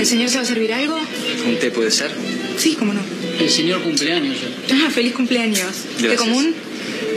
[0.00, 0.98] ¿El señor se va a servir algo?
[1.46, 2.10] ¿Un té puede ser?
[2.56, 3.00] Sí, cómo no.
[3.38, 4.36] El señor cumpleaños.
[4.72, 5.72] Ah, feliz cumpleaños.
[5.98, 6.20] ¿Té Gracias.
[6.20, 6.54] común?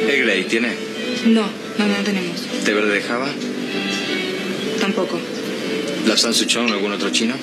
[0.10, 0.68] ¿El Grey tiene?
[1.28, 1.44] No,
[1.78, 2.42] no, no tenemos.
[2.66, 3.30] ¿Té verde de Java?
[4.82, 5.18] Tampoco.
[6.08, 7.36] ¿La San Suchong o algún otro chino?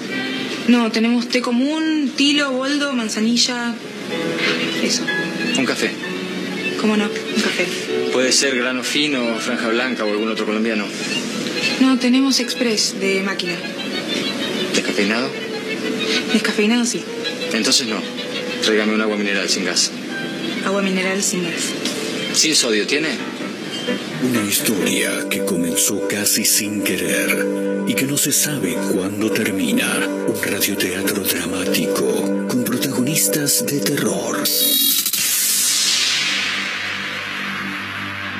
[0.69, 3.75] No, tenemos té común, tilo, boldo, manzanilla.
[4.83, 5.05] Eso.
[5.57, 5.91] ¿Un café?
[6.83, 7.05] ¿Cómo no?
[7.07, 7.67] Un café.
[8.13, 10.85] ¿Puede ser grano fino, franja blanca o algún otro colombiano?
[11.81, 13.55] No, tenemos express de máquina.
[15.01, 15.31] ¿Descafeinado?
[16.35, 17.03] Descafeinado sí.
[17.55, 18.03] Entonces no.
[18.63, 19.91] Tráigame un agua mineral sin gas.
[20.67, 21.63] Agua mineral sin gas.
[22.35, 23.09] ¿Sin sodio tiene?
[24.23, 27.47] Una historia que comenzó casi sin querer
[27.87, 30.07] y que no se sabe cuándo termina.
[30.07, 34.45] Un radioteatro dramático con protagonistas de terror.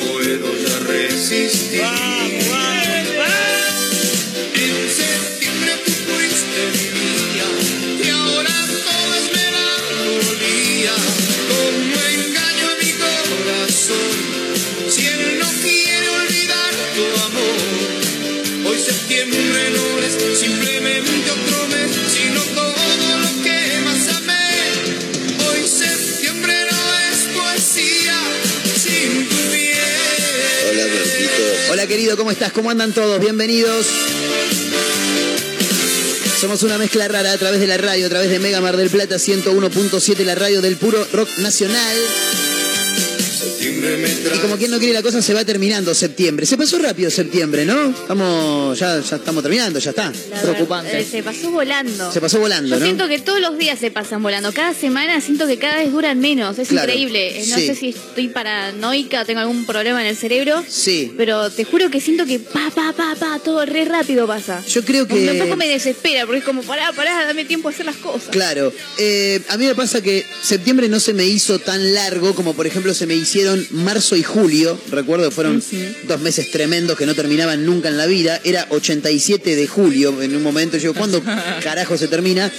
[0.00, 2.23] Puedo ya resistir.
[32.16, 32.52] ¿Cómo estás?
[32.52, 33.18] ¿Cómo andan todos?
[33.20, 33.86] Bienvenidos.
[36.40, 38.90] Somos una mezcla rara a través de la radio, a través de Mega Mar del
[38.90, 41.96] Plata 101.7, la radio del puro rock nacional.
[43.84, 46.46] Y como quien no quiere la cosa, se va terminando septiembre.
[46.46, 47.90] Se pasó rápido septiembre, ¿no?
[47.90, 50.12] Estamos, ya, ya estamos terminando, ya está.
[50.30, 50.90] La Preocupante.
[50.92, 52.12] verdad, eh, se pasó volando.
[52.12, 52.84] Se pasó volando, Yo ¿no?
[52.86, 54.52] siento que todos los días se pasan volando.
[54.52, 56.58] Cada semana siento que cada vez duran menos.
[56.58, 56.90] Es Claro.
[56.92, 57.40] increíble.
[57.40, 57.66] Eh, No Sí.
[57.66, 60.64] sé si estoy paranoica, tengo algún problema en el cerebro.
[60.68, 61.12] Sí.
[61.16, 64.62] Pero te juro que siento que pa, pa, pa, pa, todo re rápido pasa.
[64.66, 65.14] Yo creo que...
[65.30, 68.28] Un poco me desespera porque es como, pará, pará, dame tiempo a hacer las cosas.
[68.30, 72.54] Claro, eh, a mí me pasa que septiembre no se me hizo tan largo como
[72.54, 75.62] por ejemplo se me hicieron marzo y julio, recuerdo que fueron
[76.06, 80.34] dos meses tremendos que no terminaban nunca en la vida, era 87 de julio en
[80.34, 81.22] un momento, yo ¿cuándo
[81.62, 82.50] carajo se termina?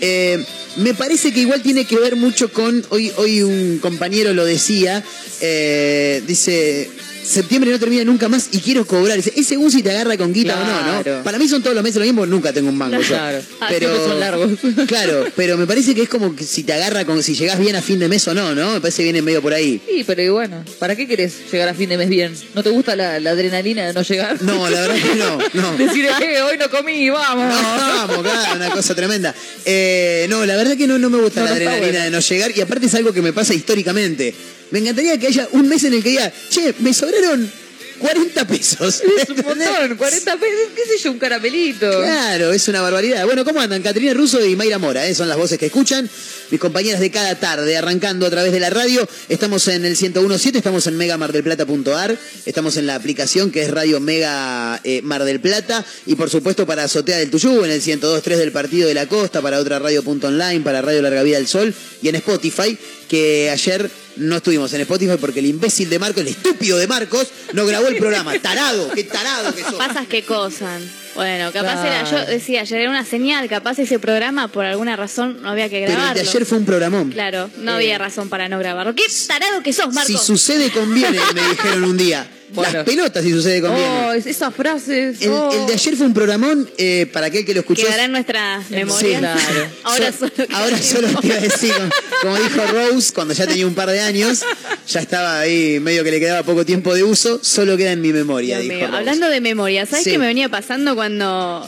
[0.00, 0.44] Eh,
[0.76, 5.02] me parece que igual tiene que ver mucho con, hoy, hoy un compañero lo decía,
[5.40, 6.90] eh, dice,
[7.28, 10.56] septiembre no termina nunca más y quiero cobrar, es según si te agarra con guita
[10.60, 11.18] o no.
[11.18, 11.22] ¿no?
[11.24, 13.08] Para mí son todos los meses lo mismo, nunca tengo un mango yo.
[13.08, 13.40] Claro.
[13.60, 14.50] Ah, Pero son largos.
[14.86, 17.76] Claro, pero me parece que es como que si te agarra con si llegás bien
[17.76, 18.72] a fin de mes o no, ¿no?
[18.74, 19.80] Me parece que viene medio por ahí.
[19.86, 22.34] Sí, pero y bueno, ¿para qué querés llegar a fin de mes bien?
[22.54, 24.40] ¿No te gusta la, la adrenalina de no llegar?
[24.42, 25.76] No, la verdad que no, no.
[25.78, 27.54] Decir, eh, hoy no comí, vamos.
[27.54, 29.34] Vamos, claro, una cosa tremenda.
[29.64, 32.04] Eh, no, la verdad que no, no me gusta No, la no adrenalina bueno.
[32.04, 34.34] de no llegar y aparte es algo que me pasa históricamente.
[34.70, 37.50] Me encantaría que haya un mes en el que diga, che, me sobraron
[37.98, 39.02] 40 pesos.
[39.18, 41.90] Es un montón, 40 pesos, qué sé yo, un caramelito.
[42.00, 43.24] Claro, es una barbaridad.
[43.24, 43.82] Bueno, ¿cómo andan?
[43.82, 45.14] Caterina Russo y Mayra Mora, ¿eh?
[45.14, 46.08] son las voces que escuchan.
[46.50, 49.06] Mis compañeras de cada tarde, arrancando a través de la radio.
[49.28, 52.16] Estamos en el 101.7, estamos en megamardelplata.ar,
[52.46, 56.66] estamos en la aplicación que es Radio Mega eh, Mar del Plata y por supuesto
[56.66, 60.60] para Azotea del Tuyú, en el 102.3 del Partido de la Costa, para otra radio.online,
[60.60, 65.16] para Radio Larga Vida del Sol y en Spotify, que ayer no estuvimos en Spotify
[65.20, 68.38] porque el imbécil de Marcos, el estúpido de Marcos, no grabó el programa.
[68.38, 69.74] Tarado, qué tarado que sos.
[69.74, 70.82] Pasas que cosan.
[71.18, 71.88] Bueno, capaz Claro.
[71.88, 75.68] era, yo decía, ayer era una señal, capaz ese programa por alguna razón no había
[75.68, 76.22] que Pero el grabarlo.
[76.22, 77.10] de ayer fue un programón.
[77.10, 78.94] Claro, no había razón para no grabarlo.
[78.94, 80.06] Qué tarado que sos, Marco.
[80.06, 82.26] Si sucede, conviene, me dijeron un día.
[82.50, 82.72] Bueno.
[82.78, 85.20] Las pelotas si sucede con Oh, esas frases.
[85.20, 85.52] El, oh.
[85.52, 87.84] el de ayer fue un programón, eh, para aquel que lo escuchó.
[87.84, 89.20] Quedará en nuestras memorias.
[89.20, 89.66] claro.
[89.84, 91.90] Ahora So- solo queda ahora solo te iba a decir, como,
[92.22, 94.44] como dijo Rose, cuando ya tenía un par de años,
[94.88, 98.14] ya estaba ahí medio que le quedaba poco tiempo de uso, solo queda en mi
[98.14, 98.86] memoria, Dios dijo.
[98.86, 98.96] Rose.
[98.98, 100.12] Hablando de memoria, ¿sabes Sí.
[100.12, 101.07] qué me venía pasando cuando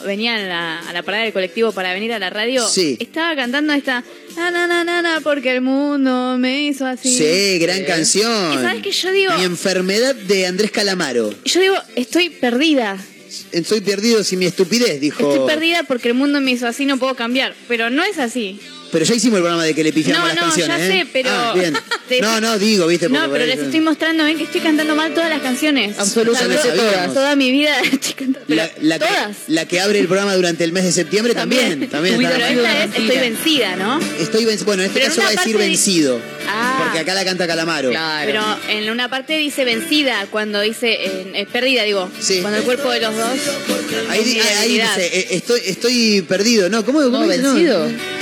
[0.04, 2.66] venía a la, a la parada del colectivo para venir a la radio?
[2.68, 2.96] Sí.
[3.00, 4.04] Estaba cantando esta
[4.36, 7.16] na na na na na porque el mundo me hizo así.
[7.16, 8.54] Sí, gran canción.
[8.54, 9.32] ¿Y sabes qué yo digo?
[9.38, 11.34] Mi enfermedad de Andrés Calamaro.
[11.44, 12.96] Yo digo, estoy perdida.
[13.52, 15.32] Estoy perdido sin mi estupidez, dijo.
[15.32, 17.54] Estoy perdida porque el mundo me hizo así, no puedo cambiar.
[17.68, 18.60] Pero no es así.
[18.92, 21.00] Pero ya hicimos el programa de que le pifiamos No, las no, canciones, ya ¿eh?
[21.00, 21.74] sé, pero- Ah, bien.
[22.20, 23.08] No, no, digo, viste.
[23.08, 25.98] porque No, pero les estoy mostrando, ven que estoy cantando mal todas las canciones.
[25.98, 27.14] Absolutamente todas.
[27.14, 28.46] toda, mi vida estoy cantando.
[28.48, 29.36] Pero La, la que, todas.
[29.46, 31.88] la que abre el programa durante el mes de septiembre también.
[31.88, 34.00] también, Pero esta es estoy vencida, ¿no?
[34.18, 34.66] Estoy vencido.
[34.66, 36.20] Bueno, en este Pero caso va a decir vencido.
[36.48, 36.80] Ah.
[36.82, 37.90] Porque acá la canta Calamaro.
[37.90, 38.26] Claro.
[38.26, 42.10] Pero en una parte dice vencida, cuando dice eh, eh, perdida, digo.
[42.20, 42.38] Sí.
[42.40, 43.38] Cuando el cuerpo de los dos.
[44.08, 46.68] Ahí, ahí dice, eh, estoy, estoy perdido.
[46.68, 47.88] No, ¿cómo, cómo no, vencido.
[47.88, 48.19] No,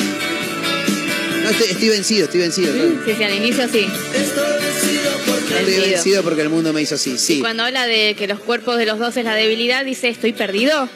[1.51, 2.73] estoy, estoy vencido, estoy vencido.
[3.05, 3.87] Sí, sí, al inicio sí.
[4.15, 5.83] Estoy Vencido.
[5.91, 7.17] vencido porque el mundo me hizo así.
[7.19, 7.39] Sí.
[7.39, 10.33] Y cuando habla de que los cuerpos de los dos es la debilidad, dice, ¿estoy
[10.33, 10.89] perdido?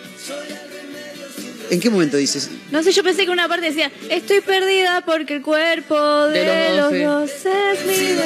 [1.71, 2.51] ¿En qué momento dices?
[2.71, 6.77] No sé, yo pensé que una parte decía, estoy perdida porque el cuerpo de, De
[6.77, 8.25] los, los dos es mi vida".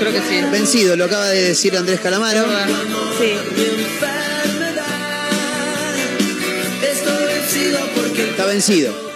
[0.00, 0.40] Creo que sí.
[0.50, 2.44] Vencido, lo acaba de decir Andrés Calamaro.
[3.20, 3.32] Sí.
[8.30, 9.07] Está vencido.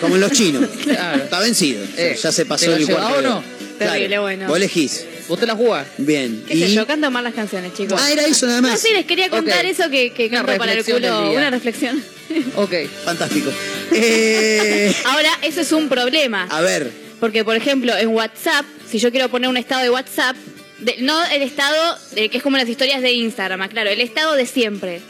[0.00, 0.68] Como en los chinos.
[0.84, 1.24] Claro.
[1.24, 1.84] Está vencido.
[1.96, 3.18] Eh, ya se ¿te pasó lo el cuarto.
[3.18, 3.44] o no?
[3.78, 4.46] Terrible, bueno.
[4.48, 5.04] Vos elegís.
[5.28, 5.86] Vos te la jugás.
[5.98, 6.44] Bien.
[6.46, 6.74] ¿Qué sé y...
[6.74, 6.86] yo?
[6.86, 7.98] Canto mal las canciones, chicos.
[8.00, 8.78] Ah, era eso nada No, más.
[8.80, 11.32] sí, les quería contar eso que, que Una canto para el culo.
[11.32, 12.02] Una reflexión.
[12.56, 12.72] Ok.
[13.04, 13.50] Fantástico.
[13.92, 16.46] Eh, Ahora, eso es un problema.
[16.50, 16.90] a ver,
[17.20, 20.36] Porque, por ejemplo, en WhatsApp, si yo quiero poner un estado de WhatsApp,
[20.80, 24.00] de- no el estado de, que es como las historias de Instagram, ah, claro, el
[24.00, 25.00] estado de siempre.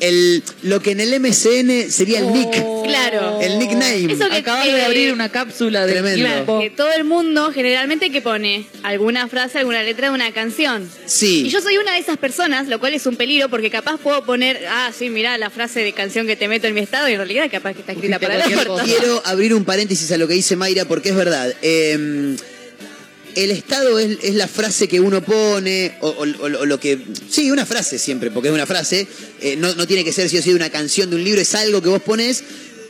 [0.00, 2.52] El, lo que en el MCN sería el nick.
[2.84, 3.40] Claro.
[3.40, 4.12] El nickname.
[4.12, 6.24] Eso que- Acabas de eh, abrir una cápsula de Tremendo.
[6.26, 10.88] Claro, que todo el mundo generalmente que pone alguna frase, alguna letra de una canción.
[11.06, 11.44] Sí.
[11.46, 14.24] Y yo soy una de esas personas, lo cual es un peligro porque capaz puedo
[14.24, 17.12] poner, ah, sí, mirá la frase de canción que te meto en mi estado y
[17.12, 18.84] en realidad capaz que está escrita Pusiste para cosa.
[18.84, 21.54] Quiero abrir un paréntesis a lo que dice Mayra porque es verdad.
[21.62, 22.36] Eh,
[23.36, 26.98] el estado es, es la frase que uno pone, o, o- o- o lo que.
[27.28, 29.06] Sí, una frase siempre, porque es una frase.
[29.40, 31.54] eh, no, no tiene que ser si o sí una canción de un libro, es
[31.54, 32.42] algo que vos pones.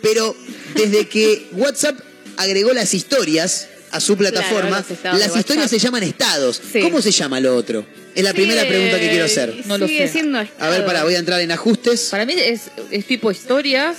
[0.03, 0.37] Pero
[0.75, 1.99] desde que WhatsApp
[2.37, 6.61] agregó las historias a su plataforma, las historias se llaman estados.
[6.73, 6.81] Sí.
[6.81, 7.87] ¿Cómo se llama lo otro?
[8.15, 9.63] Es la primera pregunta que quiero hacer.
[9.67, 10.13] No lo sigue sé.
[10.13, 12.09] siendo A ver, para, voy a entrar en ajustes.
[12.11, 13.97] Para mí es, es tipo historias.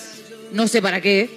[0.54, 1.30] No sé para qué.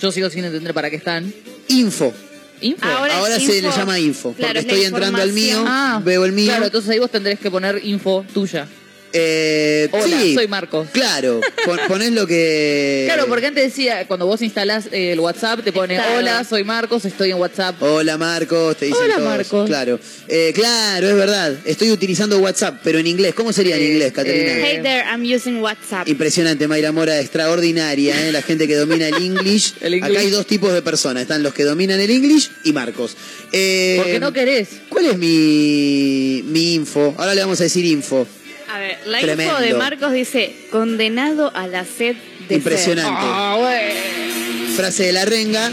[0.00, 1.32] Yo sigo sin entender para qué están.
[1.68, 2.14] Info.
[2.60, 2.84] Info.
[2.86, 3.68] Ahora- Ahora es se info.
[3.70, 4.32] le llama info.
[4.32, 5.64] Claro, porque estoy entrando al mío,
[6.04, 6.46] veo el mío.
[6.46, 8.66] Claro, entonces ahí vos tendrés que poner info tuya.
[9.12, 10.88] Eh, Hola, sí, soy Marcos.
[10.92, 13.04] Claro, pon- ponés lo que.
[13.08, 16.18] Claro, porque antes decía, cuando vos instalás eh, el WhatsApp, te pone, Claro.
[16.18, 17.82] hola, soy Marcos, estoy en WhatsApp.
[17.82, 19.28] Hola Marcos, te dicen Hola, todos.
[19.28, 19.66] Marcos.
[19.68, 21.54] Claro, Eh, claro, es verdad.
[21.64, 23.34] Estoy utilizando WhatsApp, pero en inglés.
[23.34, 24.52] ¿Cómo sería en inglés, Caterina?
[24.52, 26.06] eh, Hey there, I'm using WhatsApp.
[26.08, 28.32] Impresionante, Mayra Mora, extraordinaria, ¿eh?
[28.32, 29.74] la gente que domina el English.
[29.80, 30.10] El English.
[30.10, 33.16] Acá hay dos tipos de personas, están los que dominan el English y Marcos.
[33.52, 34.68] Eh, Porque no querés.
[34.88, 37.14] ¿Cuál es mi, mi info?
[37.16, 38.26] Ahora le vamos a decir info.
[38.68, 39.54] A ver, la Tremendo.
[39.54, 42.16] info de Marcos dice, condenado a la sed
[42.48, 43.20] de Impresionante.
[43.22, 44.74] Ah, güey.
[44.76, 45.72] Frase de la renga.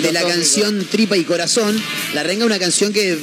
[0.00, 1.80] De la canción Tripa y Corazón.
[2.14, 3.18] La Renga es una canción que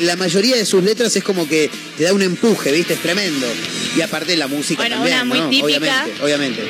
[0.00, 2.94] la mayoría de sus letras es como que te da un empuje, ¿viste?
[2.94, 3.46] Es tremendo.
[3.96, 5.48] Y aparte la música Bueno, también, una muy ¿no?
[5.50, 5.66] típica.
[5.66, 6.62] Obviamente, obviamente.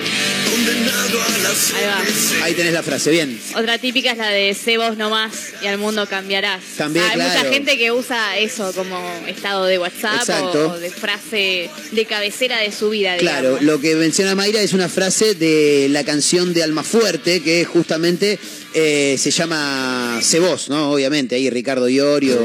[1.75, 2.45] Ahí va.
[2.45, 3.39] Ahí tenés la frase, bien.
[3.55, 5.33] Otra típica es la de sé vos nomás
[5.63, 6.63] y al mundo cambiarás.
[6.77, 10.69] También, Hay mucha gente que usa eso como estado de WhatsApp o, Exacto.
[10.73, 13.17] o de frase de cabecera de su vida.
[13.19, 13.63] Claro, digamos.
[13.65, 18.39] lo que menciona Mayra es una frase de la canción de Almafuerte, que justamente
[18.75, 20.93] eh, se llama vos, ¿no?
[20.93, 22.39] Obviamente, ahí Ricardo Iorio.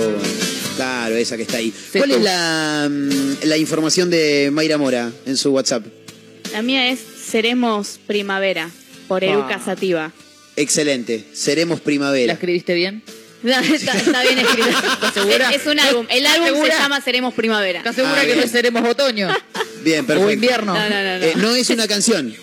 [0.76, 1.74] Claro, esa que está ahí.
[1.94, 2.16] ¿Cuál tú.
[2.18, 5.86] es la, mm, la información de Mayra Mora en su WhatsApp?
[6.52, 8.70] La mía es Seremos Primavera
[9.08, 9.28] por Ah.
[9.28, 10.12] Eruca Sativa.
[10.58, 11.24] Excelente.
[11.34, 12.34] Seremos ¿La primavera.
[12.34, 13.04] escribiste bien?
[13.46, 14.70] está, está bien escrito.
[15.14, 15.50] segura?
[15.52, 16.06] Es, es un álbum.
[16.10, 16.76] El álbum segura?
[16.76, 17.80] se llama Seremos Primavera.
[17.80, 19.28] ¿Estás segura Ah, que no seremos otoño?
[19.84, 20.28] Bien, perfecto.
[20.30, 20.74] o invierno.
[20.74, 21.20] No, no, no.
[21.20, 22.34] No, Eh, no es una canción.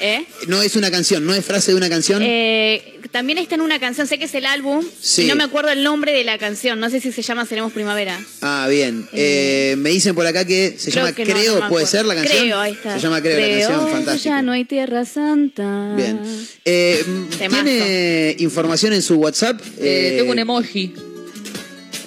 [0.00, 0.24] ¿Eh?
[0.48, 2.22] No es una canción, no es frase de una canción.
[2.24, 5.22] Eh, también está en una canción, sé que es el álbum, Sí.
[5.22, 7.72] y no me acuerdo el nombre de la canción, no sé si se llama Seremos
[7.72, 8.18] Primavera.
[8.40, 9.06] Ah, bien.
[9.12, 12.14] Eh, me dicen por acá que se Creo llama que Creo, no ¿puede ser la
[12.14, 12.38] canción?
[12.44, 12.94] Creo, ahí está.
[12.94, 14.24] Se llama Creo, la canción, fantástico.
[14.34, 15.94] ya no hay Tierra Santa.
[15.96, 16.20] Bien.
[16.64, 17.04] Eh.
[17.38, 19.60] ¿Tiene información en su WhatsApp?
[19.78, 20.94] Eh, Eh, tengo un emoji.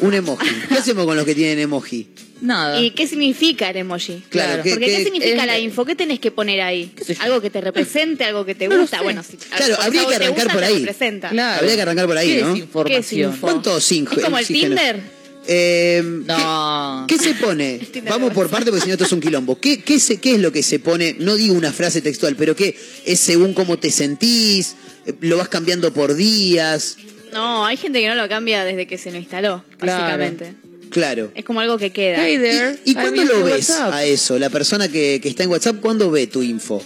[0.01, 0.47] Un emoji.
[0.69, 2.07] ¿Qué hacemos con los que tienen emoji?
[2.43, 2.79] Nada.
[2.81, 4.21] ¿Y qué significa el emoji?
[4.29, 5.85] Claro, ¿qué- Porque qué- ¿qué, significa es- la info?
[5.85, 6.91] ¿Qué tenés que poner ahí?
[7.19, 8.97] Algo que te represente, algo que te No gusta.
[8.97, 9.03] sé.
[9.03, 10.79] Bueno, si Claro, habría que te arrancar gusta, por ahí.
[10.79, 11.29] representa.
[11.29, 11.59] Claro.
[11.59, 12.53] Habría que arrancar por ahí, ¿Qué ¿no?
[12.53, 13.01] es información?
[13.01, 13.37] ¿Qué es info?
[13.41, 14.15] ¿Cuánto cinco?
[14.17, 14.75] ¿Es como el oxígeno?
[14.75, 15.23] Tinder?
[15.47, 17.05] Eh, No.
[17.07, 17.79] ¿qué, qué se pone?
[18.09, 19.59] Vamos por parte porque si no esto es un quilombo.
[19.59, 21.15] ¿Qué, qué, se- ¿Qué es lo que se pone?
[21.19, 24.75] No digo una frase textual, pero ¿qué es según cómo te sentís?
[25.21, 26.97] ¿Lo vas cambiando por días?
[27.33, 30.01] No, hay gente que no lo cambia desde que se lo instaló, Claro.
[30.03, 30.53] básicamente.
[30.93, 31.31] Claro.
[31.35, 32.25] Es como algo que queda.
[32.25, 32.77] Hey there.
[32.85, 34.39] ¿Y, cuándo lo ves a eso?
[34.39, 36.81] La persona que, que está en WhatsApp, ¿cuándo ve tu info?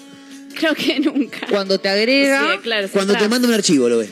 [0.55, 1.45] Creo que nunca.
[1.51, 2.53] Cuando te agrega.
[2.53, 4.09] Sí, claro, Cuando te manda un archivo lo ves.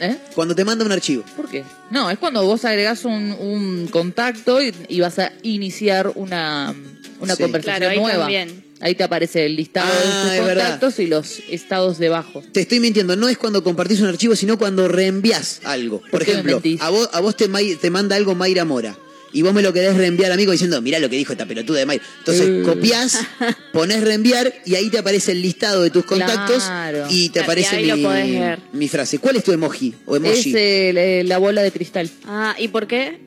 [0.00, 0.16] ¿Eh?
[0.34, 1.24] Cuando te manda un archivo.
[1.36, 1.64] ¿Por qué?
[1.90, 6.74] No, es cuando vos agregás un, un contacto y, y vas a iniciar una,
[7.20, 7.42] una Sí.
[7.42, 8.18] conversación Claro, ahí nueva.
[8.20, 8.64] también.
[8.80, 10.62] Ahí te aparece el listado Ah, de tus es verdad.
[10.64, 12.42] contactos y los estados debajo.
[12.52, 16.00] Te estoy mintiendo, no es cuando compartís un archivo, sino cuando reenvías algo.
[16.02, 18.94] Por, ¿Por qué me ejemplo, a vos, a vos te, te manda algo Mayra Mora.
[19.36, 21.84] Y vos me lo querés reenviar amigo diciendo, mirá lo que dijo esta pelotuda de
[21.84, 22.02] Mayra.
[22.20, 22.62] Entonces Eh.
[22.64, 23.18] copias,
[23.74, 27.04] pones reenviar y ahí te aparece el listado de tus contactos Claro.
[27.10, 28.58] y te Claro, aparece y ahí lo mi, podés ver.
[28.72, 29.18] mi frase.
[29.18, 30.50] ¿Cuál es tu emoji o emoji?
[30.50, 32.08] Es eh, la bola de cristal.
[32.24, 33.18] Ah, ¿y por qué?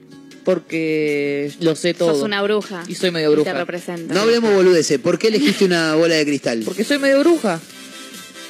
[0.44, 2.16] Porque lo sé todo.
[2.16, 2.84] Sos una bruja.
[2.88, 3.52] Y soy medio Y bruja.
[3.52, 4.12] te representa.
[4.12, 4.98] No hablemos boludeces.
[4.98, 6.64] ¿Por qué elegiste una bola de cristal?
[6.66, 7.60] Porque soy medio bruja.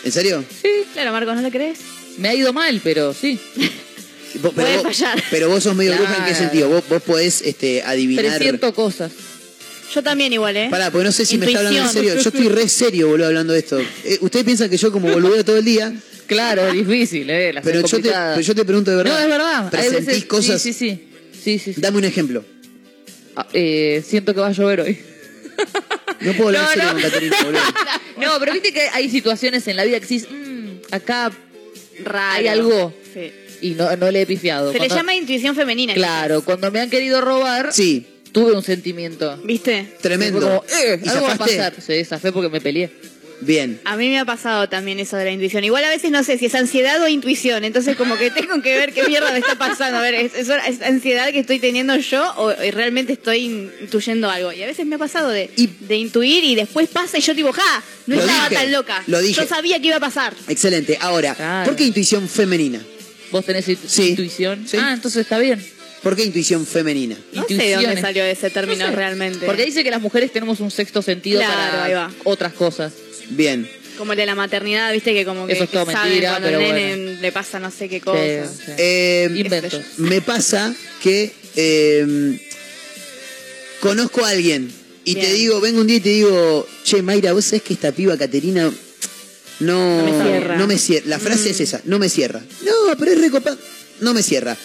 [0.06, 0.46] ¿En serio?
[0.62, 0.70] Sí.
[0.94, 1.80] Claro, Marcos, ¿no lo crees?
[2.18, 3.38] Me ha ido mal, pero sí.
[4.36, 5.24] Vos- Puede vos, fallar.
[5.32, 6.70] pero vos sos medio bruja en qué sentido?
[6.70, 8.26] Vos, vos podés este, adivinar.
[8.26, 9.12] Presiento cosas.
[9.94, 10.68] Yo también igual, ¿eh?
[10.70, 12.14] Pará, porque no sé si me está hablando en serio.
[12.16, 13.80] Yo estoy re serio, boludo, hablando de esto.
[14.04, 15.94] Eh, Ustedes piensan que yo como boludeo todo el día,
[16.28, 17.52] Claro, es difícil, ¿eh?
[17.54, 18.36] Las pero yo, te, complicadas.
[18.36, 19.14] pero yo te pregunto de verdad.
[19.14, 19.70] No, es verdad.
[19.72, 20.62] ¿Presentís veces- cosas?
[20.62, 20.90] Sí, sí,
[21.44, 21.58] sí.
[21.58, 21.82] Sí, sí.
[21.82, 22.46] Dame un ejemplo.
[23.36, 25.00] Ah, eh, siento que va a llover hoy.
[26.22, 26.94] No puedo hablar No, en serio no.
[26.94, 27.62] con Caterina, boludo.
[28.18, 31.32] No, pero viste que hay situaciones en la vida que decís, "Mm, acá
[32.04, 32.38] Raro.
[32.38, 33.32] hay algo Sí.
[33.62, 34.72] Y no, no le he pifiado.
[34.72, 35.94] Se le llama intuición femenina.
[35.94, 39.38] Claro, cuando me han querido robar, Sí, tuve un sentimiento.
[39.44, 39.96] ¿Viste?
[40.02, 40.40] tremendo.
[40.42, 41.74] Como, eh, ¿Y algo va a pasar.
[41.86, 42.90] Sí, zafé porque me peleé.
[43.42, 43.80] Bien.
[43.86, 45.64] A mí me ha pasado también eso de la intuición.
[45.64, 47.64] Igual a veces no sé si es ansiedad o intuición.
[47.64, 49.98] Entonces como que tengo que ver qué mierda me está pasando.
[49.98, 53.46] A ver, ¿es, es- es ansiedad que estoy teniendo yo o realmente estoy
[53.82, 54.52] intuyendo algo?
[54.52, 57.34] Y a veces me ha pasado de, Y- de intuir y después pasa y yo
[57.34, 59.04] tipo, ja, no estaba dije, tan loca.
[59.08, 59.40] lo dije.
[59.42, 60.34] Yo sabía que iba a pasar.
[60.50, 60.98] Excelente.
[61.00, 61.66] Ahora, Claro.
[61.66, 62.82] ¿por qué intuición femenina?
[63.32, 64.10] ¿Vos tenés intu- Sí.
[64.10, 64.66] intuición?
[64.68, 64.78] Sí.
[64.80, 65.64] Ah, entonces está bien.
[66.04, 67.18] ¿Por qué intuición femenina?
[67.34, 68.96] No sé de dónde salió ese término No sé.
[68.96, 69.46] realmente.
[69.46, 72.94] Porque dice que las mujeres tenemos un sexto sentido Claro, para otras cosas.
[73.32, 73.70] Bien.
[73.98, 76.30] Como el de la maternidad, viste que como que, Eso es que todo saben mentira,
[76.32, 78.18] cuando pero el nene le pasa no sé qué cosa.
[78.48, 78.72] Sí, sí.
[78.78, 79.82] Eh, Inventos.
[79.98, 82.40] me pasa que eh,
[83.82, 84.72] conozco a alguien
[85.04, 87.92] y te digo, vengo un día y te digo, che, Mayra, vos sabés que esta
[87.92, 88.72] piba Caterina
[89.60, 90.56] no, No me cierra.
[90.58, 91.08] no me cierra.
[91.08, 91.52] La frase Mm.
[91.52, 92.42] es esa, no me cierra.
[92.66, 93.58] No, pero es recopada.
[94.02, 94.56] No me cierra.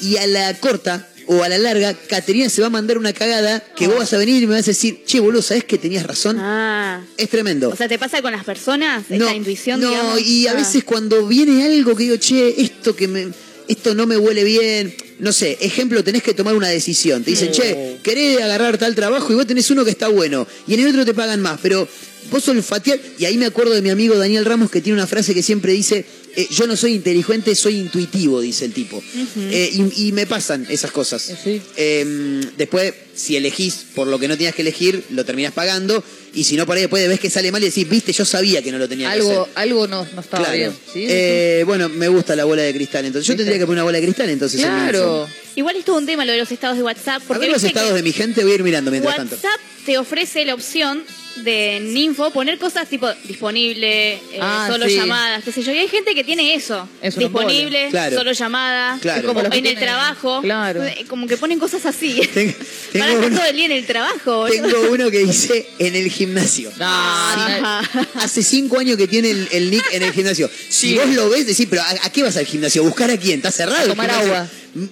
[0.00, 3.60] Y a la corta o a la larga, Caterina se va a mandar una cagada
[3.74, 6.06] que vos vas a venir y me vas a decir, che, boludo, ¿sabés que tenías
[6.06, 6.36] razón?
[6.38, 7.02] Ah.
[7.16, 7.70] Es tremendo.
[7.70, 9.04] O sea, ¿te pasa con las personas?
[9.10, 10.20] Esta intuición, no, digamos.
[10.20, 10.54] y a Ah.
[10.54, 13.28] veces cuando viene algo que digo, che, esto que me,
[13.66, 17.24] esto no me huele bien, no sé, ejemplo, tenés que tomar una decisión.
[17.24, 20.74] Te dicen, che, querés agarrar tal trabajo y vos tenés uno que está bueno, y
[20.74, 21.88] en el otro te pagan más, pero
[22.30, 25.34] vos olfatear, y ahí me acuerdo de mi amigo Daniel Ramos que tiene una frase
[25.34, 26.04] que siempre dice,
[26.36, 29.02] eh, yo no soy inteligente, soy intuitivo, dice el tipo.
[29.50, 31.22] Eh, y, y me pasan esas cosas.
[31.42, 31.60] Sí.
[31.76, 36.02] Eh, después, si elegís por lo que no tenías que elegir, lo terminás pagando.
[36.34, 38.60] Y si no, por ahí después ves que sale mal y decís, viste, yo sabía
[38.60, 39.52] que no lo tenía que Algo, hacer.
[39.54, 40.58] algo no, no estaba Claro.
[40.58, 40.72] bien.
[40.92, 41.06] ¿sí?
[41.08, 43.06] Eh, bueno, me gusta la bola de cristal.
[43.06, 43.44] Entonces, yo ¿Viste?
[43.44, 44.60] tendría que poner una bola de cristal entonces.
[44.60, 45.26] claro.
[45.54, 47.22] Igual es todo un tema lo de los estados de WhatsApp.
[47.22, 49.40] A Porque ver los que estados de mi gente, voy a ir mirando mientras WhatsApp
[49.40, 49.60] tanto.
[49.86, 51.02] te ofrece la opción
[51.44, 54.96] de en info poner cosas tipo disponible, eh, Ah, solo sí.
[54.96, 55.72] llamadas, qué sé yo.
[55.72, 56.88] Y hay gente que tiene eso.
[57.02, 57.88] Disponible.
[57.90, 58.16] Claro.
[58.16, 59.28] solo llamadas, Claro.
[59.28, 60.40] Como en el tienen- trabajo.
[60.42, 60.84] Claro.
[60.84, 62.20] Eh, Como que ponen cosas así.
[62.34, 62.52] Tengo,
[62.94, 64.46] Van a tengo estar uno, todo el día en el trabajo.
[64.46, 66.70] tengo uno que dice en el gimnasio.
[66.80, 67.82] Ajá.
[68.14, 70.50] Hace cinco años que tiene el, el nick en el gimnasio.
[70.68, 72.82] Si vos lo ves, decís, pero ¿a, a qué vas al gimnasio?
[72.82, 73.36] ¿A buscar a quién?
[73.38, 73.84] ¿Está cerrado?
[73.84, 74.48] A tomar agua.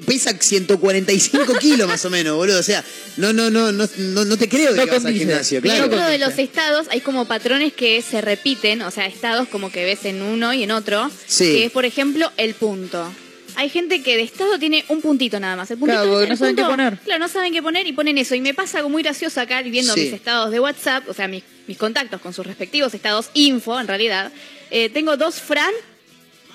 [0.07, 2.59] Pesa 145 kilos más o menos, boludo.
[2.61, 2.85] O sea,
[3.17, 5.83] no, no, no, no, no, no te creo que No vas al gimnasio, Y claro.
[5.89, 9.85] dentro de los estados hay como patrones que se repiten, o sea, estados como que
[9.85, 11.45] ves en uno y en otro, Sí.
[11.45, 13.13] que es por ejemplo el punto.
[13.57, 15.71] Hay gente que de estado tiene un puntito nada más.
[15.71, 16.99] El puntito Claro, porque el no saben punto- qué poner.
[17.05, 18.35] Claro, no saben qué poner y ponen eso.
[18.35, 20.01] Y me pasa algo muy gracioso acá viendo Sí.
[20.01, 23.87] mis estados de WhatsApp, o sea, mis, mis contactos con sus respectivos estados info, en
[23.87, 24.33] realidad.
[24.73, 25.71] Eh, tengo dos Fran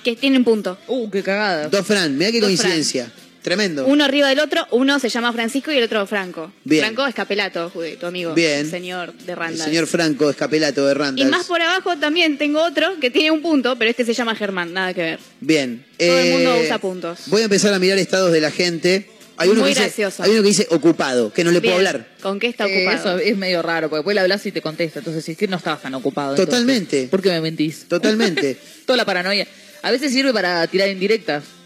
[0.03, 0.77] que tienen punto.
[0.87, 1.67] Uh, qué cagada.
[1.69, 3.11] Dos Fran, mira qué Dos coincidencia.
[3.41, 3.85] Tremendo.
[3.87, 6.51] Uno arriba del otro, uno se llama Francisco y el otro Franco.
[6.65, 6.83] Bien.
[6.83, 8.33] Franco es Capelato, ju- tu amigo.
[8.33, 8.59] Bien.
[8.59, 9.65] el Señor de el Randall.
[9.65, 11.29] señor Franco Escapelato de Y Randall.
[11.29, 14.73] más por abajo también tengo otro que tiene un punto, pero este se llama Germán,
[14.73, 15.19] nada que ver.
[15.39, 15.85] Bien.
[15.97, 17.19] Todo el Eh, mundo usa puntos.
[17.27, 19.09] Voy a empezar a mirar estados de la gente.
[19.37, 20.21] Hay uno, Muy que dice, gracioso.
[20.23, 22.09] hay uno que dice ocupado, que no le puedo hablar.
[22.21, 23.17] ¿Con qué está Eh, ocupado?
[23.17, 24.99] eso es medio raro, porque después le hablas y te contesta.
[24.99, 26.31] Entonces, si es que no estabas tan ocupado.
[26.31, 26.49] entonces.
[26.53, 27.07] Totalmente.
[27.09, 27.85] ¿Por qué me mentís?
[27.87, 28.57] Totalmente.
[28.85, 29.47] Toda la paranoia.
[29.81, 31.58] A veces sirve para tirar indirectas.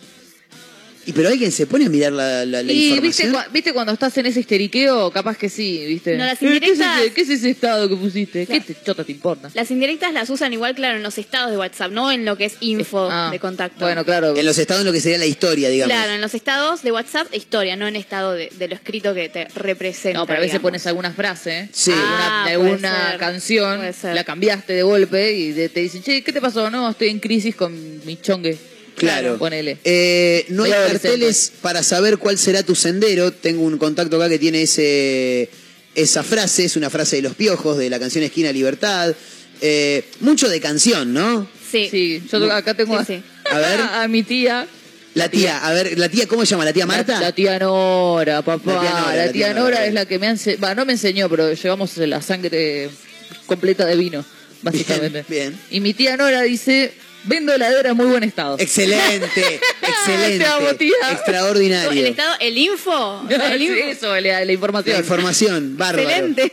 [1.05, 3.53] Y pero alguien se pone a mirar la, la, la y viste, información.
[3.53, 6.17] viste cuando estás en ese histeriqueo, capaz que sí, viste.
[6.17, 8.45] No, las Eh, ¿qué, es indirectas- ese, qué es ese estado que pusiste?
[8.47, 9.49] ¿Qué te, chota te importa?
[9.53, 12.45] Las indirectas las usan igual, claro, en los estados de WhatsApp, no en lo que
[12.45, 13.85] es info Ah, de contacto.
[13.85, 14.35] Bueno, claro.
[14.35, 15.93] En los estados en lo que sería la historia, digamos.
[15.93, 19.29] Claro, en los estados de WhatsApp, historia, no en estado de, de lo escrito que
[19.29, 20.19] te representa.
[20.19, 20.63] No, pero a veces digamos.
[20.71, 21.91] pones alguna frase, Sí.
[21.93, 26.01] Ah, alguna, de puede alguna ser, canción, la cambiaste de golpe y de- te dicen,
[26.01, 26.69] che, ¿qué te pasó?
[26.69, 27.73] No, estoy en crisis con
[28.05, 28.57] mi chongue.
[28.95, 29.37] Claro.
[29.37, 29.77] Ponele.
[29.83, 31.07] Eh, no hay adolescente.
[31.09, 33.31] carteles para saber cuál será tu sendero.
[33.31, 35.49] Tengo un contacto acá que tiene ese,
[35.95, 39.13] esa frase, es una frase de los piojos, de la canción Esquina Libertad.
[39.61, 41.47] Eh, mucho de canción, ¿no?
[41.71, 41.87] Sí.
[41.89, 43.23] Sí, yo acá tengo Sí, sí.
[43.51, 43.79] A ver.
[43.93, 44.67] a mi tía.
[45.15, 46.65] La tía, a ver, la tía, ¿cómo se llama?
[46.65, 47.13] ¿La tía Marta?
[47.13, 48.73] La, la tía Nora, papá.
[48.73, 49.85] La tía Nora, La la tía tía Nora Nora.
[49.85, 52.89] es la que me enseñó, no me enseñó, pero llevamos la sangre
[53.45, 54.25] completa de vino,
[54.63, 55.23] básicamente.
[55.29, 55.61] Bien, bien.
[55.69, 56.93] Y mi tía Nora dice,
[57.23, 58.57] vendo heladera en muy buen estado.
[58.59, 60.39] Excelente, excelente.
[60.39, 60.93] Te amo, tía.
[61.11, 61.91] Extraordinario.
[62.01, 63.25] El estado, el info.
[63.29, 63.75] El Sí, info.
[63.89, 64.93] Eso, la, la información.
[64.95, 66.09] La información, bárbaro.
[66.09, 66.51] Excelente.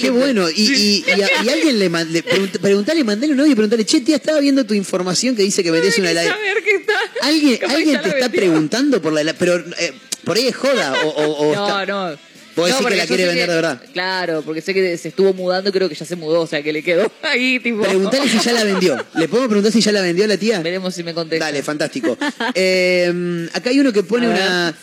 [0.00, 0.48] Qué bueno.
[0.50, 3.84] Y, y, y a, y alguien le, le pregunt- preguntale, mandale un audio y preguntale,
[3.84, 6.34] che, tía, estaba viendo tu información que dice que vendés una heladera.
[6.34, 6.94] saber qué está.
[7.22, 9.38] ¿Alguien, alguien te está preguntando por la heladera?
[9.38, 9.92] Pero eh,
[10.24, 12.18] por ahí es joda o, o- o No, está- no.
[12.56, 13.82] Vos decís No, que la quiere vender que- de verdad.
[13.92, 16.72] Claro, porque sé que se estuvo mudando, creo que ya se mudó, o sea que
[16.72, 17.82] le quedó ahí, tipo.
[17.82, 18.96] Preguntale si ya la vendió.
[19.14, 20.60] ¿Le podemos preguntar si ya la vendió la tía?
[20.60, 21.44] Veremos si me contesta.
[21.44, 22.16] Dale, fantástico.
[22.54, 24.74] Eh, acá hay uno que pone una...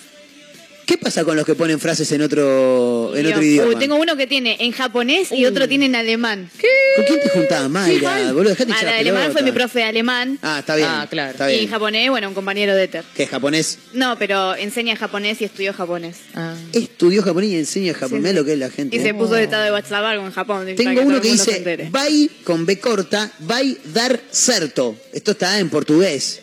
[0.85, 3.69] ¿Qué pasa con los que ponen frases en otro, en otro idioma?
[3.69, 6.49] Uy, tengo uno que tiene en japonés y otro tiene en alemán.
[6.95, 8.33] ¿Con quién te juntabas, Mayra?
[8.33, 10.37] Boludo, dejate Ah, la de alemán fue mi profe de alemán.
[10.41, 10.87] Ah, está bien.
[10.89, 11.31] Ah, claro.
[11.31, 11.65] Está Y bien.
[11.65, 13.03] en japonés, bueno, un compañero de Ether.
[13.15, 13.79] ¿Qué es japonés?
[13.93, 16.17] No, pero enseña japonés y estudió japonés.
[16.35, 16.53] Ah.
[16.73, 18.31] Estudió japonés y enseña japonés.
[18.31, 18.95] Sí, lo que es la gente.
[18.95, 20.67] Y se puso de estado de WhatsApp algo en Japón.
[20.75, 24.95] Tengo uno que dice, vai con B corta, vai dar certo.
[25.13, 26.41] Esto está en portugués.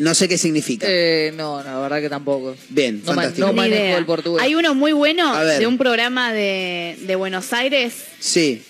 [0.00, 0.86] No sé qué significa.
[0.88, 2.56] Eh, no, no, la verdad que tampoco.
[2.68, 3.46] Bien, no, fantástico.
[3.46, 3.98] no Ni manejo idea.
[3.98, 4.42] el portugués.
[4.42, 8.62] Hay uno muy bueno de un programa de, de Buenos Aires Sí.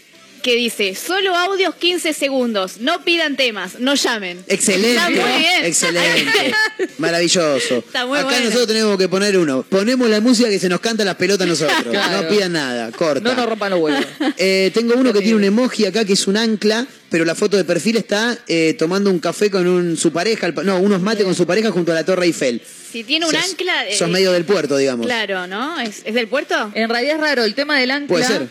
[0.43, 4.43] Que dice, solo audios 15 segundos, no pidan temas, no llamen.
[4.47, 4.91] Excelente.
[4.97, 5.65] Está muy bien.
[5.65, 6.55] Excelente.
[6.99, 7.79] Maravilloso.
[7.79, 8.45] Está muy Acá bueno.
[8.47, 9.63] nosotros tenemos que poner uno.
[9.69, 11.79] Ponemos la música que se nos canta las pelotas a nosotros.
[11.99, 12.23] Claro.
[12.23, 12.91] No pidan nada.
[12.93, 13.21] Corta.
[13.29, 14.05] No nos rompan los huevos.
[14.41, 17.57] Eh, tengo uno que tiene un emoji acá que es un ancla, pero la foto
[17.57, 21.35] de perfil está eh, tomando un café con un, su pareja, no, unos mates con
[21.35, 22.63] su pareja junto a la Torre Eiffel.
[22.93, 23.89] Si tiene un Sos- ancla...
[23.89, 25.07] eh, Sos medio del puerto, digamos.
[25.07, 25.81] Claro, ¿no?
[25.81, 26.71] ¿Es, es del puerto?
[26.75, 28.49] En realidad es raro, el tema del ancla Puede ser.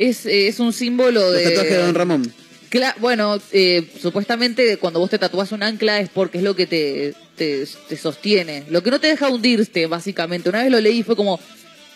[0.00, 1.44] Es, es un símbolo Los de...
[1.44, 2.32] tatuajes de Don Ramón.
[2.70, 6.66] Cla- bueno, eh, supuestamente cuando vos te tatuás un ancla es porque es lo que
[6.66, 8.64] te, te, te sostiene.
[8.70, 10.48] Lo que no te deja hundirte, básicamente.
[10.48, 11.38] Una vez lo leí y fue como,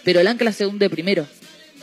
[0.04, 1.26] pero el ancla se hunde primero.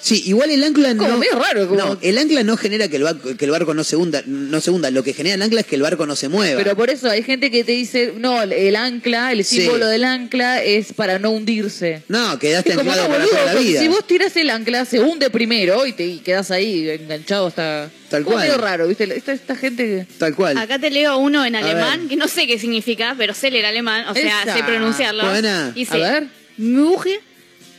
[0.02, 1.18] Sí, igual el ancla Como no.
[1.18, 3.84] medio raro, como- No, el ancla no genera que el, barco, que el barco no
[3.84, 4.90] se hunda, no se hunda.
[4.90, 6.58] Lo que genera el ancla es que el barco no se mueva.
[6.62, 9.58] Pero por eso hay gente que te dice, no, el ancla, el Sí.
[9.62, 12.02] símbolo del ancla es para no hundirse.
[12.08, 13.80] no, quedaste anclado para boludo, toda la vida.
[13.80, 17.90] si vos tiras el ancla, se hunde primero y te y quedás ahí enganchado hasta...
[18.10, 18.48] Tal como cual.
[18.48, 19.04] medio raro, ¿viste?
[19.16, 19.86] Esta, esta gente...
[19.86, 20.58] que- Tal cual.
[20.58, 24.06] Acá te leo uno en alemán, que no sé qué significa, pero sé leer alemán,
[24.10, 24.58] o sea, Esa.
[24.58, 25.30] sé pronunciarlo.
[25.30, 25.72] Buena.
[25.72, 26.28] Dice, A ver.
[26.58, 27.20] Mujer,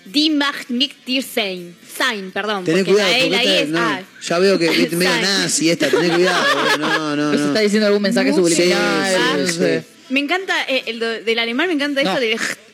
[0.05, 1.75] die macht mich dir sein.
[1.97, 2.65] Sein, perdón.
[2.65, 4.03] Tenés porque cuidado, la E y porque la I esta- es no, A.
[4.23, 6.45] ya veo que viste medio nazi esta, tenés cuidado.
[6.79, 8.79] No, no, ¿No está diciendo algún mensaje subliminal?
[8.81, 9.53] ah, no sí.
[9.55, 9.85] sé.
[10.11, 12.11] Me encanta, eh, el del alemán me encanta No.
[12.11, 12.39] esto de...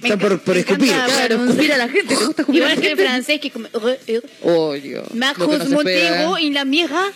[0.00, 0.88] Me Está por- por escupir.
[0.92, 2.14] Claro, escupir a la gente.
[2.14, 3.02] ¿Te gusta escupir a Igual la que gente?
[3.04, 3.68] francés, que es como...
[4.42, 5.04] Oh, Dios.
[5.14, 6.42] Montero ¿eh?
[6.46, 7.10] en la mierda.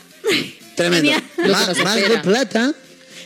[0.75, 1.12] Tremendo.
[1.49, 2.73] Más, de plata.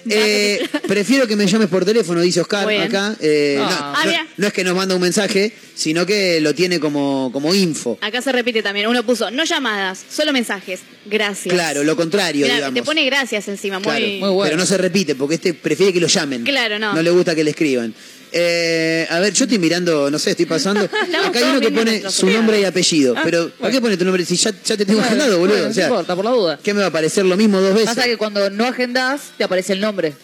[0.08, 2.86] Eh, prefiero que me llames por teléfono, dice Oscar Muy bien.
[2.88, 3.16] acá.
[3.20, 3.94] Eh, no, Ah.
[3.96, 4.26] Ah, no- mira.
[4.36, 7.98] no es que nos manda un mensaje, sino que lo tiene como, como info.
[8.00, 8.86] Acá se repite también.
[8.88, 10.80] Uno puso, no llamadas, solo mensajes.
[11.06, 11.52] Gracias.
[11.52, 12.74] Claro, lo contrario, digamos.
[12.74, 13.78] te pone gracias encima.
[13.78, 14.42] Muy, Claro, muy bueno.
[14.44, 16.44] Pero no se repite, porque este prefiere que lo llamen.
[16.44, 16.94] Claro, no.
[16.94, 17.94] No le gusta que le escriban.
[18.34, 20.84] Eh, a ver, yo estoy mirando, no sé, estoy pasando.
[21.26, 23.14] Acá hay uno que pone su nombre y apellido.
[23.16, 23.74] Ah, pero, ¿por bueno.
[23.74, 25.56] qué pone tu nombre si ya, ya te tengo Bueno, agendado, boludo?
[25.56, 26.58] bueno, o sea, no importa, por la duda.
[26.62, 27.90] ¿qué me va a aparecer lo mismo dos veces?
[27.94, 30.14] Pasa que cuando no agendás, te aparece el nombre.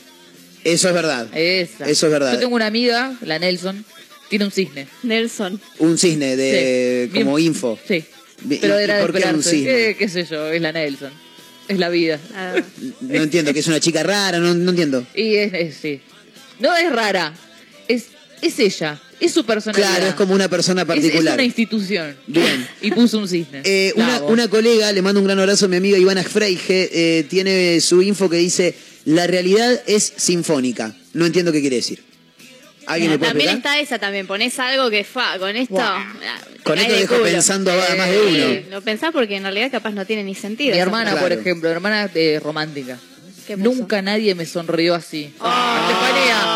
[0.65, 1.29] Eso es verdad.
[1.35, 1.85] Esa.
[1.89, 2.33] Eso es verdad.
[2.33, 3.85] Yo tengo una amiga, la Nelson,
[4.29, 4.89] tiene un cisne.
[5.03, 5.61] Nelson.
[5.79, 7.19] Un cisne de Sí.
[7.19, 7.79] como Bien- info.
[7.87, 8.05] Sí.
[8.43, 9.51] Bien, Pero ¿y- era de por qué un esperarse.
[9.51, 9.67] cisne?
[9.71, 10.49] ¿Qué, qué sé yo?
[10.49, 11.11] Es la Nelson.
[11.69, 12.19] Es la vida.
[12.35, 12.55] Ah,
[13.03, 15.07] No entiendo, que es una chica rara, no, no entiendo.
[15.15, 16.01] Y es, es- sí.
[16.59, 17.35] No es rara.
[17.89, 18.07] Es,
[18.43, 19.01] es ella.
[19.21, 19.89] Es su personalidad.
[19.91, 21.35] Claro, es como una persona Es- Es, particular.
[21.35, 22.17] una institución.
[22.27, 22.69] Bien.
[22.83, 23.63] Y puso un cisne.
[23.65, 23.93] Eh,
[24.29, 28.01] una, colega, le mando un gran abrazo a mi amiga Ivana Freige, eh, tiene su
[28.03, 28.75] info que dice,
[29.07, 30.95] la realidad es sinfónica.
[31.15, 32.05] No entiendo qué quiere decir.
[32.87, 33.79] ¿Alguien me puede También explicar?
[33.81, 35.77] está esa también, pones algo que fa, con esto.
[35.79, 36.11] ah,
[36.57, 37.27] te Con esto de dejo culo.
[37.31, 38.77] pensando a más de Eh, uno.
[38.77, 40.75] Lo pensás porque en realidad capaz no tiene ni sentido.
[40.75, 42.99] Mi hermana, por ejemplo, hermana eh, romántica.
[43.57, 45.33] Nunca nadie me sonrió así.
[45.41, 46.37] Ah, Estefanía.
[46.41, 46.48] Pero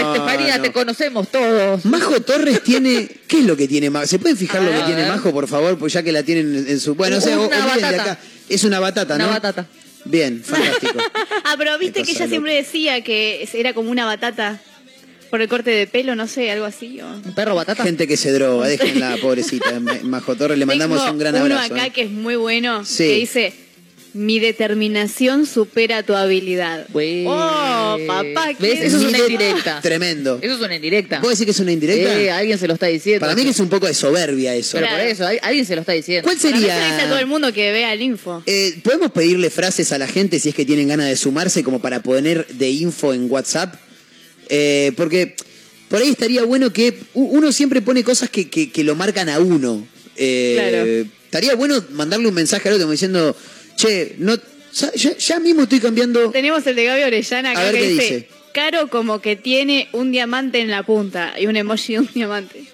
[0.00, 0.62] favor, Estefanía, no.
[0.62, 1.84] te conocemos todos.
[1.84, 3.08] Majo Torres tiene.
[3.26, 4.06] ¿Qué es lo que tiene Majo?
[4.06, 5.78] ¿Se pueden fijar lo A que tiene Majo, por favor?
[5.78, 6.94] Pues ya que la tienen en- su.
[6.94, 8.12] Bueno, o sea, Una o- olviden de batata.
[8.12, 8.18] acá.
[8.48, 9.30] Es una batata, Una ¿no?
[9.30, 9.66] batata.
[10.04, 10.98] Bien, fantástico.
[11.44, 14.60] Ah, pero viste que ella siempre decía que era como una batata
[15.30, 17.00] por el corte de pelo, no sé, algo así.
[17.00, 17.82] o- Un perro batata.
[17.82, 19.78] Gente que se droga, déjenla, pobrecita.
[19.80, 21.74] Ma- Majo Torres, le mandamos Tengo un gran uno abrazo.
[21.74, 21.90] acá ¿eh?
[21.90, 23.04] que es muy bueno, Sí.
[23.04, 23.52] que dice,
[24.18, 26.86] mi determinación supera tu habilidad.
[26.92, 27.24] Güey.
[27.26, 28.80] Oh, papá, ¿qué ¿Ves?
[28.82, 29.80] Eso es una indirecta.
[29.80, 30.38] Tremendo.
[30.42, 31.20] Eso es una indirecta.
[31.20, 32.20] ¿Puedo decir que es una indirecta?
[32.20, 33.20] Eh, alguien se lo está diciendo.
[33.20, 34.72] Para mí que es un poco de soberbia eso.
[34.72, 35.02] Pero Claro.
[35.02, 36.24] por eso, al- alguien se lo está diciendo.
[36.24, 37.26] ¿Cuál Para mí se le dice a todo el sería.?
[37.26, 38.42] mundo que vea el info.
[38.46, 41.80] Eh, ¿Podemos pedirle frases a la gente si es que tienen ganas de sumarse como
[41.80, 43.74] para poner de info en WhatsApp?
[44.48, 45.36] Eh, porque
[45.88, 49.28] por ahí estaría bueno que u- uno siempre pone cosas que, que- que lo marcan
[49.28, 49.86] a uno.
[50.16, 50.56] Eh,
[51.06, 51.18] Claro.
[51.28, 53.36] Estaría bueno mandarle un mensaje al otro como diciendo,
[53.78, 54.36] che, no,
[54.74, 56.30] ya, ya mismo estoy cambiando.
[56.30, 58.28] Tenemos el de Gaby Orellana A ver que qué dice, dice.
[58.52, 62.64] caro como que tiene un diamante en la punta y un emoji de un diamante.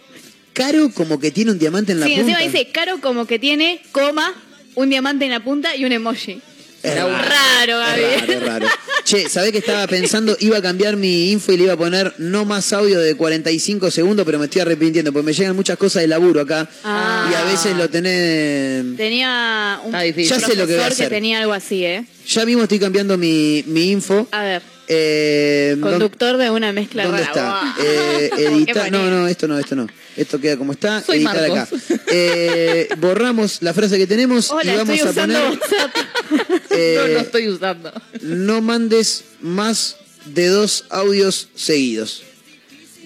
[0.54, 2.30] Caro como que tiene un diamante en la sí, punta.
[2.32, 4.34] encima dice, caro como que tiene, coma,
[4.74, 6.40] un diamante en la punta y un emoji.
[6.84, 8.02] Es raro, Es Gaby.
[8.02, 8.66] raro, es raro.
[9.04, 10.34] Che, ¿sabés que estaba pensando?
[10.40, 13.90] Iba a cambiar mi info y le iba a poner no más audio de 45
[13.90, 17.28] segundos, pero me estoy arrepintiendo porque me llegan muchas cosas de laburo acá Ah.
[17.30, 18.96] y a veces lo tenés...
[18.96, 19.92] Tenía un.
[19.92, 21.10] Ya sé lo que voy a hacer.
[21.10, 22.04] tenía algo así, ¿eh?
[22.28, 24.26] Ya mismo estoy cambiando mi, mi info.
[24.32, 27.32] A ver, Eh, ¿dónde- conductor de una mezcla ¿Dónde rara.
[27.32, 27.74] está?
[27.82, 28.30] Eh.
[28.90, 29.86] No, no, esto no, esto no.
[30.16, 31.02] Esto queda como está.
[31.02, 31.68] Soy editar acá.
[32.08, 36.62] Eh, borramos la frase que tenemos Hola, y vamos estoy a usando poner.
[36.76, 37.92] Eh, no lo estoy usando.
[38.22, 42.22] no mandes más de dos audios seguidos.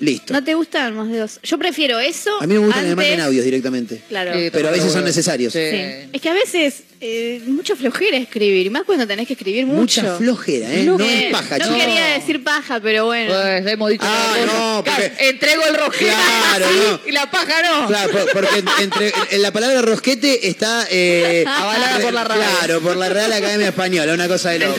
[0.01, 0.33] Listo.
[0.33, 1.41] ¿No te gustan más de dos?
[1.43, 2.31] Yo prefiero eso.
[2.41, 4.01] A mí me gusta que me antes- manden audios directamente.
[4.09, 4.31] Claro.
[4.53, 5.53] Pero a veces son necesarios.
[5.53, 5.59] Sí.
[5.59, 6.09] Sí.
[6.13, 10.01] Es que a veces eh, mucha flojera escribir, y más cuando tenés que escribir mucho.
[10.03, 10.83] Mucha flojera, ¿eh?
[10.85, 13.33] No es paja, No quería decir paja, pero bueno.
[13.33, 16.67] Pues hemos dicho Ah, no, porque- Entrego el rosquete Claro,
[17.05, 17.09] no.
[17.09, 17.87] y la paja no.
[17.87, 22.39] Claro, por- porque en- entre, en la palabra rosquete está eh, Avalada por la RAE.
[22.59, 24.77] Claro, por la Real Academia Española, una cosa de loco.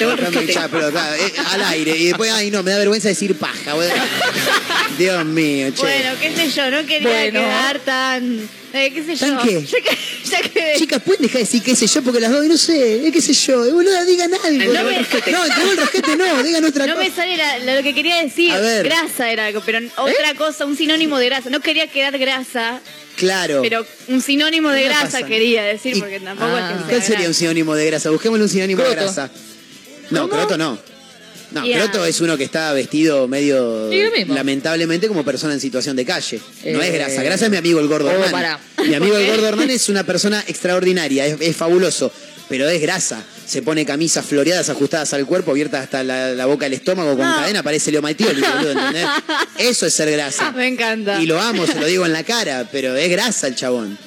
[0.47, 1.95] Ya, pero, claro, eh, al aire.
[1.97, 3.73] Y después, ay no, me da vergüenza decir paja.
[4.97, 5.81] Dios mío, che.
[5.81, 7.39] Bueno, qué sé yo, no quería Bueno.
[7.39, 8.49] quedar tan.
[8.73, 9.43] Eh, qué sé ¿Tan yo.
[9.43, 9.65] qué?
[9.69, 9.97] Ya que,
[10.29, 12.01] ya que- Chicas, ¿pueden dejar de decir qué sé yo?
[12.03, 13.65] Porque las dos, no sé, eh, qué sé yo.
[13.65, 14.73] Eh, boluda, digan algo.
[14.73, 17.07] No No, me- entregó el rosquete, no, digan otra no cosa.
[17.09, 18.51] me sale la- la- lo que quería decir.
[18.51, 18.85] A ver.
[18.85, 18.89] ¿Eh?
[18.89, 21.49] Grasa era algo, pero otra cosa, un sinónimo de grasa.
[21.49, 22.79] No quería quedar grasa,
[23.15, 23.61] Claro.
[23.63, 25.25] pero un sinónimo de ¿Qué grasa pasa?
[25.25, 26.59] quería decir, Y- porque tampoco Ah.
[26.59, 28.09] es que sea ¿Cuál sería un sinónimo de grasa?
[28.11, 29.31] Busquémosle un sinónimo de grasa.
[30.11, 30.33] No, ¿Cómo?
[30.41, 30.77] croto no.
[31.51, 31.79] No, Ya.
[31.79, 36.39] croto es uno que está vestido medio Sí, lamentablemente como persona en situación de calle.
[36.65, 37.23] No es grasa.
[37.23, 38.59] Grasa es mi amigo el gordo oh, Hernán.
[38.87, 42.11] Mi amigo ¿Por el gordo Hernán es una persona extraordinaria, es, es fabuloso.
[42.49, 43.23] Pero es grasa.
[43.45, 47.27] Se pone camisas floreadas ajustadas al cuerpo, abiertas hasta la, la boca del estómago con
[47.27, 47.35] No.
[47.35, 49.05] cadena, parece Leo Maitioli, boludo, ¿entendés?
[49.59, 50.51] Eso es ser grasa.
[50.51, 51.21] Me encanta.
[51.21, 53.97] Y lo amo, se lo digo en la cara, pero es grasa el chabón.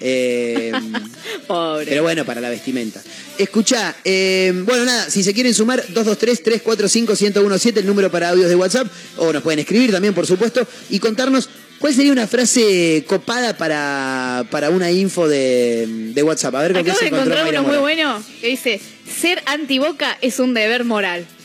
[0.00, 0.72] Eh,
[1.46, 1.86] Pobre.
[1.86, 3.00] pero bueno, para la vestimenta.
[3.38, 9.32] Escucha, bueno, nada, si se quieren sumar, 223-345-1017, el número para audios de WhatsApp, o
[9.32, 14.70] nos pueden escribir también, por supuesto, y contarnos cuál sería una frase copada para, para
[14.70, 16.54] una info de, de WhatsApp.
[16.54, 18.80] A ver con qué se de encontró encontrar uno muy bueno que dice:
[19.20, 21.26] ser antiboca es un deber moral.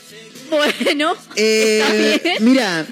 [0.50, 1.82] Bueno, Eh,
[2.16, 2.38] está bien.
[2.40, 2.86] mira,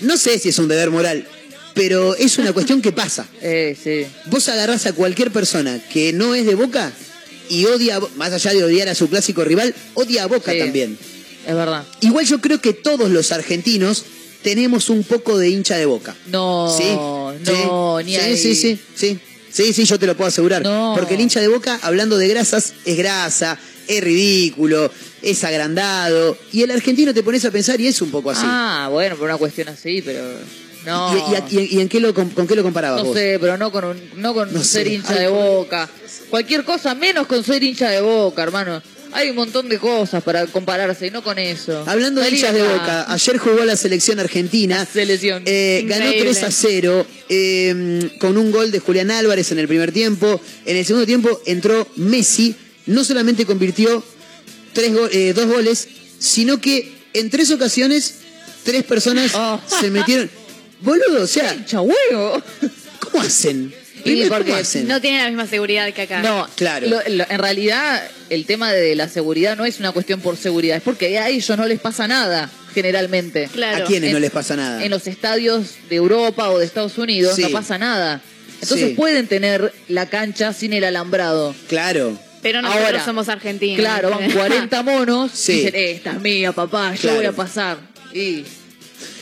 [0.00, 1.26] no sé si es un deber moral,
[1.74, 3.26] pero es una cuestión que pasa.
[3.42, 4.06] Eh, sí.
[4.30, 6.90] Vos agarrás a cualquier persona que no es de Boca
[7.52, 10.58] y odia, más allá de odiar a su clásico rival, odia a Boca Sí.
[10.58, 10.98] también.
[11.46, 11.84] Es verdad.
[12.00, 14.04] Igual yo creo que todos los argentinos
[14.42, 16.16] tenemos un poco de hincha de Boca.
[16.28, 16.84] No, ¿Sí?
[16.94, 17.34] no,
[18.00, 18.36] sí, ni sí, ahí.
[18.38, 19.18] sí, sí, sí.
[19.52, 20.62] Sí, sí, yo te lo puedo asegurar.
[20.62, 20.94] No.
[20.96, 26.38] Porque el hincha de Boca, hablando de grasas, es grasa, es ridículo, es agrandado.
[26.52, 28.40] Y el argentino te pones a pensar y es un poco así.
[28.46, 30.22] Ah, bueno, por una cuestión así, pero
[30.86, 31.16] no.
[31.16, 33.16] ¿Y, y a- y- y en qué lo, con qué lo comparabas no vos?
[33.16, 34.94] sé, pero no con, un- no con No ser sé.
[34.94, 35.88] hincha Ay, de boca.
[36.30, 38.82] Cualquier cosa menos con ser hincha de boca, hermano.
[39.14, 41.84] Hay un montón de cosas para compararse y no con eso.
[41.86, 42.62] Hablando de hinchas de.
[42.62, 44.78] Boca, ayer jugó la selección argentina.
[44.78, 45.42] La selección.
[45.44, 46.30] Eh, ganó Increíble.
[46.30, 50.40] 3 a 0 eh, con un gol de Julián Álvarez en el primer tiempo.
[50.64, 52.54] En el segundo tiempo entró Messi.
[52.86, 54.02] No solamente convirtió
[54.72, 58.14] tres go- eh, dos goles, sino que en tres ocasiones
[58.64, 59.60] tres personas Oh.
[59.80, 60.30] se metieron.
[60.82, 62.42] Boludo, o sea, huevo.
[63.00, 63.72] ¿cómo hacen?
[64.04, 64.88] Y porque ¿cómo hacen?
[64.88, 66.22] No tiene la misma seguridad que acá.
[66.22, 66.88] No, Claro.
[66.88, 70.76] lo- lo- en realidad, el tema de la seguridad no es una cuestión por seguridad,
[70.76, 72.50] es porque a ellos no les pasa nada.
[72.74, 73.50] generalmente.
[73.52, 73.84] Claro.
[73.84, 74.82] ¿A quiénes En- no les pasa nada?
[74.82, 77.42] En los estadios de Europa o de Estados Unidos Sí.
[77.42, 78.22] no pasa nada.
[78.62, 78.94] Entonces Sí.
[78.94, 81.54] pueden tener la cancha sin el alambrado.
[81.68, 82.18] Claro.
[82.40, 83.78] Pero nosotros Ahora, somos argentinos.
[83.78, 85.52] Claro, van 40 monos Sí.
[85.52, 87.16] y dicen, "Eh, esta es mía, papá, yo Claro.
[87.18, 87.76] voy a pasar.
[88.14, 88.44] Y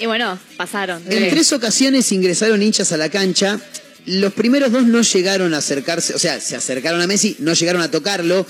[0.01, 1.03] Y bueno, pasaron.
[1.09, 3.61] En tres ocasiones ingresaron hinchas a la cancha.
[4.07, 7.83] Los primeros dos no llegaron a acercarse, o sea, se acercaron a Messi, no llegaron
[7.83, 8.47] a tocarlo.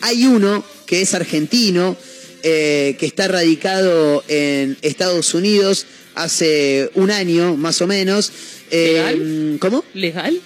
[0.00, 1.96] Hay uno que es argentino,
[2.42, 8.32] eh, que está radicado en Estados Unidos hace un año, más o menos.
[8.70, 9.84] Eh, ¿Cómo?
[9.94, 10.40] ¿Legal?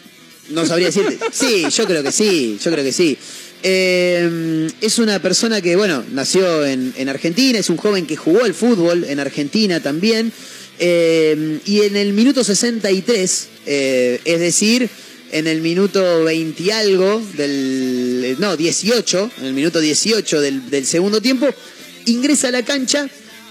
[0.51, 1.18] No sabría decirte.
[1.33, 3.16] Sí, yo creo que sí, yo creo que sí.
[3.68, 8.44] Eh, es una persona que, bueno, nació en, en Argentina, es un joven que jugó
[8.44, 10.33] al fútbol en Argentina también.
[10.79, 14.88] Eh, y en el minuto 63, eh, es decir,
[15.33, 18.37] en el minuto 20 y algo del.
[18.38, 21.48] No, 18, en el minuto 18 del, del segundo tiempo,
[22.05, 23.09] ingresa a la cancha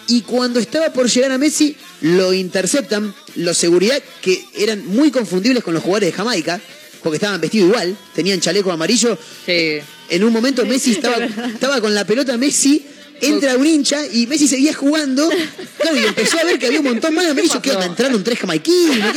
[0.08, 5.62] y cuando estaba por llegar a Messi, lo interceptan los seguridad que eran muy confundibles
[5.62, 6.62] con los jugadores de Jamaica,
[7.06, 9.16] porque estaban vestidos igual, tenían chaleco amarillo.
[9.46, 9.78] Sí.
[10.10, 12.84] En un momento Messi estaba, estaba con la pelota, Messi
[13.22, 15.30] entra un hincha y Messi seguía jugando.
[15.78, 17.60] Claro, y empezó a ver que había un montón más amarillos.
[17.62, 17.86] ¿Qué onda?
[17.86, 19.16] ¿Entraron tres jamaiquinos?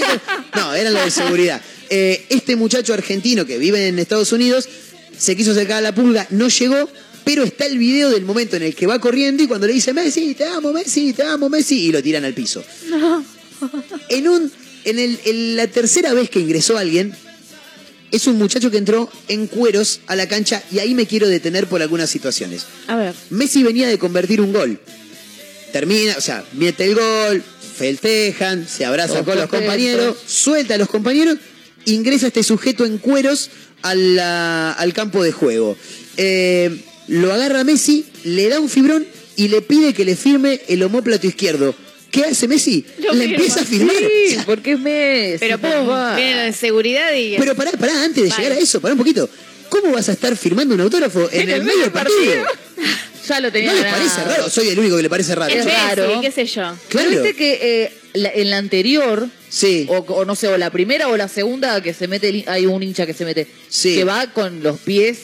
[0.55, 1.63] No, eran los de seguridad.
[1.89, 4.69] Eh, este muchacho argentino que vive en Estados Unidos
[5.17, 6.91] se quiso acercar a la pulga, no llegó,
[7.25, 9.95] pero está el video del momento en el que va corriendo y cuando le dice
[9.95, 12.63] Messi, te amo, Messi, te amo, Messi, y lo tiran al piso.
[14.11, 14.53] En un,
[14.85, 17.15] en, el, en la tercera vez que ingresó alguien,
[18.11, 21.67] es un muchacho que entró en cueros a la cancha y ahí me quiero detener
[21.67, 22.65] por algunas situaciones.
[22.87, 23.15] A ver.
[23.31, 24.81] Messi venía de convertir un gol.
[25.73, 27.43] Termina, o sea, mete el gol,
[27.77, 29.61] festejan, se abraza Todos con los contentos.
[29.77, 31.39] compañeros, suelta a los compañeros,
[31.85, 33.51] ingresa este sujeto en cueros
[33.83, 35.77] a la- al campo de juego.
[36.17, 40.83] Eh, lo agarra Messi, le da un fibrón y le pide que le firme el
[40.83, 41.75] homóplato izquierdo.
[42.11, 42.85] ¿Qué hace Messi?
[42.99, 43.35] Lo le firma.
[43.37, 43.97] empieza a firmar.
[43.97, 45.39] O Sí, sea, porque es Messi.
[45.41, 46.17] Pero papá.
[46.17, 47.37] vienen de seguridad y.
[47.39, 48.43] pero pará, pará, antes de Vale.
[48.43, 49.29] llegar a eso, pará un poquito.
[49.69, 52.17] ¿Cómo vas a estar firmando un autógrafo en, el medio del partido?
[53.29, 54.49] Ya lo tenía ¿No les parece raro?
[54.49, 55.53] Soy el único que le parece raro.
[55.55, 55.67] es
[56.23, 56.63] qué sé yo.
[56.89, 57.09] Claro.
[57.11, 59.87] Pero viste que eh, la- en la anterior, Sí.
[59.91, 62.83] o, o no sé, o la primera o la segunda que se mete, hay un
[62.83, 63.97] hincha que se mete, Sí.
[63.97, 65.19] que va con los pies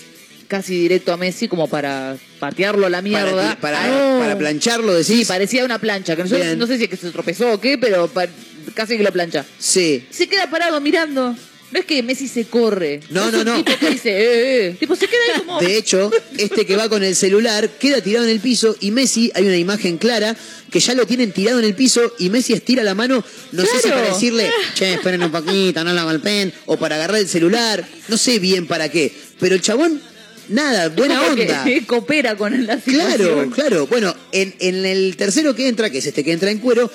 [0.54, 3.56] casi directo a Messi como para patearlo a la mierda.
[3.56, 5.16] Para, para, Ah, para plancharlo, decís.
[5.18, 6.56] Sí, parecía una plancha, que no, sé- Bien.
[6.58, 8.28] no sé si es que se tropezó o qué, pero pa-
[8.74, 9.44] casi que lo plancha.
[9.58, 10.06] Sí.
[10.10, 11.34] Se queda parado mirando.
[11.72, 13.00] No es que Messi se corre.
[13.10, 13.56] No, no, no.
[13.64, 14.76] tipo que dice, eh, eh.
[14.78, 15.60] Tipo, se queda ahí como...
[15.60, 19.32] De hecho, este que va con el celular queda tirado en el piso y Messi,
[19.34, 20.36] hay una imagen clara
[20.70, 23.80] que ya lo tienen tirado en el piso y Messi estira la mano, no sé
[23.82, 27.84] si para decirle, che, esperen un poquito, no la golpeen, o para agarrar el celular,
[28.06, 29.12] no sé bien para qué.
[29.40, 30.00] Pero el chabón,
[30.48, 31.64] nada, buena como que onda.
[31.86, 33.50] coopera con la Claro, situación.
[33.50, 33.86] claro.
[33.86, 36.90] Bueno, en, en el tercero que entra, que es este que entra en cuero,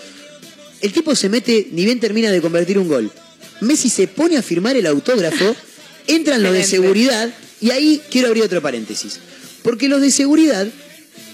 [0.82, 3.12] el tipo se mete, ni bien termina de convertir un gol.
[3.62, 5.56] Messi se pone a firmar el autógrafo,
[6.08, 7.30] entran los de seguridad,
[7.62, 9.20] y ahí quiero abrir otro paréntesis.
[9.64, 10.68] Porque los de seguridad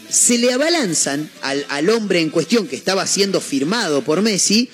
[0.09, 4.69] se le abalanzan al, al hombre en cuestión que estaba siendo firmado por Messi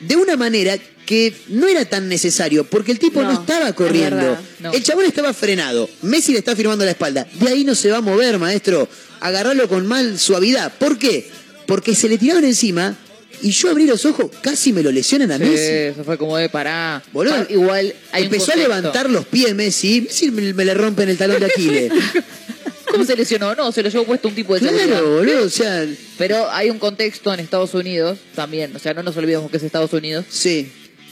[0.00, 0.78] de una manera
[1.10, 4.14] que no era tan necesario, porque el tipo no, No, estaba es corriendo.
[4.14, 4.72] verdad, no.
[4.72, 5.90] El chabón estaba frenado.
[6.02, 7.26] Messi le está firmando la espalda.
[7.40, 8.88] De ahí no se va a mover, maestro.
[9.18, 10.72] Agarrarlo con mal suavidad.
[10.78, 11.28] ¿Por qué?
[11.66, 12.96] Porque se le tiraron encima
[13.42, 15.64] y yo abrí los ojos, casi me lo lesionan a Sí, Messi.
[15.64, 17.02] eso fue como de pará.
[17.12, 20.02] Boludo, Pa- Igual hay un Empezó a levantar los pies Messi.
[20.02, 21.92] Messi me, me le rompen el talón de Aquiles.
[22.90, 23.54] ¿Cómo se lesionó?
[23.54, 24.86] No, se lo llevó puesto un tipo de seguridad.
[24.86, 25.44] claro, boludo.
[25.44, 25.86] O sea,
[26.18, 29.62] Pero hay un contexto en Estados Unidos también, o sea, no nos olvidemos que es
[29.64, 30.70] Estados Unidos, sí.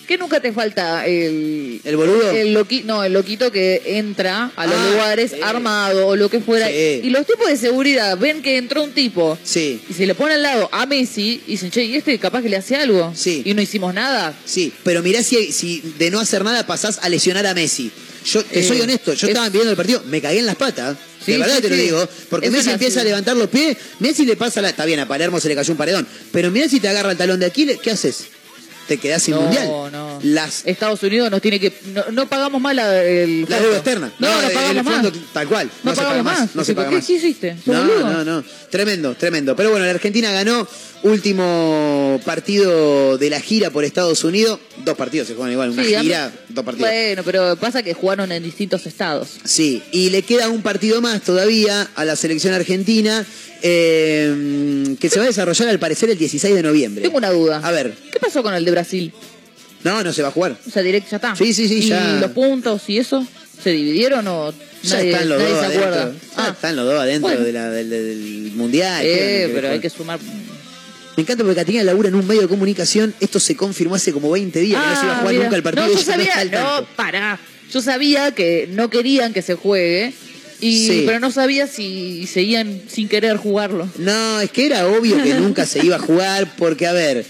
[0.09, 1.81] Que nunca te falta el...
[1.85, 2.31] ¿El boludo?
[2.33, 6.41] El loqui- no, el loquito que entra a los Ah, lugares armado o lo que
[6.41, 6.67] fuera.
[6.67, 7.01] Sí.
[7.05, 9.81] Y los tipos de seguridad ven que entró un tipo Sí.
[9.89, 12.49] y se le pone al lado a Messi y dicen, che, ¿y este capaz que
[12.49, 13.13] le hace algo?
[13.15, 13.43] Sí.
[13.45, 14.35] Y no hicimos nada.
[14.45, 17.91] Sí, pero mirá si, si de no hacer nada pasás a lesionar a Messi.
[18.25, 20.57] Yo te Eh, soy honesto, yo es- estaba viendo el partido, me cagué en las
[20.57, 20.97] patas.
[21.25, 21.81] Sí, de verdad sí, te lo sí.
[21.83, 22.09] digo.
[22.31, 24.71] Porque Messi es empieza a levantar los pies, Messi le pasa la.
[24.71, 26.07] Está bien, a Palermo se le cayó un paredón.
[26.33, 28.25] Pero mirá si te agarra el talón de Aquiles, ¿qué haces?
[28.89, 29.69] Te quedás sin no, mundial.
[29.93, 30.19] no.
[30.23, 31.73] Las, Estados Unidos nos tiene que...
[31.93, 33.63] No, no pagamos más la, el la fondo.
[33.63, 34.13] deuda externa.
[34.19, 34.95] No, no, pagamos el más.
[35.03, 35.71] fondo, tal cual.
[35.85, 36.55] No se paga pagamos más.
[36.57, 37.07] No se paga ¿qué- más.
[37.07, 37.57] qué hiciste?
[37.65, 38.45] ¿Sos No, no, no.
[38.71, 39.55] Tremendo, tremendo.
[39.55, 40.67] Pero bueno, la Argentina ganó
[41.03, 44.59] último partido de la gira por Estados Unidos.
[44.85, 46.89] Dos partidos se juegan igual, una Sí, gira, dos partidos.
[46.91, 49.29] Bueno, pero pasa que jugaron en distintos estados.
[49.45, 53.25] Sí, y le queda un partido más todavía a la selección argentina
[53.63, 57.03] eh, que se va a desarrollar al parecer el 16 de noviembre.
[57.03, 57.61] Tengo una duda.
[57.63, 59.13] A ver, ¿Qué pasó con el de Brasil?
[59.85, 60.57] no, no se va a jugar.
[60.67, 61.37] O sea, directo ya está.
[61.37, 62.19] Sí, sí, sí, ¿Y ya.
[62.21, 63.27] los puntos y eso?
[63.63, 66.13] ¿Se dividieron o Ya nadie, están los nadie dos se acuerda?
[66.13, 67.45] Ya Ah, están los dos adentro bueno.
[67.45, 69.05] de la- del, del mundial.
[69.05, 70.19] Eh, ¿qué quieren pero hay que sumar
[71.19, 73.13] Me encanta porque Caterina labura en un medio de comunicación.
[73.19, 75.45] Esto se confirmó hace como 20 días que no se iba a jugar mira.
[75.47, 75.87] nunca el partido.
[75.89, 77.41] No, yo sabía, no, pará.
[77.73, 80.13] Yo sabía que no querían que se juegue,
[80.61, 81.03] y, Sí.
[81.07, 83.89] pero no sabía si seguían sin querer jugarlo.
[83.99, 87.27] No, es que era obvio que nunca se iba a jugar porque, a ver,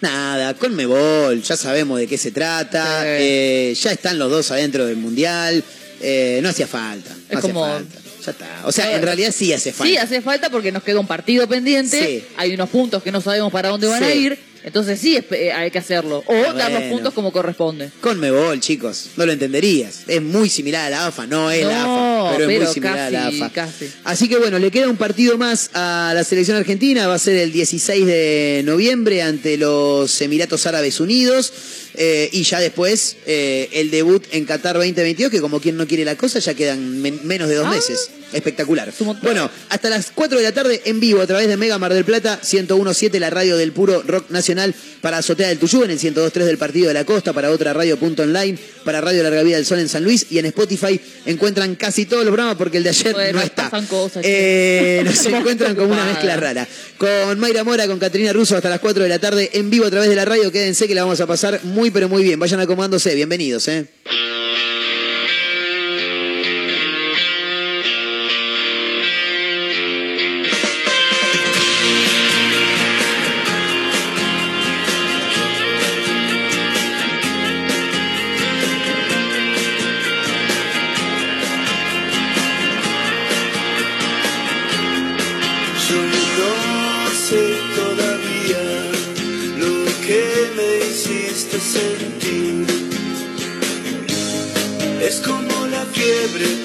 [0.00, 3.06] nada, Conmebol, ya sabemos de qué se trata, Sí.
[3.08, 5.64] eh, ya están los dos adentro del Mundial,
[6.00, 8.62] eh, no hacía falta, no Es hacía como- falta, ya está.
[8.64, 9.90] O sea, en realidad sí hace falta.
[9.92, 12.24] Sí, hace falta porque nos queda un partido pendiente, Sí.
[12.36, 15.70] hay unos puntos que no sabemos para dónde van a ir, entonces sí eh, hay
[15.72, 16.22] que hacerlo.
[16.26, 17.90] O dar los puntos como corresponde.
[18.00, 20.02] Conmebol, chicos, no lo entenderías.
[20.06, 23.10] Es muy similar a la AFA, no es la AFA, pero es muy similar a
[23.10, 23.50] la AFA.
[23.50, 23.90] casi.
[24.04, 27.36] Así que bueno, le queda un partido más a la selección argentina, va a ser
[27.38, 31.52] el 16 de noviembre ante los Emiratos Árabes Unidos.
[31.94, 36.04] Eh, y ya después eh, el debut en Qatar 2022, que como quien no quiere
[36.04, 37.70] la cosa, ya quedan men- menos de dos Ah.
[37.70, 38.10] meses.
[38.32, 38.90] Espectacular.
[39.22, 42.06] Bueno, hasta las 4 de la tarde en vivo a través de Mega Mar del
[42.06, 46.46] Plata, 1017, la radio del puro rock nacional para Azotea del Tuyú, en el 1023
[46.46, 49.66] del Partido de la Costa, para otra radio punto online, para Radio Larga Vida del
[49.66, 52.88] Sol en San Luis y en Spotify encuentran casi todos los programas porque el de
[52.88, 53.68] ayer no está.
[53.86, 56.66] cosas, Eh, nos encuentran como una mezcla rara.
[56.96, 59.90] Con Mayra Mora, con Caterina Russo hasta las 4 de la tarde en vivo a
[59.90, 60.50] través de la radio.
[60.50, 62.38] Quédense que la vamos a pasar muy pero muy bien.
[62.38, 63.14] Vayan acomodándose.
[63.14, 63.86] Bienvenidos, eh.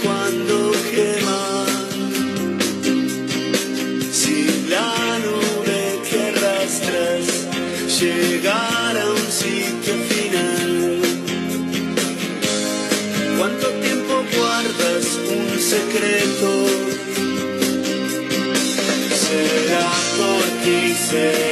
[0.03, 1.65] Cuando quema.
[4.11, 7.25] Si la nube que arrastras
[7.99, 11.01] llegara a un sitio final.
[13.39, 15.05] ¿Cuánto tiempo guardas
[15.37, 16.49] un secreto?
[19.23, 21.46] Será por ti, será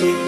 [0.00, 0.27] abrazo,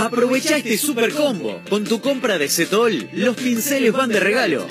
[0.00, 1.60] Aprovecha este super combo.
[1.68, 4.66] Con tu compra de Setol, los pinceles van de regalo.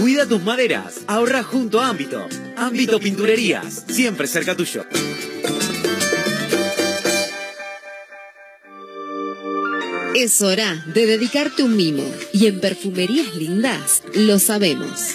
[0.00, 2.26] Cuida tus maderas, ahorra junto a Ámbito.
[2.56, 4.84] Ámbito Pinturerías, siempre cerca tuyo.
[10.16, 15.14] Es hora de dedicarte un mimo y en Perfumerías Lindas lo sabemos.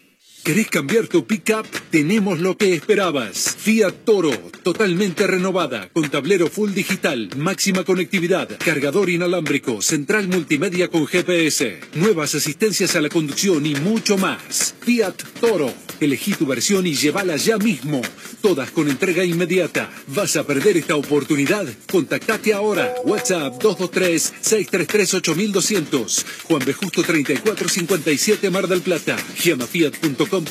[0.43, 1.67] ¿Querés cambiar tu pickup?
[1.91, 3.55] Tenemos lo que esperabas.
[3.59, 4.31] Fiat Toro,
[4.63, 12.33] totalmente renovada, con tablero full digital, máxima conectividad, cargador inalámbrico, central multimedia con GPS, nuevas
[12.33, 14.73] asistencias a la conducción y mucho más.
[14.81, 15.71] Fiat Toro.
[16.01, 18.01] Elegí tu versión y llévala ya mismo.
[18.41, 19.89] Todas con entrega inmediata.
[20.07, 21.67] ¿Vas a perder esta oportunidad?
[21.89, 22.93] Contactate ahora.
[23.05, 26.25] WhatsApp 223-633-8200.
[26.45, 26.73] Juan B.
[26.73, 29.15] Justo 3457 Mar del Plata.
[29.43, 30.43] Llamafiat.com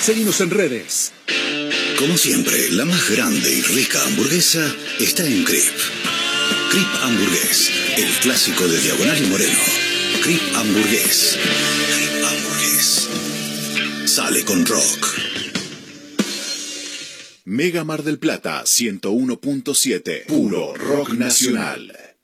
[0.00, 1.12] Seguimos en redes.
[1.98, 5.64] Como siempre, la más grande y rica hamburguesa está en Crip.
[6.70, 9.58] Crip Hamburgués, el clásico de Diagonal y Moreno.
[10.22, 11.36] Crip Hamburgués.
[14.18, 15.14] Sale con rock.
[17.44, 20.24] Mega Mar del Plata 101.7.
[20.26, 22.16] Puro rock nacional.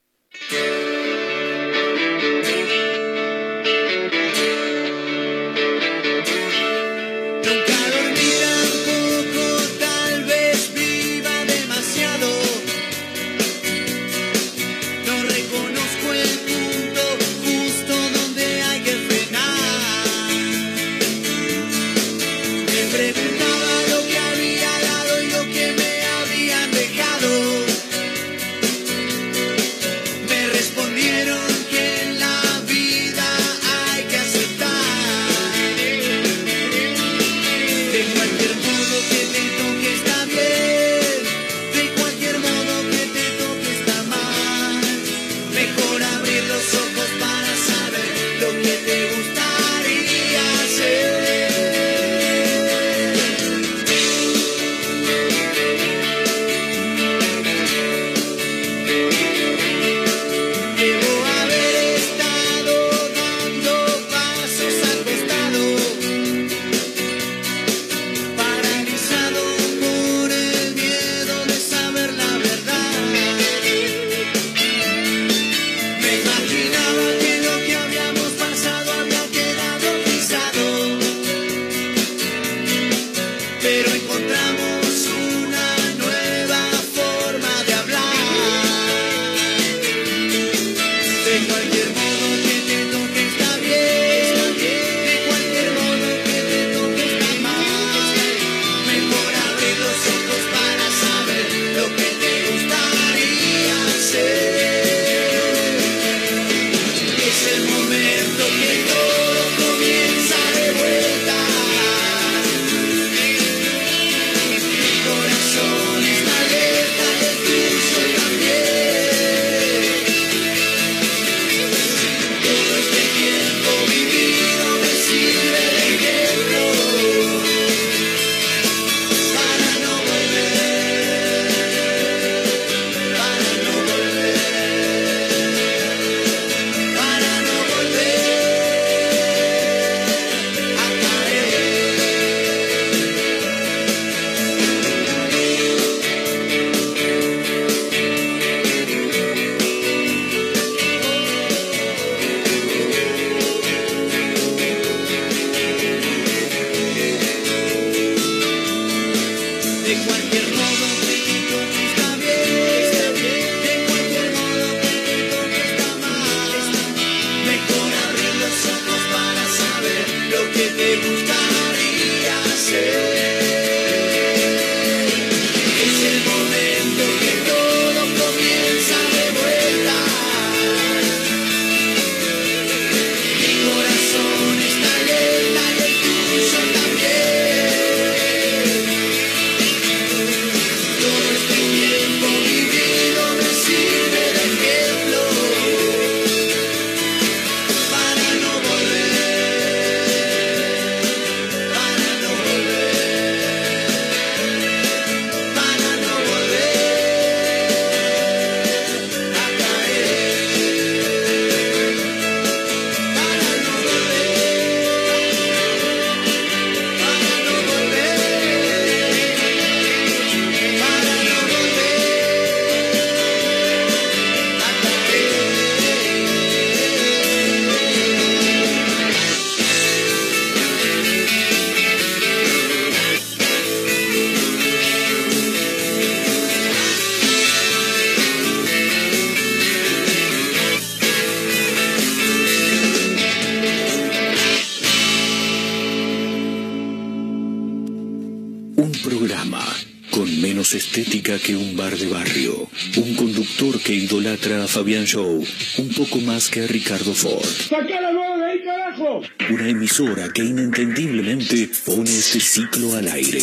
[254.75, 255.47] Fabián Show
[255.79, 257.45] un poco más que Ricardo Ford.
[257.45, 259.22] ¡Saca la nueva de ahí, carajo!
[259.51, 263.39] Una emisora que inentendiblemente pone este ciclo al aire.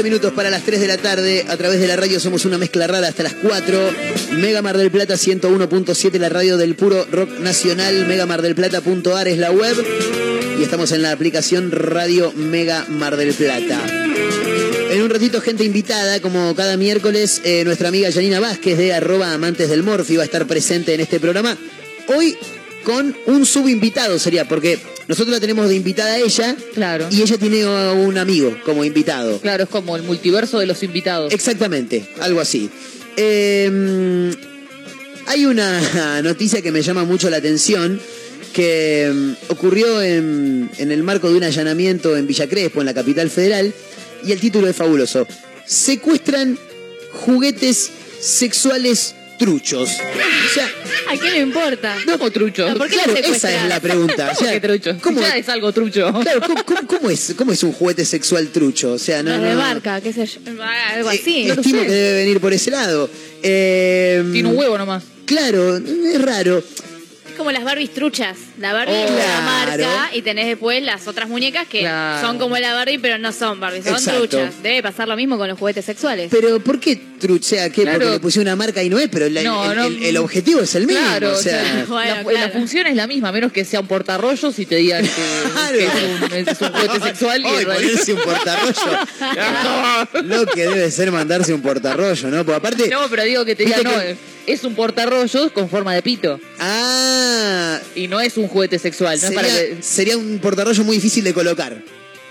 [0.00, 1.44] Minutos para las 3 de la tarde.
[1.48, 3.90] A través de la radio somos una mezcla rara hasta las 4.
[4.32, 8.06] Mega Mar del Plata 101.7, la radio del puro rock nacional.
[8.06, 9.76] Megamardelplata.ar es la web.
[10.58, 13.80] Y estamos en la aplicación Radio Mega Mar del Plata.
[14.90, 19.34] En un ratito, gente invitada, como cada miércoles, eh, nuestra amiga Janina Vázquez de arroba
[19.34, 21.58] amantes del Morphy va a estar presente en este programa.
[22.08, 22.38] Hoy
[22.84, 24.78] con un subinvitado sería, porque
[25.08, 26.56] nosotros la tenemos de invitada a ella.
[26.74, 27.08] Claro.
[27.10, 29.38] Y ella tiene a un amigo como invitado.
[29.40, 31.32] Claro, es como el multiverso de los invitados.
[31.32, 32.70] Exactamente, algo así.
[33.16, 34.32] Eh,
[35.26, 38.00] hay una noticia que me llama mucho la atención
[38.52, 42.94] que mm, ocurrió en, en el marco de un allanamiento en Villa Crespo, en la
[42.94, 43.72] capital federal,
[44.24, 45.26] y el título es fabuloso.
[45.66, 46.58] Secuestran
[47.12, 49.14] juguetes sexuales
[49.46, 49.90] truchos.
[49.90, 50.68] O sea,
[51.10, 51.96] ¿A qué le importa?
[52.06, 52.66] No, como trucho.
[52.76, 53.54] ¿Por qué claro, esa secuestran?
[53.54, 54.30] es la pregunta.
[54.32, 54.96] O ¿Cómo sea, que trucho?
[55.02, 56.12] ¿cómo- Ya es algo trucho.
[56.22, 58.92] Claro, ¿cómo, cómo- cómo es, ¿cómo es un juguete sexual trucho?
[58.92, 59.58] O sea, no, La no, de no.
[59.60, 60.40] marca, qué sé yo.
[60.94, 61.44] Algo Eh, así.
[61.46, 61.86] no lo estimo sé.
[61.86, 63.10] que debe venir por ese lado.
[63.42, 65.02] Eh, Tiene un huevo nomás.
[65.26, 66.58] Claro, es raro.
[66.58, 68.36] Es como las Barbies truchas.
[68.58, 69.04] La Barbie Oh.
[69.04, 69.42] es la Claro.
[69.86, 72.26] marca y tenés después las otras muñecas que Claro.
[72.26, 74.28] son como la Barbie, pero no son Barbie, son Exacto.
[74.28, 74.62] truchas.
[74.62, 76.28] Debe pasar lo mismo con los juguetes sexuales.
[76.30, 77.00] Pero ¿por qué
[77.40, 77.82] sea, ¿qué?
[77.82, 77.98] Claro.
[78.00, 79.84] Porque le pusieron una marca y no es, pero la- No, el, no.
[79.86, 81.02] el- el objetivo es el mismo.
[81.02, 82.38] Claro, o sea, Bueno, la, claro.
[82.46, 85.10] la función es la misma, a menos que sea un portarrollos y te digan que,
[85.52, 85.78] Claro.
[85.78, 87.40] que es, un, es un juguete sexual.
[87.40, 88.98] y Ay, en realidad- ponerse un portarrollo.
[90.24, 92.44] Lo que debe ser mandarse un portarrollo, ¿no?
[92.44, 92.88] Porque aparte.
[92.88, 96.02] No, pero digo que te digan, Viste no, que- es un portarrollos con forma de
[96.02, 96.40] pito.
[96.58, 99.82] Ah, Y no es un juguete sexual, no es para sería, que.
[99.82, 101.82] sería un portarrollo muy difícil de colocar.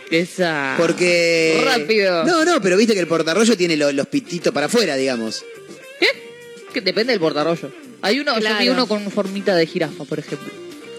[0.09, 0.75] Esa.
[0.77, 1.61] Porque.
[1.63, 2.23] Rápido.
[2.25, 5.43] No, no, pero viste que el portarrollo tiene lo- los pititos para afuera, digamos.
[6.73, 7.69] Que depende del portarrollo.
[8.01, 10.49] Hay uno, yo vi uno con formita de jirafa, por ejemplo.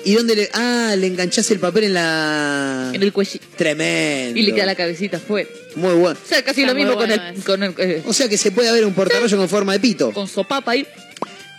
[0.04, 0.50] ¿Y dónde le.?
[0.52, 2.90] Ah, le enganchás el papel en la.
[2.92, 3.40] En el cuello.
[3.56, 4.38] Tremendo.
[4.38, 5.48] Y le queda la cabecita afuera.
[5.76, 6.18] Muy bueno.
[6.22, 8.50] O sea, casi Está lo mismo con el, con el eh, O sea que se
[8.50, 10.12] puede haber un portarrollo con forma de pito.
[10.12, 10.86] con sopapa ahí.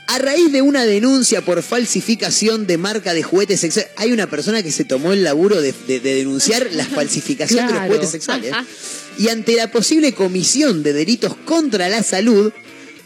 [0.08, 4.62] A raíz de una denuncia por falsificación de marca de juguetes sexuales, hay una persona
[4.62, 8.52] que se tomó el laburo de, de- de denunciar la falsificación de los juguetes sexuales.
[9.18, 12.52] Y ante la posible comisión de delitos contra la salud,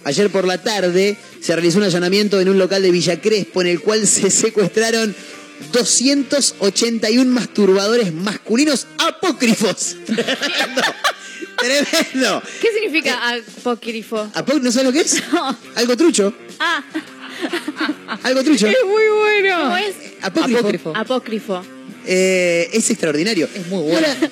[0.06, 3.68] ayer por la tarde se realizó un allanamiento en un local de Villa Crespo en
[3.68, 5.16] el cual se secuestraron
[5.72, 9.96] 281 masturbadores masculinos apócrifos.
[10.06, 10.82] Tremendo.
[11.58, 12.42] Tremendo.
[12.62, 13.20] ¿Qué significa
[13.60, 14.30] apócrifo?
[14.34, 15.24] ¿Apó- ¿No sabes lo que es?
[15.34, 15.58] No.
[15.76, 16.34] Algo trucho.
[16.60, 16.84] Ah,
[18.24, 18.68] Algo trucho.
[18.68, 19.60] muy bueno.
[19.64, 19.96] ¿cómo es?
[20.22, 20.60] Apócrifo.
[20.60, 20.94] Apócrifo.
[20.96, 21.64] Apócrifo.
[22.06, 23.50] Eh, es extraordinario.
[23.54, 24.08] Es muy bueno.
[24.08, 24.30] Ahora, eh,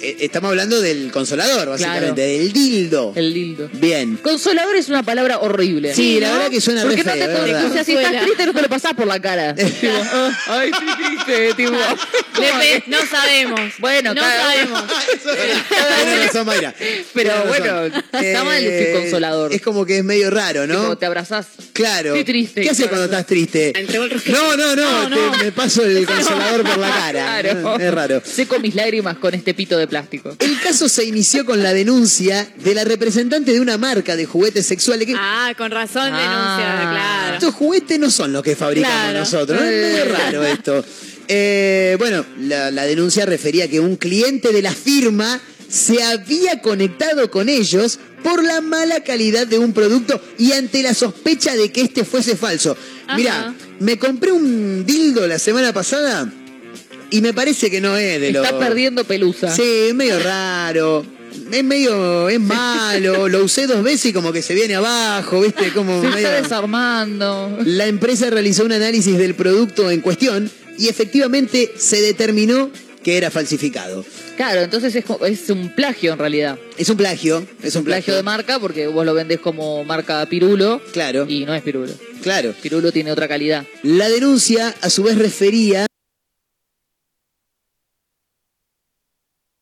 [0.00, 2.14] estamos hablando del consolador, básicamente, Claro.
[2.38, 3.12] del dildo.
[3.14, 3.70] El dildo.
[3.74, 4.16] Bien.
[4.16, 5.94] Consolador es una palabra horrible.
[5.94, 7.64] Sí, la verdad que suena re Porque no feo, te es verdad.
[7.66, 9.54] O sea, si estás triste, no te lo pasás por la cara.
[9.78, 11.72] Tipo, ah, ay, estoy triste, tipo.
[12.38, 13.60] Le no sabemos.
[13.78, 14.84] Bueno, no cada- sabemos.
[16.04, 16.74] Tienes razón, Mayra.
[17.14, 19.52] Pero bueno, está mal decir consolador.
[19.52, 20.80] Es como que es medio raro, ¿no?
[20.80, 21.46] Tipo, te abrazás.
[21.72, 22.10] Claro.
[22.10, 22.62] Estoy triste.
[22.62, 23.72] ¿Qué haces cuando estás triste?
[24.28, 25.44] No, no, no, No, te- no.
[25.44, 27.40] me paso el consolador por la cara.
[27.40, 27.78] Claro.
[27.78, 28.22] Es raro.
[28.24, 30.36] Seco mis lágrimas con este pito de plástico.
[30.38, 34.66] El caso se inició con la denuncia de la representante de una marca de juguetes
[34.66, 36.20] sexuales que Ah, con razón Ah.
[36.20, 37.34] denuncia, claro.
[37.34, 39.18] Estos juguetes no son los que fabricamos Claro.
[39.20, 39.60] nosotros.
[39.60, 39.66] ¿no?
[39.66, 40.84] Es medio raro esto.
[41.28, 47.30] Eh, bueno, la, la denuncia refería que un cliente de la firma se había conectado
[47.30, 51.82] con ellos por la mala calidad de un producto y ante la sospecha de que
[51.82, 52.74] este fuese falso.
[53.14, 56.32] Mira, me compré un dildo la semana pasada
[57.10, 58.42] y me parece que no es de lo...
[58.42, 59.54] Está perdiendo pelusa.
[59.54, 61.04] Sí, es medio raro.
[61.50, 63.28] Es medio, es malo.
[63.28, 65.72] Lo usé dos veces y como que se viene abajo, ¿viste?
[65.72, 66.26] Como Se medio...
[66.26, 67.58] está desarmando.
[67.64, 72.70] La empresa realizó un análisis del producto en cuestión y efectivamente se determinó
[73.02, 74.04] que era falsificado.
[74.36, 76.58] Claro, entonces es, es un plagio en realidad.
[76.76, 80.80] Es un plagio, es un plagio de marca porque vos lo vendés como marca Pirulo.
[80.92, 81.26] Claro.
[81.28, 81.92] Y no es Pirulo.
[82.22, 82.54] Claro.
[82.60, 83.64] Pirulo tiene otra calidad.
[83.82, 85.86] La denuncia, a su vez, refería.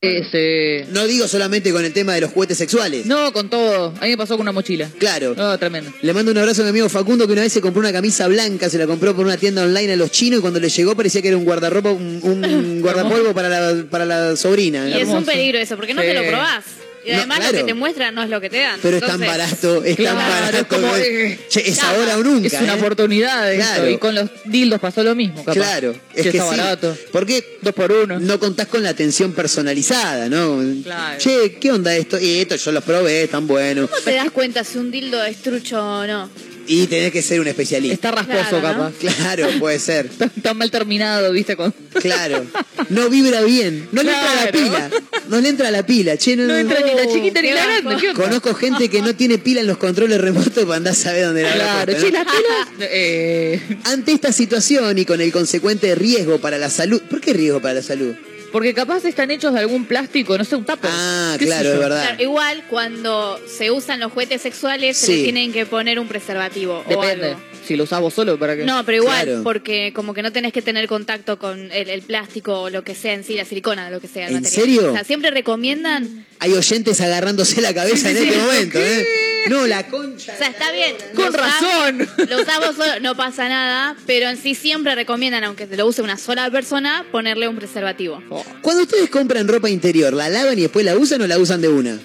[0.00, 0.86] Ese...
[0.90, 3.06] No digo solamente con el tema de los juguetes sexuales.
[3.06, 3.94] No, con todo.
[3.98, 4.90] A mí me pasó con una mochila.
[4.98, 5.34] Claro.
[5.34, 5.90] No, tremendo.
[6.02, 8.28] Le mando un abrazo a mi amigo Facundo que una vez se compró una camisa
[8.28, 10.94] blanca, se la compró por una tienda online a los chinos y cuando le llegó
[10.94, 14.88] parecía que era un guardarropa, un, un guardapolvo para la, para la sobrina.
[14.88, 16.64] Y es un peligro eso, porque no te lo probás.
[17.06, 17.52] Y No, además claro.
[17.52, 18.80] lo que te muestran no es lo que te dan.
[18.82, 20.56] Pero es tan barato, es tan barato.
[20.58, 22.46] es como, eh, Che, es claro, ahora o nunca.
[22.48, 22.78] Es una ¿eh?
[22.80, 23.54] oportunidad.
[23.54, 23.88] Claro.
[23.90, 25.54] Y con los dildos pasó lo mismo, capaz.
[25.54, 26.56] Claro, es Che, que está sí.
[26.58, 26.96] barato.
[27.12, 28.18] Porque Dos por uno.
[28.18, 30.60] no contás con la atención personalizada, ¿no?
[30.82, 31.18] Claro.
[31.18, 32.18] Che, ¿qué onda esto?
[32.20, 33.88] Y esto yo los probé, están buenos.
[33.88, 36.28] ¿Cómo te das cuenta si un dildo es trucho o no?
[36.66, 37.94] Y tenés que ser un especialista.
[37.94, 38.84] Está rasposo, Claro, ¿no?
[38.92, 39.16] capaz.
[39.16, 40.10] Claro, puede ser.
[40.36, 41.56] Está, mal terminado, ¿viste?
[41.56, 41.72] Con...
[42.00, 42.44] Claro.
[42.88, 43.88] No vibra bien.
[43.92, 44.90] No le entra la pila.
[45.28, 46.16] No le entra la pila.
[46.16, 48.12] Che, no, No entra ni la chiquita ni la grande.
[48.14, 51.42] Conozco gente que no tiene pila en los controles remotos para andar a saber dónde
[51.42, 52.68] la Claro, puesto, che, las pilas.
[52.90, 57.00] Eh, Ante esta situación y con el consecuente riesgo para la salud.
[57.02, 58.14] ¿Por qué riesgo para la salud?
[58.56, 60.88] Porque capaz están hechos de algún plástico, no sé, un tapo.
[60.90, 62.02] Ah, ¿Qué sé claro, es verdad.
[62.08, 65.16] Claro, igual cuando se usan los juguetes sexuales se Sí.
[65.18, 67.26] le tienen que poner un preservativo o Depende.
[67.32, 67.40] algo.
[67.66, 68.64] Si lo vos solo, ¿para qué?
[68.64, 69.42] No, pero igual, Claro.
[69.42, 72.94] porque como que no tenés que tener contacto con el, el plástico o lo que
[72.94, 74.26] sea en sí, la silicona, lo que sea.
[74.28, 74.64] el ¿En material.
[74.64, 74.90] serio?
[74.90, 78.46] O sea, siempre recomiendan, Hay oyentes agarrándose la cabeza en Sí, sí, este sí.
[78.46, 79.06] momento, ¿eh?
[79.48, 80.34] No, la concha.
[80.34, 80.96] o sea, está bien.
[81.14, 82.08] Con lo usás- razón.
[82.28, 86.02] Lo usamos solo, no pasa nada, pero en sí siempre recomiendan, aunque se lo use
[86.02, 88.22] una sola persona, ponerle un preservativo.
[88.62, 91.68] Cuando ustedes compran ropa interior, ¿la lavan y después la usan o la usan de
[91.68, 91.98] una?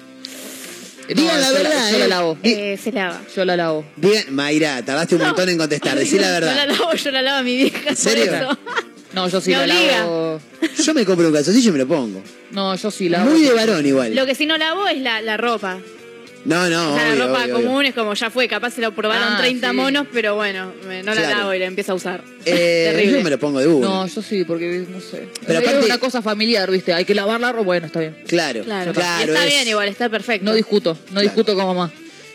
[1.08, 1.98] Digan la verdad, yo ¿eh?
[1.98, 2.38] la lavo.
[2.42, 3.20] Eh, se lava.
[3.34, 3.84] Yo la lavo.
[3.96, 6.68] Digan, Mayra, tardaste un montón en contestar, decí la Yo la verdad.
[6.68, 7.90] lavo, yo la lavo a mi vieja.
[7.90, 8.26] ¿En serio?
[8.26, 8.58] Por eso.
[9.12, 9.98] No, yo sí Me la obliga.
[9.98, 10.40] lavo.
[10.82, 12.22] Yo me compro un calzoncillo y me lo pongo.
[12.52, 13.30] No, yo sí lavo.
[13.30, 14.14] Muy de varón igual.
[14.14, 15.78] Lo que sí no lavo es la, la ropa.
[16.44, 17.88] No, no, o sea, obvio, la ropa obvio, común obvio.
[17.90, 19.76] es como ya fue, capaz se lo probaron Ah, 30 sí.
[19.76, 21.38] monos, pero bueno, me- no la Claro.
[21.38, 22.24] lavo y la empiezo a usar.
[22.44, 23.18] Eh, Terrible.
[23.18, 23.86] yo me lo pongo de una.
[23.86, 25.28] No, yo sí, porque no sé.
[25.46, 26.92] Pero es aparte- una cosa familiar, ¿viste?
[26.92, 27.64] Hay que lavar la ropa.
[27.64, 28.16] Bueno, está bien.
[28.26, 29.32] Claro, Claro, claro.
[29.32, 30.44] está es- bien igual, está perfecto.
[30.44, 31.92] No discuto, no discuto con mamá.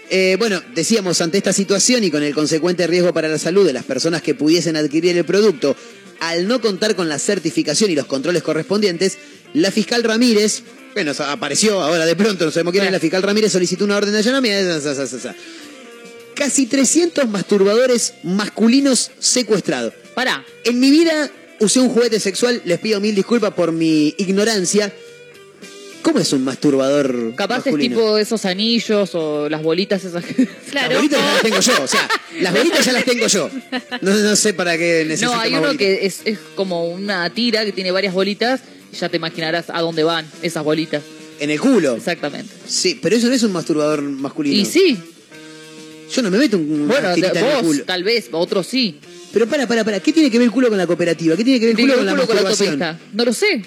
[0.09, 3.73] Eh, bueno, decíamos, ante esta situación y con el consecuente riesgo para la salud de
[3.73, 5.75] las personas que pudiesen adquirir el producto,
[6.21, 9.17] al no contar con la certificación y los controles correspondientes,
[9.53, 10.63] la fiscal Ramírez,
[10.97, 14.13] bueno, apareció ahora de pronto, no sabemos quién es, la fiscal Ramírez solicitó una orden
[14.13, 14.89] de allanamiento.
[16.33, 19.93] Casi 300 masturbadores masculinos secuestrados.
[20.15, 20.43] Pará.
[20.63, 21.29] En mi vida
[21.59, 24.91] usé un juguete sexual, les pido mil disculpas por mi ignorancia.
[26.01, 27.93] ¿Cómo es un masturbador Capaz masculino?
[27.95, 30.47] es tipo esos anillos o las bolitas esas que...
[30.71, 30.89] Claro.
[30.93, 33.49] Las bolitas ya las tengo yo, o sea, las bolitas ya las tengo yo.
[34.01, 35.87] No, no sé para qué necesito No, hay más uno bolitas.
[35.99, 38.61] que es, es como una tira que tiene varias bolitas
[38.99, 41.03] ya te imaginarás a dónde van esas bolitas.
[41.39, 41.95] En el culo.
[41.95, 42.51] Exactamente.
[42.67, 44.55] Sí, pero eso no es un masturbador masculino.
[44.55, 44.97] Y sí,
[46.13, 47.83] Yo no me meto un bueno, tirita en el vos culo.
[47.85, 48.99] tal vez, otros sí.
[49.33, 51.35] Pero para, para, para, ¿qué tiene que ver el culo con la cooperativa?
[51.35, 52.99] ¿Qué tiene que ver el culo con la culo con la masturbación?
[53.13, 53.61] No lo sé.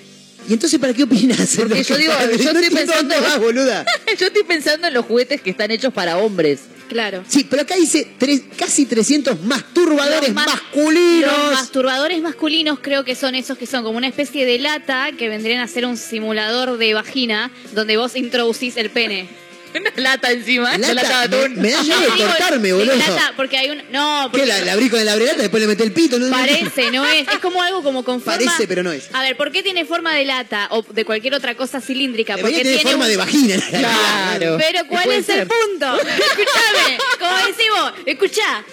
[0.48, 1.54] ¿Y entonces para qué opinas?
[1.56, 3.84] Porque yo digo, no yo estoy pensando vas, boluda.
[4.18, 6.60] yo estoy pensando en los juguetes que están hechos para hombres.
[6.90, 7.24] Claro.
[7.28, 11.30] Sí, pero acá dice tres- casi 300 masturbadores mas- masculinos.
[11.32, 15.28] Los masturbadores masculinos creo que son esos que son como una especie de lata que
[15.28, 19.28] vendrían a ser un simulador de vagina donde vos introducís el pene.
[19.74, 21.62] Una lata encima, Lata, una lata de me- atún.
[21.62, 22.96] me da miedo de cortarme, boludo.
[22.96, 23.82] lata, porque hay un...
[23.90, 24.52] No, porque ¿Qué?
[24.52, 26.18] La, la abrí con el abrelata, después le metí el pito.
[26.18, 26.30] ¿no?
[26.30, 27.28] parece, no es.
[27.28, 28.36] Es como algo como con forma...
[28.38, 29.08] Parece, pero no es.
[29.12, 32.36] A ver, ¿por qué tiene forma de lata o de cualquier otra cosa cilíndrica?
[32.38, 33.56] Porque tiene forma un- de vagina.
[33.70, 34.56] Claro.
[34.58, 35.96] Pero ¿cuál es el punto?
[36.00, 38.64] Escúchame, como decimos, escuchá.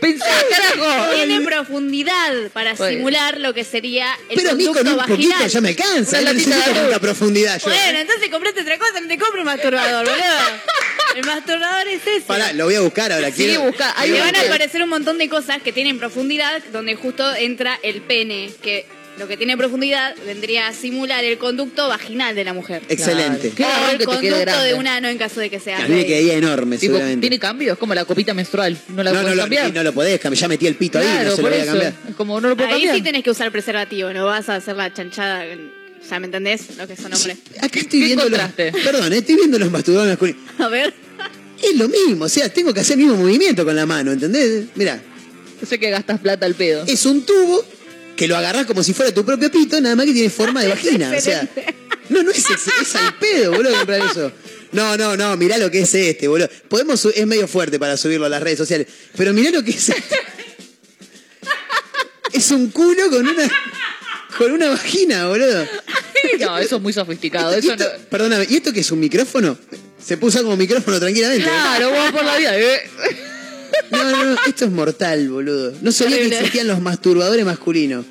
[0.00, 1.14] Pensá, carajo.
[1.14, 5.08] Tiene profundidad para simular lo que sería el Pero a mí con un vaginal.
[5.08, 6.18] poquito ya me alcanza.
[6.20, 7.68] Una No latita necesito tanta profundidad yo.
[7.68, 10.24] Bueno, entonces compraste otra cosa, no te compres un masturbador, boludo.
[11.16, 12.20] El masturbador es ese.
[12.26, 13.28] Pará, lo voy a buscar ahora.
[13.28, 13.94] Sí, quiero- busca.
[13.98, 18.50] Van a aparecer un montón de cosas que tienen profundidad, donde justo entra el pene,
[18.62, 18.86] que
[19.18, 22.82] lo que tiene profundidad vendría a simular el conducto vaginal de la mujer.
[22.88, 23.50] Excelente.
[23.50, 25.58] Qué o garrón el que te quede conducto de un ano en caso de que
[25.60, 27.20] sea A mí me quedaría enorme, Tipo, seguramente.
[27.20, 28.78] tiene cambios, es como la copita menstrual.
[28.88, 29.68] No la no, no, puedes lo, cambiar.
[29.68, 30.40] y no lo podés cambiar.
[30.40, 31.92] Ya metí el pito ahí, claro, no se lo voy a cambiar.
[32.08, 32.94] Es como no lo puedo Ahí cambiar.
[32.96, 35.44] sí tenés que usar preservativo, no vas a hacer la chanchada.
[35.44, 36.76] O sea, ¿me entendés?
[36.78, 37.38] Lo que son hombres.
[37.60, 38.40] Acá estoy ¿Qué viendo los?
[38.84, 40.40] Perdón, estoy viendo los masturbadores masculinos.
[40.58, 40.94] A ver.
[41.62, 44.66] Es lo mismo, o sea, tengo que hacer el mismo movimiento con la mano, ¿entendés?
[44.76, 45.00] Mirá,
[45.60, 46.84] Yo sé que gastas plata al pedo.
[46.86, 47.64] es un tubo
[48.18, 50.68] que lo agarrás como si fuera tu propio pito, nada más que tiene forma de
[50.74, 51.12] vagina.
[51.16, 51.48] O sea,
[52.10, 54.32] no, no es, ex- es al pedo, boludo, comprar eso.
[54.72, 56.48] No, no, no, mirá lo que es este, boludo.
[56.68, 59.88] Podemos, es medio fuerte para subirlo a las redes sociales, pero mirá lo que es
[59.88, 60.16] este.
[62.32, 63.48] Es un culo con una,
[64.36, 65.66] con una vagina, boludo.
[66.40, 67.54] No, eso es muy sofisticado.
[67.54, 67.84] Eso no...
[68.10, 69.56] Perdóname, ¿y esto qué es un micrófono?
[70.04, 71.44] Se puso como micrófono tranquilamente.
[71.46, 71.48] ¿eh?
[71.50, 72.58] Claro, vos por la vida.
[72.58, 72.80] eh.
[73.90, 75.72] No, no, no, esto es mortal, boludo.
[75.82, 78.04] No sabía que existían los masturbadores masculinos.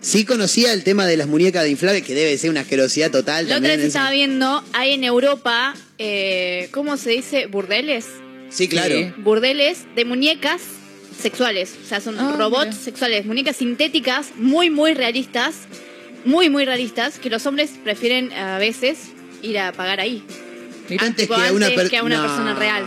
[0.00, 3.48] Sí conocía el tema de las muñecas de inflable, que debe ser una asquerosidad total
[3.48, 7.46] La otra vez estaba viendo, hay en Europa, eh, ¿cómo se dice?
[7.46, 8.06] ¿Burdeles?
[8.50, 8.96] Sí, claro.
[8.96, 9.12] Sí.
[9.18, 10.60] Burdeles de muñecas
[11.20, 11.74] sexuales.
[11.84, 12.82] O sea, son Ah, robots mira.
[12.82, 15.54] sexuales, muñecas sintéticas muy, muy realistas.
[16.24, 18.98] Muy, muy realistas, que los hombres prefieren a veces
[19.42, 20.22] ir a pagar ahí.
[20.98, 22.22] Antes Tipo, que a una, antes per- que a una No.
[22.22, 22.84] persona real.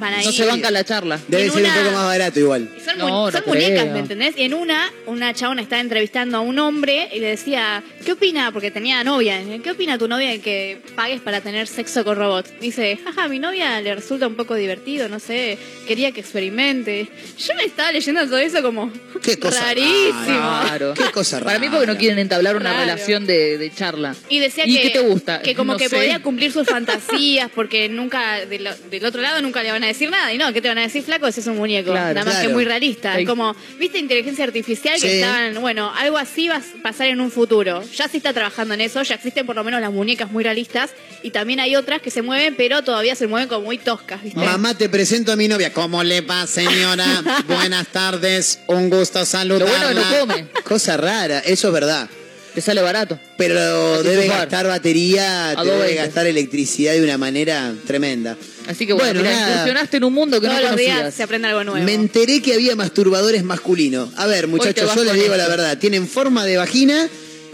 [0.00, 0.24] Van ahí.
[0.24, 1.20] No se banca la charla.
[1.28, 2.70] Debe ser un una- poco más barato igual.
[2.84, 4.34] Son, No, mu- no son muñecas, ¿me entendés?
[4.36, 8.50] Y en una, una chabona estaba entrevistando a un hombre y le decía, ¿qué opina?
[8.52, 9.40] Porque tenía novia.
[9.62, 12.50] ¿Qué opina tu novia de que pagues para tener sexo con robots?
[12.60, 17.08] Dice, jaja, a mi novia le resulta un poco divertido, no sé, quería que experimente.
[17.38, 18.90] Yo me estaba leyendo todo eso como
[19.22, 20.22] Qué cosa rarísimo.
[20.24, 20.94] Claro.
[20.94, 21.78] Qué cosa Para mí rara.
[21.78, 24.14] porque no quieren entablar una relación de, de charla.
[24.28, 25.42] Y decía ¿Y que, qué te gusta?
[25.42, 25.96] que como No que sé.
[25.96, 30.10] podía cumplir sus fantasías porque nunca, del, del otro lado nunca le van a decir
[30.10, 30.32] nada.
[30.32, 31.26] Y no, ¿qué te van a decir, flaco?
[31.26, 31.90] Ese es un muñeco.
[31.90, 32.14] Claro.
[32.14, 32.48] Nada más Claro.
[32.48, 33.18] que muy realista.
[33.18, 35.00] Es como, ¿viste inteligencia artificial?
[35.00, 37.82] Que estaban, bueno, algo así va a pasar en un futuro.
[37.96, 40.90] Ya se está trabajando en eso, ya existen por lo menos las muñecas muy realistas.
[41.22, 44.40] Y también hay otras que se mueven, pero todavía se mueven como muy toscas, ¿viste?
[44.40, 45.72] Mamá, te presento a mi novia.
[45.72, 47.22] ¿Cómo le va, señora?
[47.46, 48.60] Buenas tardes.
[48.66, 49.66] Un gusto saludarla.
[49.66, 50.46] Lo bueno que no come.
[50.64, 52.08] Cosa rara, eso es verdad.
[52.54, 53.18] Te sale barato.
[53.36, 55.94] Pero que debe gastar batería, te debe 220.
[55.96, 58.36] gastar electricidad de una manera tremenda.
[58.66, 59.50] Así que bueno, Bueno, nada.
[59.52, 61.84] incursionaste en un mundo que Todos no los días se aprende algo nuevo.
[61.84, 64.10] Me enteré que había masturbadores masculinos.
[64.16, 65.36] A ver, te muchachos, yo les digo esto.
[65.36, 65.78] la verdad.
[65.78, 67.08] Tienen forma de vagina,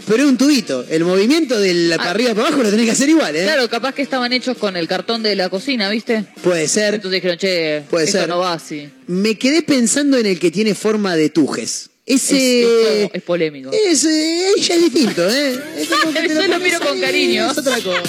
[0.07, 0.85] pero es un tubito.
[0.89, 2.13] El movimiento de la para Ah.
[2.13, 3.43] arriba para abajo lo tenés que hacer igual, ¿eh?
[3.43, 6.25] Claro, capaz que estaban hechos con el cartón de la cocina, ¿viste?
[6.43, 6.95] Puede ser.
[6.95, 8.29] Entonces dijeron, che, Puede esto ser.
[8.29, 8.89] no va así.
[9.07, 11.89] Me quedé pensando en el que tiene forma de tujes.
[12.07, 13.03] Es, Ese.
[13.03, 13.69] es- es polémico.
[13.71, 15.59] Es, ya es distinto, ¿eh?
[15.77, 17.51] Es como que Yo lo miro con cariño.
[17.51, 18.01] Es otra cosa.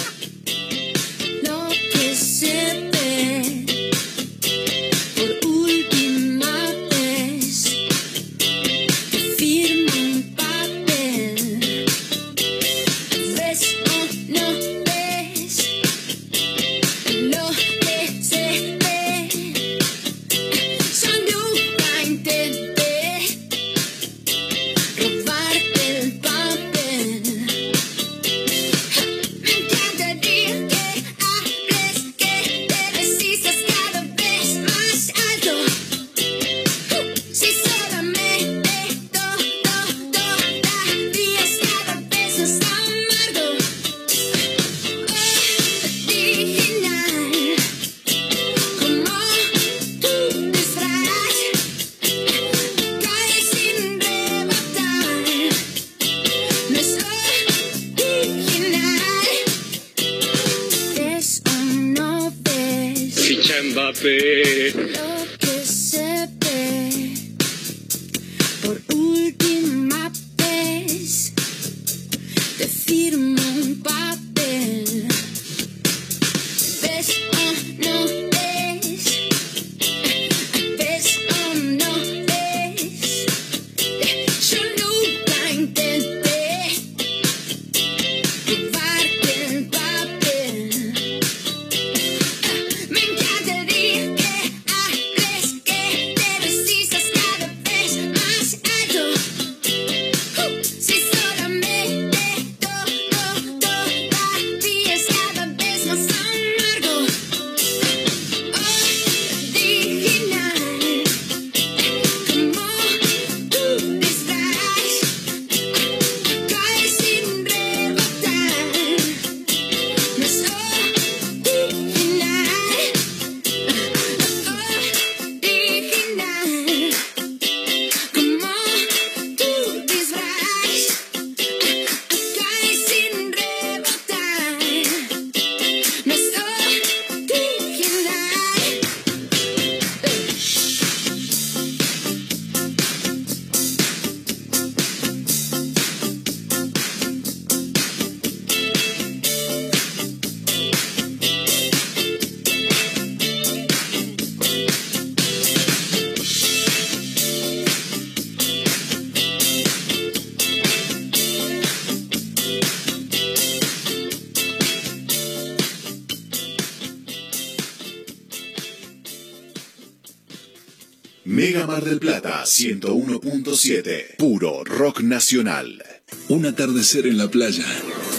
[171.79, 174.17] Mar del Plata 101.7.
[174.17, 175.81] Puro rock nacional.
[176.27, 177.63] Un atardecer en la playa.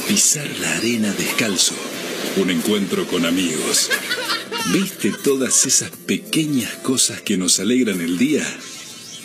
[0.08, 1.74] Pisar la arena descalzo.
[2.38, 3.90] Un encuentro con amigos.
[4.72, 8.46] ¿Viste todas esas pequeñas cosas que nos alegran el día?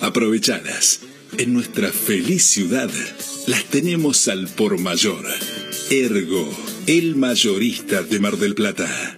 [0.02, 1.00] Aprovechalas.
[1.38, 2.90] En nuestra feliz ciudad
[3.48, 5.26] las tenemos al por mayor.
[5.90, 6.54] Ergo,
[6.88, 9.18] el mayorista de Mar del Plata.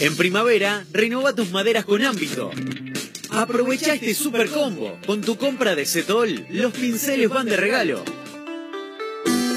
[0.00, 2.50] En primavera, renova tus maderas con ámbito.
[3.28, 4.98] Aprovecha este super combo.
[5.06, 8.02] Con tu compra de Setol, los pinceles van de regalo.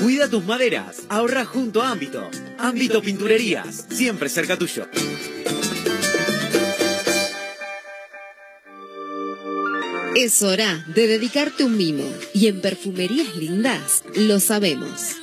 [0.01, 2.29] Cuida tus maderas, ahorra junto a Ámbito.
[2.57, 4.85] Ámbito Pinturerías, siempre cerca tuyo.
[10.13, 12.03] Es hora de dedicarte un mimo.
[12.33, 15.22] Y en Perfumerías Lindas lo sabemos.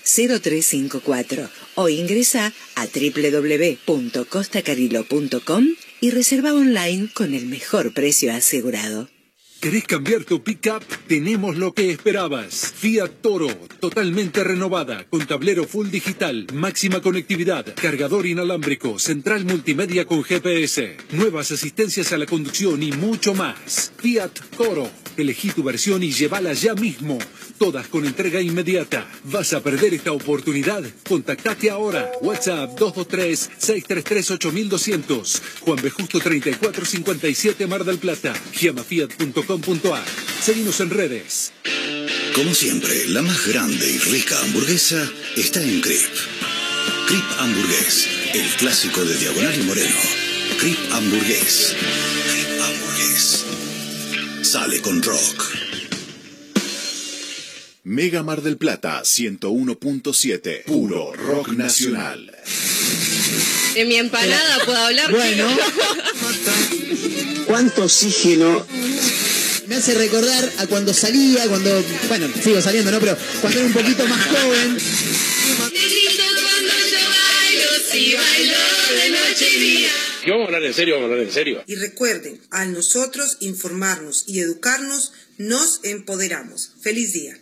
[0.03, 5.67] 5272-0354 o ingresa a www.costacarilo.com
[6.01, 9.07] y reserva online con el mejor precio asegurado.
[9.61, 10.83] ¿Querés cambiar tu pickup?
[11.07, 12.73] Tenemos lo que esperabas.
[12.75, 13.47] Fiat Toro,
[13.79, 21.51] totalmente renovada, con tablero full digital, máxima conectividad, cargador inalámbrico, central multimedia con GPS, nuevas
[21.51, 23.93] asistencias a la conducción y mucho más.
[23.97, 25.00] Fiat Toro.
[25.17, 27.17] Elegí tu versión y llévala ya mismo.
[27.57, 29.07] Todas con entrega inmediata.
[29.25, 30.83] ¿Vas a perder esta oportunidad?
[31.07, 32.11] Contactate ahora.
[32.21, 35.41] WhatsApp 223-633-8200.
[35.61, 35.89] Juan B.
[35.89, 38.33] Justo 3457 Mar del Plata.
[38.53, 40.05] Giamafiat.com.ar.
[40.41, 41.51] Seguimos en redes.
[42.35, 45.05] Como siempre, la más grande y rica hamburguesa
[45.35, 45.99] está en Crip.
[47.07, 49.95] Crip Hamburgués, el clásico de Diagonal y Moreno.
[50.59, 51.75] Crip Hamburgués.
[52.31, 53.40] Crip Hamburgués.
[54.51, 55.45] Sale con rock.
[57.83, 60.65] Mega Mar del Plata 101.7.
[60.65, 62.29] Puro rock nacional.
[63.73, 65.09] De mi empanada puedo hablar.
[65.09, 65.47] Bueno.
[67.45, 68.67] ¿Cuánto oxígeno?
[69.67, 72.99] Me hace recordar a cuando salía, cuando, bueno, sigo saliendo, ¿no?
[72.99, 74.77] Pero cuando era un poquito más joven.
[77.89, 78.57] Si bailo
[79.01, 80.00] de noche y día.
[80.23, 81.63] Y vamos a hablar en serio, a hablar en serio.
[81.65, 86.73] Y recuerden, al nosotros informarnos y educarnos, nos empoderamos.
[86.81, 87.40] Feliz día.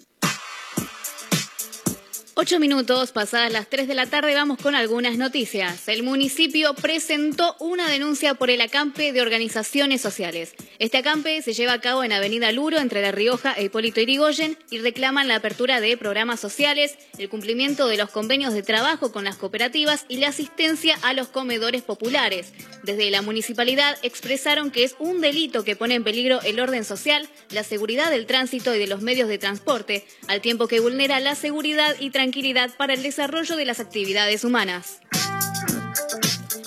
[2.41, 5.89] Ocho minutos pasadas las 3 de la tarde vamos con algunas noticias.
[5.89, 10.53] El municipio presentó una denuncia por el acampe de organizaciones sociales.
[10.79, 14.57] Este acampe se lleva a cabo en Avenida Luro entre La Rioja e Hipólito Irigoyen
[14.71, 19.25] y reclaman la apertura de programas sociales, el cumplimiento de los convenios de trabajo con
[19.25, 22.53] las cooperativas y la asistencia a los comedores populares.
[22.83, 27.27] Desde la municipalidad expresaron que es un delito que pone en peligro el orden social,
[27.49, 31.35] la seguridad del tránsito y de los medios de transporte, al tiempo que vulnera la
[31.35, 32.28] seguridad y tranquilidad
[32.77, 35.01] para el desarrollo de las actividades humanas.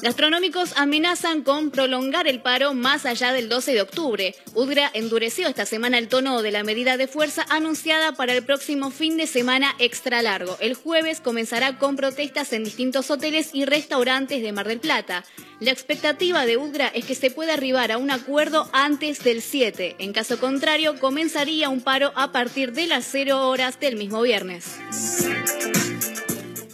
[0.02, 4.34] Gastronómicos amenazan con prolongar el paro más allá del 12 de octubre.
[4.52, 8.90] UDGRA endureció esta semana el tono de la medida de fuerza anunciada para el próximo
[8.90, 10.56] fin de semana extra largo.
[10.58, 15.24] El jueves comenzará con protestas en distintos hoteles y restaurantes de Mar del Plata.
[15.60, 19.94] La expectativa de UDGRA es que se pueda arribar a un acuerdo antes del 7.
[20.00, 24.64] En caso contrario, comenzaría un paro a partir de las 0 horas del mismo viernes.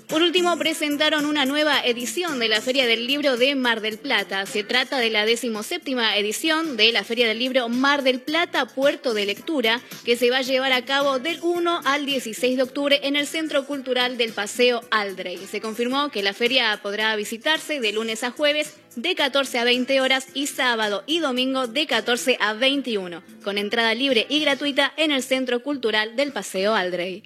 [0.09, 4.47] Por último, presentaron una nueva edición de la Feria del Libro de Mar del Plata.
[4.47, 9.13] Se trata de la decimoséptima edición de la Feria del Libro Mar del Plata Puerto
[9.13, 13.01] de Lectura, que se va a llevar a cabo del 1 al 16 de octubre
[13.03, 15.37] en el Centro Cultural del Paseo Aldrey.
[15.47, 20.01] Se confirmó que la feria podrá visitarse de lunes a jueves de 14 a 20
[20.01, 25.11] horas y sábado y domingo de 14 a 21, con entrada libre y gratuita en
[25.11, 27.25] el Centro Cultural del Paseo Aldrey.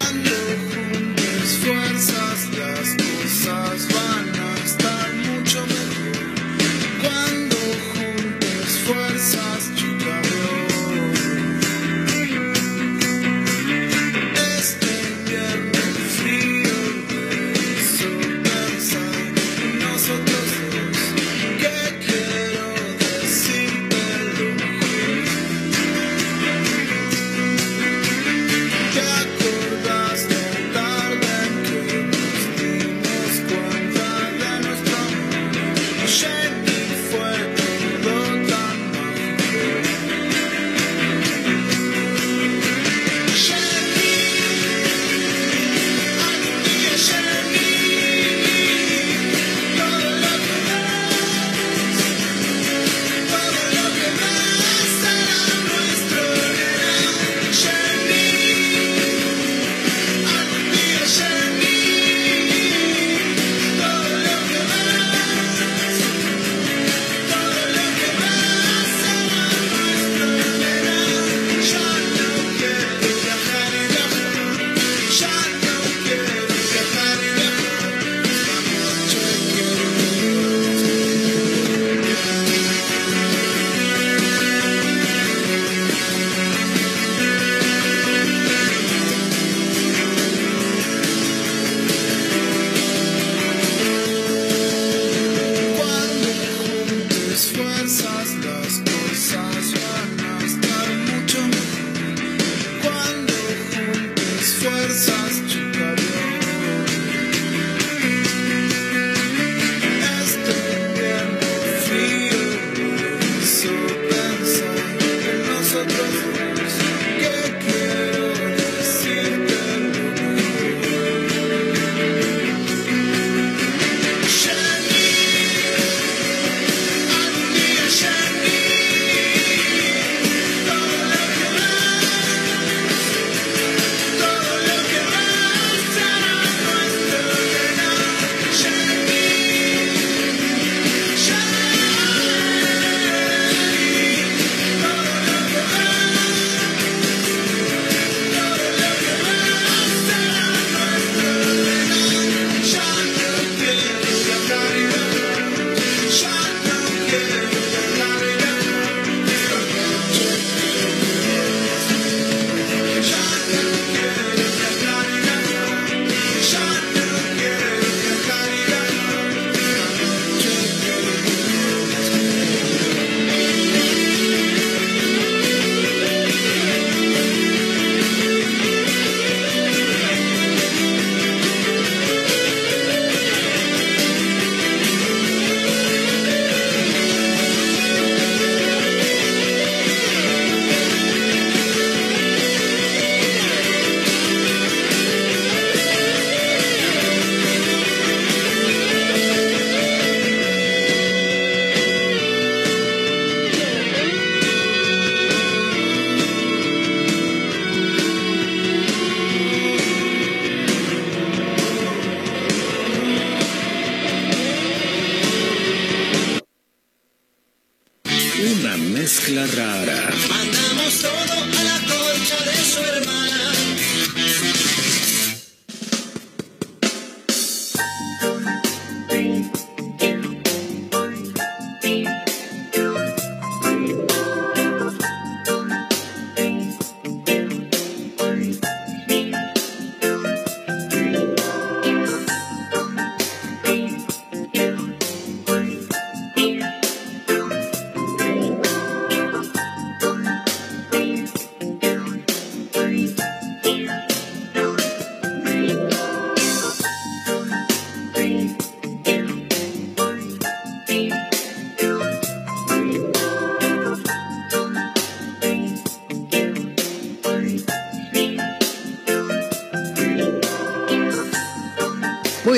[0.00, 0.87] Thank you.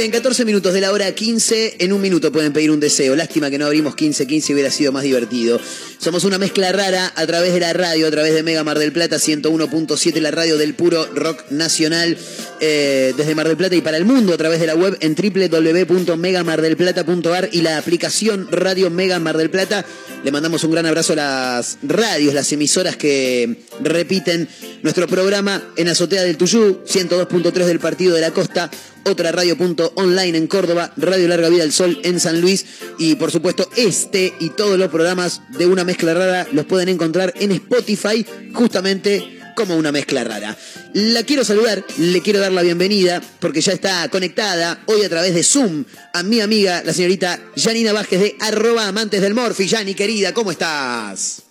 [0.00, 1.76] Bien, 14 minutos de la hora 15.
[1.80, 3.14] En un minuto pueden pedir un deseo.
[3.16, 5.60] Lástima que no abrimos 15-15, hubiera sido más divertido.
[5.98, 8.92] Somos una mezcla rara a través de la radio, a través de Mega Mar del
[8.92, 12.16] Plata 101.7, la radio del puro rock nacional,
[12.60, 15.14] eh, desde Mar del Plata y para el mundo, a través de la web en
[15.14, 19.84] www.megamardelplata.ar y la aplicación Radio Mega Mar del Plata.
[20.24, 24.48] Le mandamos un gran abrazo a las radios, las emisoras que repiten
[24.82, 28.70] nuestro programa en Azotea del Tuyú, 102.3 del Partido de la Costa,
[29.04, 32.66] otra radio.online en Córdoba, Radio Larga Vida del Sol en San Luis
[32.98, 37.32] y por supuesto este y todos los programas de Una Mezcla Rara los pueden encontrar
[37.36, 40.56] en Spotify justamente como una mezcla rara.
[40.94, 45.34] La quiero saludar, le quiero dar la bienvenida porque ya está conectada hoy a través
[45.34, 49.66] de Zoom a mi amiga, la señorita Janina Vázquez de arroba amantes del Morphy.
[49.66, 51.49] Yani, querida, ¿cómo estás?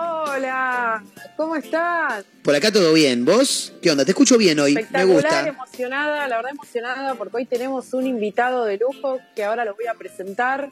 [0.00, 1.02] Hola,
[1.38, 2.22] ¿cómo estás?
[2.42, 3.24] Por acá todo bien.
[3.24, 3.72] ¿Vos?
[3.80, 4.04] ¿Qué onda?
[4.04, 4.74] Te escucho bien hoy.
[4.74, 5.48] Me Espectacular, gusta.
[5.48, 9.86] emocionada, la verdad emocionada porque hoy tenemos un invitado de lujo que ahora lo voy
[9.86, 10.70] a presentar.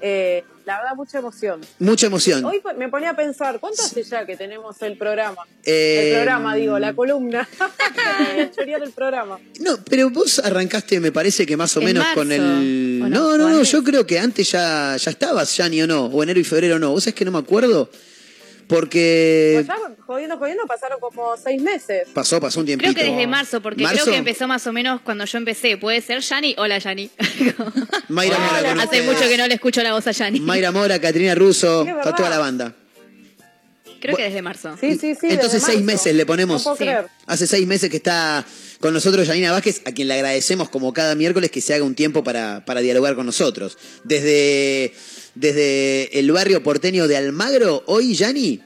[0.00, 1.60] Eh, la verdad, mucha emoción.
[1.78, 2.44] Mucha emoción.
[2.44, 5.42] Hoy me ponía a pensar, ¿cuánto hace ya que tenemos el programa?
[5.64, 7.48] Eh, el programa, digo, la columna.
[8.36, 9.38] el chorear el programa.
[9.60, 13.02] No, pero vos arrancaste, me parece que más o En menos marzo, con el.
[13.04, 13.36] ¿o no?
[13.36, 16.40] No, ¿O no, yo creo que antes ya, ya estabas, Yani o no, o enero
[16.40, 16.90] y febrero no.
[16.90, 17.88] Vos sabés que no me acuerdo.
[18.68, 19.76] Porque Pues ya,
[20.06, 22.06] jodiendo, jodiendo, pasaron como seis meses.
[22.12, 22.92] pasó, pasó un tiempito.
[22.92, 24.02] Creo que desde marzo, porque ¿Marzo?
[24.02, 25.78] creo que empezó más o menos cuando yo empecé.
[25.78, 26.54] ¿Puede ser Yani?
[26.58, 27.10] Hola, Yani.
[28.08, 29.06] Mayra Mora con Hace ustedes.
[29.06, 30.40] mucho que no le escucho la voz a Yani.
[30.40, 32.74] Mayra Mora, Catrina Russo, Sí, está toda la banda.
[34.00, 34.76] Creo que desde marzo.
[34.80, 35.26] Sí, sí, sí.
[35.28, 35.84] Entonces desde seis marzo.
[36.04, 36.60] meses le ponemos.
[36.60, 37.08] No puedo creer.
[37.26, 38.44] Hace seis meses que está
[38.80, 41.96] con nosotros Janina Vázquez, a quien le agradecemos como cada miércoles que se haga un
[41.96, 43.76] tiempo para, para dialogar con nosotros.
[44.04, 44.92] Desde,
[45.38, 48.60] desde el barrio porteño de Almagro, hoy, Yani.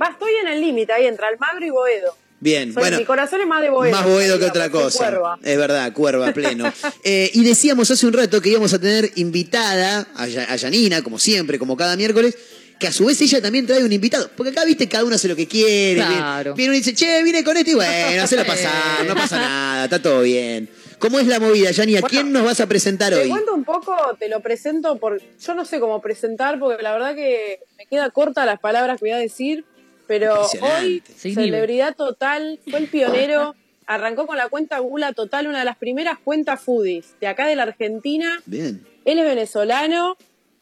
[0.00, 2.16] Va, estoy en el límite ahí entre Almagro y Boedo.
[2.40, 2.98] Bien, Soy- bueno.
[2.98, 3.90] mi corazón es más de Boedo.
[3.92, 4.98] Más boedo que otra cosa.
[4.98, 5.38] cuerva.
[5.42, 6.72] Es verdad, cuerva pleno.
[7.02, 11.02] Eh, y decíamos hace un rato que íbamos a tener invitada a, Ya- a Janina,
[11.02, 12.36] como siempre, como cada miércoles,
[12.78, 14.30] que a su vez ella también trae un invitado.
[14.36, 15.96] Porque acá, viste, cada uno hace lo que quiere.
[15.96, 16.54] Claro.
[16.54, 19.36] Viene uno y dice, che, vine con esto y bueno, se lo pasar, no pasa
[19.36, 20.68] nada, está todo bien.
[20.98, 21.96] ¿Cómo es la movida, Yani?
[21.96, 23.28] ¿A quién nos vas a presentar Te hoy?
[23.28, 25.20] cuento un poco, te lo presento por.
[25.40, 29.04] Yo no sé cómo presentar, porque la verdad que me queda corta las palabras que
[29.04, 29.64] voy a decir,
[30.06, 33.54] pero hoy, celebridad total, fue el pionero,
[33.86, 37.56] arrancó con la cuenta Gula Total, una de las primeras cuentas foodies de acá de
[37.56, 38.40] la Argentina.
[38.46, 38.84] Bien.
[39.04, 40.16] Él es venezolano,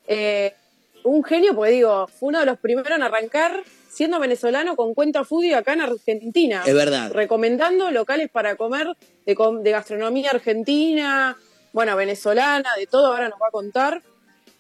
[0.06, 0.54] eh,
[1.02, 3.62] un genio, porque digo, fue uno de los primeros en arrancar
[3.96, 6.62] siendo venezolano con cuenta foodie acá en Argentina.
[6.66, 7.10] Es verdad.
[7.12, 8.88] Recomendando locales para comer
[9.24, 11.34] de, de gastronomía argentina,
[11.72, 14.02] bueno, venezolana, de todo, ahora nos va a contar.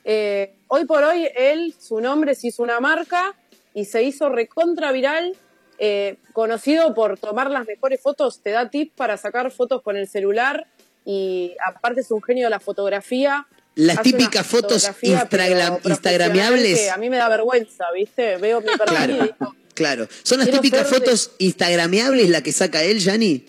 [0.04, 3.34] Eh, hoy por hoy él, su nombre se hizo una marca
[3.74, 5.36] y se hizo recontra viral,
[5.78, 10.08] eh, conocido por tomar las mejores fotos, te da tips para sacar fotos con el
[10.08, 10.66] celular
[11.04, 13.46] y aparte es un genio de la fotografía.
[13.76, 16.90] Las Hace típicas fotos instagram- instagramiables.
[16.90, 18.36] A mí me da vergüenza, ¿viste?
[18.38, 19.12] Veo mi perfil y Claro.
[19.22, 20.08] digo, Claro.
[20.22, 23.46] ¿Son las típicas ser de- fotos instagramiables la que saca él, Yani?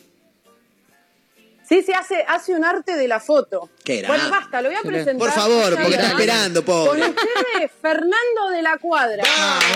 [1.70, 3.70] Sí, sí, hace, hace un arte de la foto.
[3.84, 4.18] Qué grande.
[4.20, 5.18] bueno, basta, lo voy a presentar.
[5.18, 7.02] Por favor, porque está esperando, pobre.
[7.02, 9.24] Con ustedes, Fernando de la Cuadra.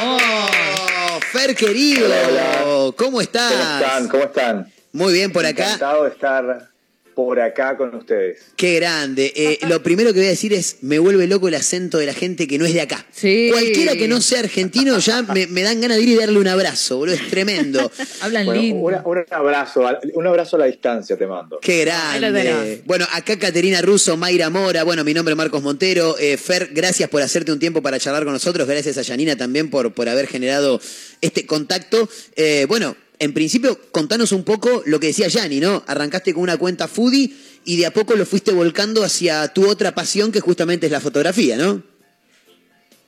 [0.03, 3.51] Oh, Fer querido, ¿cómo estás?
[3.53, 4.07] ¿Cómo están?
[4.09, 4.73] ¿Cómo están?
[4.93, 5.65] Muy bien por acá.
[5.65, 6.69] Encantado de estar
[7.15, 8.39] por acá con ustedes.
[8.55, 9.31] Qué grande.
[9.35, 12.13] Eh, lo primero que voy a decir es, me vuelve loco el acento de la
[12.13, 13.05] gente que no es de acá.
[13.51, 16.47] Cualquiera que no sea argentino ya me, me dan ganas de ir y darle un
[16.47, 17.15] abrazo, boludo.
[17.15, 17.91] Es tremendo.
[18.21, 18.79] Hablan Bueno, lindo.
[18.81, 21.59] una- un abrazo, a- un abrazo a la distancia te mando.
[21.59, 22.81] Qué grande.
[22.85, 26.17] Bueno, acá Caterina Russo, Mayra Mora, bueno, mi nombre es Marcos Montero.
[26.19, 28.67] Eh, Fer, gracias por hacerte un tiempo para charlar con nosotros.
[28.67, 30.79] Gracias a Yanina también por, por haber generado
[31.21, 32.09] este contacto.
[32.35, 35.83] Eh, bueno, en principio, contanos un poco lo que decía Yani, ¿no?
[35.85, 37.31] Arrancaste con una cuenta foodie
[37.63, 40.99] y de a poco lo fuiste volcando hacia tu otra pasión, que justamente es la
[40.99, 41.83] fotografía, ¿no?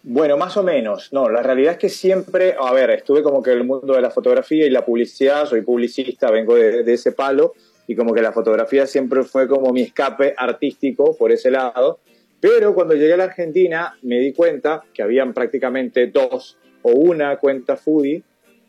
[0.04, 1.12] Bueno, más o menos.
[1.14, 4.02] No, la realidad es que siempre, a ver, estuve como que en el mundo de
[4.02, 7.56] la fotografía y la publicidad, soy publicista, vengo de, de ese palo,
[7.88, 11.98] y como que la fotografía siempre fue como mi escape artístico por ese lado.
[12.40, 17.38] Pero cuando llegué a la Argentina me di cuenta que habían prácticamente dos o una
[17.38, 18.22] cuenta foodie,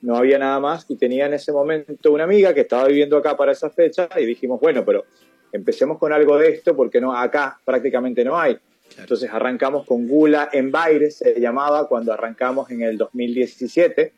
[0.05, 3.37] no había nada más, y tenía en ese momento una amiga que estaba viviendo acá
[3.37, 5.05] para esa fecha, y dijimos, bueno, pero
[5.51, 8.59] empecemos con algo de esto, porque no, acá prácticamente no hay.
[8.99, 14.13] Entonces arrancamos con Gula en Baires, se llamaba cuando arrancamos en el 2017.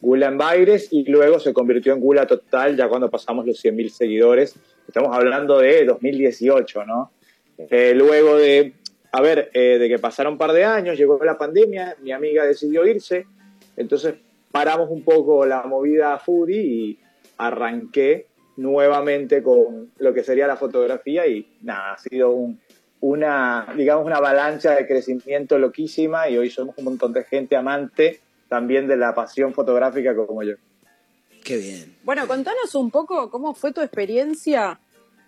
[0.00, 3.88] Gula en Baires y luego se convirtió en Gula Total ya cuando pasamos los 100.000
[3.90, 4.56] seguidores.
[4.88, 7.12] Estamos hablando de 2018, ¿no?
[7.58, 8.72] Eh, luego de,
[9.12, 12.44] a ver, eh, de que pasaron un par de años, llegó la pandemia, mi amiga
[12.44, 13.26] decidió irse,
[13.76, 14.14] entonces
[14.52, 16.98] paramos un poco la movida foodie y
[17.38, 22.60] arranqué nuevamente con lo que sería la fotografía y nada, ha sido un,
[23.00, 28.20] una, digamos, una avalancha de crecimiento loquísima y hoy somos un montón de gente amante
[28.48, 30.54] también de la pasión fotográfica como yo.
[31.44, 31.96] Qué bien.
[32.04, 34.78] Bueno, contanos un poco cómo fue tu experiencia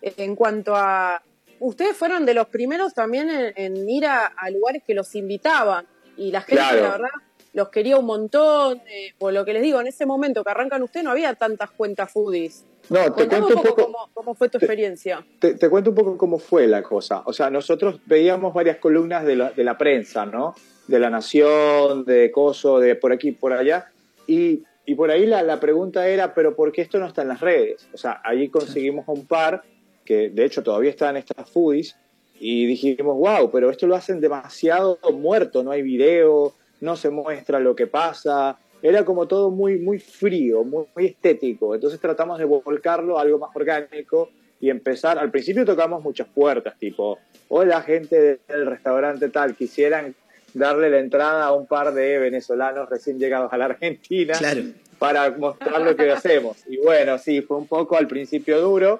[0.01, 1.23] en cuanto a...
[1.59, 5.87] Ustedes fueron de los primeros también en, en ir a, a lugares que los invitaban
[6.17, 6.81] y la gente, Claro.
[6.83, 7.09] la verdad,
[7.53, 8.79] los quería un montón.
[8.89, 11.71] eh, por lo que les digo, en ese momento que arrancan ustedes no había tantas
[11.71, 12.65] cuentas foodies.
[12.89, 15.25] No, te cuento un poco poco, cómo, cómo fue tu experiencia.
[15.39, 17.23] te, te cuento un poco cómo fue la cosa.
[17.25, 20.53] O sea, nosotros veíamos varias columnas de la, de la prensa, ¿no?
[20.87, 23.89] De La Nación, de Coso, de por aquí, por allá.
[24.27, 27.29] Y, y por ahí la, la pregunta era, ¿pero por qué esto no está en
[27.29, 27.87] las redes?
[27.93, 29.63] O sea, allí conseguimos un par
[30.03, 31.95] que de hecho todavía están estas foodies
[32.37, 36.53] y dijimos, wow, pero esto lo hacen demasiado muerto, no hay video,
[36.83, 38.57] no se muestra lo que pasa.
[38.81, 41.73] Era como todo muy, muy frío, muy, muy estético.
[41.73, 44.29] Entonces tratamos de volcarlo a algo más orgánico
[44.59, 45.17] y empezar.
[45.17, 50.13] Al principio tocamos muchas puertas, tipo, hola gente del restaurante tal, quisieran
[50.53, 54.61] darle la entrada a un par de venezolanos recién llegados a la Argentina Claro.
[54.99, 56.57] para mostrar lo que hacemos.
[56.67, 58.99] Y bueno, sí, fue un poco al principio duro,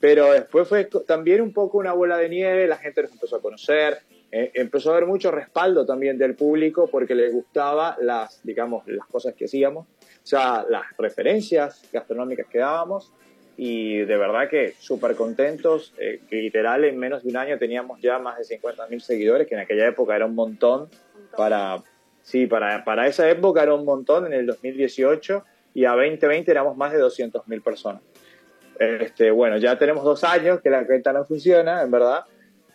[0.00, 3.42] pero después fue también un poco una bola de nieve, la gente nos empezó a
[3.42, 3.98] conocer,
[4.30, 9.06] eh, empezó a haber mucho respaldo también del público porque les gustaba las, digamos, las
[9.06, 13.12] cosas que hacíamos, o sea, las referencias gastronómicas que dábamos
[13.56, 18.18] y de verdad que súper contentos, eh, literal en menos de un año teníamos ya
[18.18, 20.88] más de 50.000 seguidores, que en aquella época era un montón
[21.36, 21.82] para,
[22.22, 25.44] sí, para, para esa época era un montón en el 2018
[25.74, 28.02] y a 2020 éramos más de 200.000 personas.
[28.78, 32.24] Este, bueno, ya tenemos dos años que la cuenta no funciona, en verdad,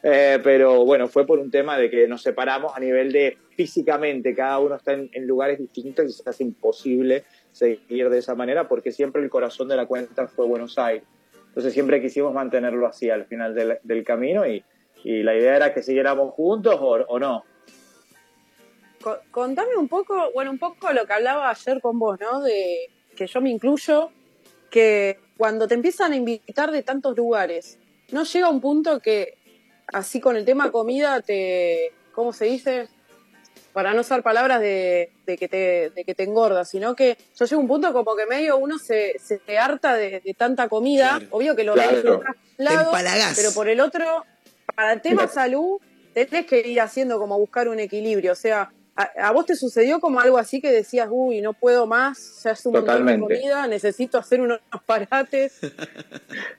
[0.06, 4.36] eh, pero bueno, fue por un tema de que nos separamos a nivel de físicamente,
[4.36, 7.24] cada uno está en, lugares distintos y se hace imposible
[7.54, 11.06] seguir de esa manera porque siempre el corazón de la cuenta fue Buenos Aires.
[11.48, 14.66] Entonces siempre quisimos mantenerlo así al final del, camino y,
[15.06, 17.46] y la idea era que siguiéramos juntos o, no.
[19.02, 22.42] Co- contame un poco, bueno, un poco lo que hablaba ayer con vos, ¿no?
[22.42, 24.10] De que yo me incluyo,
[24.70, 27.80] que cuando te empiezan a invitar de tantos lugares,
[28.12, 29.38] no llega un punto que
[29.94, 32.88] así con el tema comida te, ¿cómo se dice?
[33.72, 37.46] Para no usar palabras de, de que te, de que te engorda, sino que yo
[37.46, 40.68] llego a un punto como que medio uno se, se te harta de, de tanta
[40.70, 42.22] comida, obvio que lo Claro.
[42.58, 43.34] Te lado, empalagás.
[43.36, 44.26] pero por el otro,
[44.76, 45.80] para el tema salud,
[46.14, 48.34] tenés que ir haciendo como buscar un equilibrio.
[48.34, 51.88] O sea, a, a vos te sucedió como algo así que decías, uy, no puedo
[51.88, 53.40] más, ya es un montón de Totalmente.
[53.40, 55.60] comida, necesito hacer unos parates.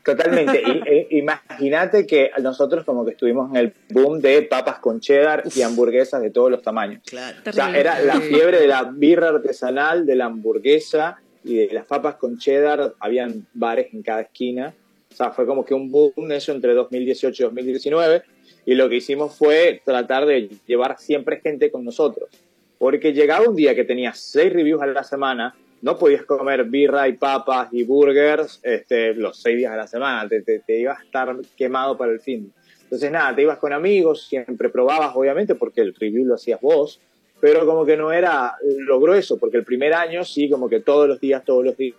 [0.05, 0.63] Totalmente.
[0.87, 5.63] E- Imagínate que nosotros como que estuvimos en el boom de papas con cheddar y
[5.63, 7.03] hamburguesas de todos los tamaños.
[7.07, 7.37] Claro.
[7.47, 11.87] O sea, era la fiebre de la birra artesanal, de la hamburguesa y de las
[11.87, 12.95] papas con cheddar.
[13.01, 14.75] Habían bares en cada esquina.
[15.13, 18.23] O sea, fue como que un boom eso entre 2018 y 2019.
[18.67, 22.31] Y lo que hicimos fue tratar de llevar siempre gente con nosotros.
[22.79, 27.09] Porque llegaba un día que tenías seis reviews a la semana, no podías comer birra
[27.09, 30.99] y papas y burgers este, los seis días a la semana, te, te, te ibas
[30.99, 32.53] a estar quemado para el fin.
[32.85, 37.01] Entonces, nada, te ibas con amigos, siempre probabas, obviamente, porque el review lo hacías vos,
[37.41, 41.09] pero como que no era lo grueso, porque el primer año sí, como que todos
[41.09, 41.95] los días, todos los días,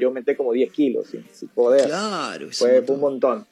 [0.00, 1.86] yo metí como 10 kilos sin, sin poder.
[1.86, 3.46] Claro, fue un montón.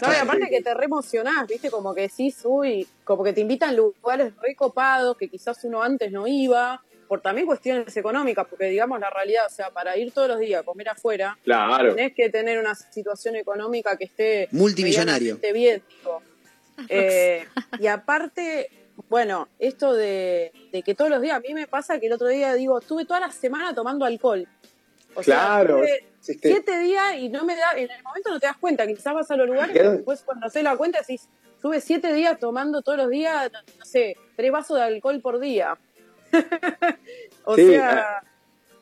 [0.00, 0.18] ¿Sabes?
[0.22, 1.70] Aparte que te re emocionás, ¿viste?
[1.70, 6.10] Como que decís, uy, como que te invitan a lugares recopados que quizás uno antes
[6.12, 10.28] no iba, por también cuestiones económicas, porque digamos la realidad, o sea, para ir todos
[10.28, 11.94] los días a comer afuera, Claro.
[11.94, 15.38] tenés que tener una situación económica que esté Multimillonario.
[15.52, 16.22] bien, digo.
[16.88, 17.44] Eh,
[17.80, 18.70] y aparte,
[19.08, 22.28] bueno, esto de, de que todos los días, a mí me pasa que el otro
[22.28, 24.46] día digo, estuve toda la semana tomando alcohol.
[25.14, 28.56] O Claro, sea, siete días y no me da, en el momento no te das
[28.58, 31.80] cuenta, quizás vas a los lugares y Quedo- después cuando haces la cuenta decís, estuve
[31.80, 35.76] siete días tomando todos los días, no, no sé, tres vasos de alcohol por día.
[37.44, 38.22] o Sí, sea,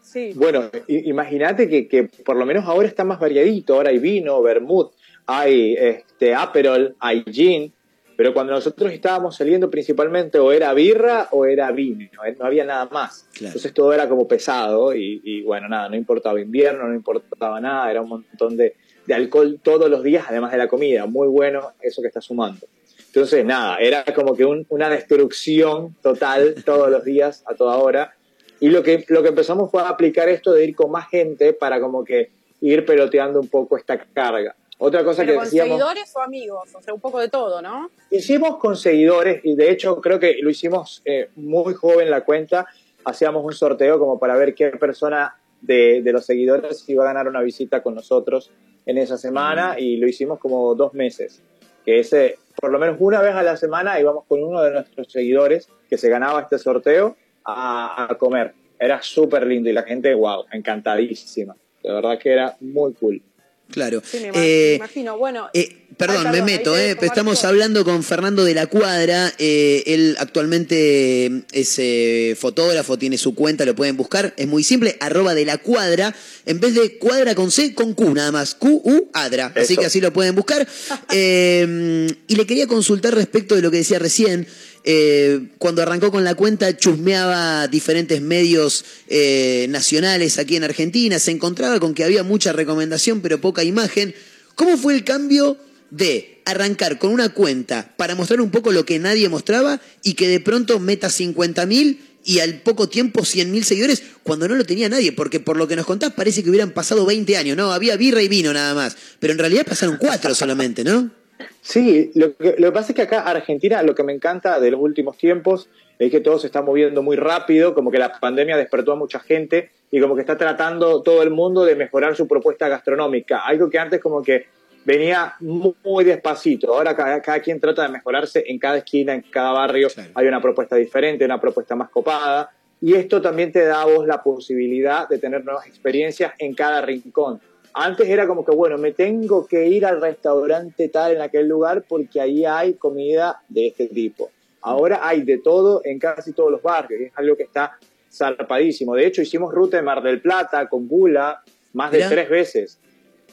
[0.03, 0.32] sí.
[0.35, 3.74] Bueno, imagínate que, que por lo menos ahora está más variadito.
[3.74, 4.93] Ahora hay vino, vermut,
[5.27, 7.73] hay este aperol, hay gin.
[8.16, 12.64] Pero cuando nosotros estábamos saliendo principalmente o era birra o era vino, no, no había
[12.64, 13.28] nada más.
[13.48, 17.90] Entonces todo era como pesado y, y bueno, nada, no importaba invierno, no importaba nada,
[17.90, 18.74] era un montón de,
[19.06, 21.05] de alcohol todos los días, además de la comida.
[21.06, 22.66] Muy bueno eso que está sumando.
[23.09, 28.14] Entonces, nada, era como que un- una destrucción total todos los días, a toda hora.
[28.60, 31.52] Y lo que, lo que empezamos fue a aplicar esto de ir con más gente
[31.52, 32.30] para como que
[32.62, 34.55] ir peloteando un poco esta carga.
[34.78, 37.62] Otra cosa Pero que con decíamos, seguidores o amigos, o sea, un poco de todo,
[37.62, 37.90] ¿no?
[38.11, 42.66] hicimos con seguidores y de hecho creo que lo hicimos eh, muy joven la cuenta.
[43.05, 47.28] Hacíamos un sorteo como para ver qué persona de, de los seguidores iba a ganar
[47.28, 48.51] una visita con nosotros
[48.85, 51.43] en esa semana y lo hicimos como dos meses.
[51.85, 55.11] Que ese, por lo menos una vez a la semana íbamos con uno de nuestros
[55.11, 58.55] seguidores que se ganaba este sorteo a, a comer.
[58.78, 61.57] Era súper lindo y la gente, wow, encantadísima.
[61.82, 63.23] De verdad que era muy cool.
[63.70, 64.02] Claro.
[64.10, 65.18] Sí, me, ima- Eh, me imagino.
[65.18, 67.48] Bueno, eh, perdón, Ay, me meto, eh, estamos Marco.
[67.48, 69.32] hablando con Fernando de la Cuadra.
[69.38, 74.32] eh, él actualmente es eh, fotógrafo, tiene su cuenta, lo pueden buscar.
[74.36, 76.14] Es muy simple, arroba de la Cuadra.
[76.47, 78.55] En vez de cuadra con C, con Q nada más.
[78.55, 79.52] Q-U, Adra.
[79.56, 80.66] Así que así lo pueden buscar.
[81.12, 84.47] Eh, y le quería consultar respecto de lo que decía recién.
[84.88, 91.18] Eh, cuando arrancó con la cuenta, chusmeaba diferentes medios eh, nacionales aquí en Argentina.
[91.18, 94.14] Se encontraba con que había mucha recomendación, pero poca imagen.
[94.54, 95.58] ¿Cómo fue el cambio
[95.90, 100.28] de arrancar con una cuenta para mostrar un poco lo que nadie mostraba y que
[100.28, 105.10] de pronto meta 50.000 y al poco tiempo 100.000 seguidores cuando no lo tenía nadie?
[105.10, 107.72] Porque por lo que nos contás parece que hubieran pasado 20 años, ¿no?
[107.72, 108.96] Había birra y vino nada más.
[109.18, 111.26] Pero en realidad pasaron cuatro solamente, ¿no?
[111.60, 114.70] Sí, lo que, lo que pasa es que acá Argentina lo que me encanta de
[114.70, 115.68] los últimos tiempos
[115.98, 119.20] es que todo se está moviendo muy rápido, como que la pandemia despertó a mucha
[119.20, 123.70] gente y como que está tratando todo el mundo de mejorar su propuesta gastronómica, algo
[123.70, 124.46] que antes como que
[124.84, 129.22] venía muy, muy despacito, ahora cada, cada quien trata de mejorarse en cada esquina, en
[129.22, 132.50] cada barrio, hay una propuesta diferente, una propuesta más copada.
[132.80, 136.82] Y esto también te da a vos la posibilidad de tener nuevas experiencias en cada
[136.82, 137.40] rincón.
[137.78, 141.85] Antes era como que, bueno, me tengo que ir al restaurante tal en aquel lugar
[141.86, 144.31] porque ahí hay comida de este tipo.
[144.62, 147.78] Ahora hay de todo en casi todos los barrios, es algo que está
[148.11, 148.94] zarpadísimo.
[148.94, 151.43] De hecho, hicimos ruta de Mar del Plata con Bula
[151.74, 152.78] más de tres veces.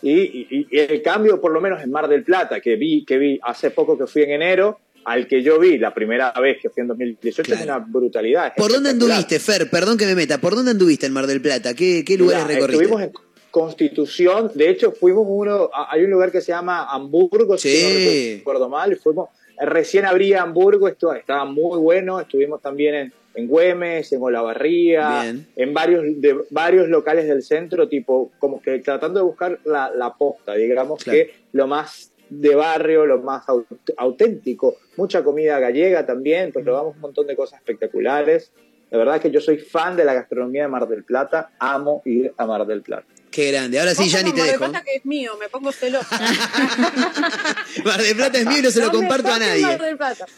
[0.01, 3.17] Y, y- y el cambio, por lo menos en Mar del Plata, que vi, que
[3.17, 6.69] vi hace poco que fui en enero, al que yo vi la primera vez que
[6.69, 8.47] fui en 2018, es una brutalidad.
[8.47, 9.69] es ¿Por dónde anduviste, Fer?
[9.69, 10.39] Perdón que me meta.
[10.39, 11.73] ¿Por dónde anduviste en Mar del Plata?
[11.73, 12.83] ¿Qué, qué lugares Mira, recorriste?
[12.83, 17.69] Estuvimos en Constitución, de hecho fuimos uno, hay un lugar que se llama Hamburgo, si
[17.69, 23.47] no recuerdo mal, fuimos, recién abría Hamburgo, esto estaba muy bueno, estuvimos también en, en
[23.47, 25.47] Güemes, en Olavarría, Bien.
[25.55, 30.15] en varios, de, varios locales del centro, tipo, como que tratando de buscar la, la
[30.15, 31.19] posta, digamos Claro.
[31.19, 33.65] que lo más de barrio, lo más au-
[33.97, 38.51] auténtico, mucha comida gallega también, pues probamos un montón de cosas espectaculares.
[38.89, 42.01] La verdad es que yo soy fan de la gastronomía de Mar del Plata, amo
[42.05, 43.05] ir a Mar del Plata.
[43.33, 43.79] Qué grande.
[43.79, 44.69] Ahora sí, ya ni te Mar del dejo.
[44.71, 46.19] Plata que es mío, me pongo celosa.
[47.83, 49.61] Mar del Plata es mío y no se lo No comparto a nadie.
[49.65, 50.25] Mar del Plata.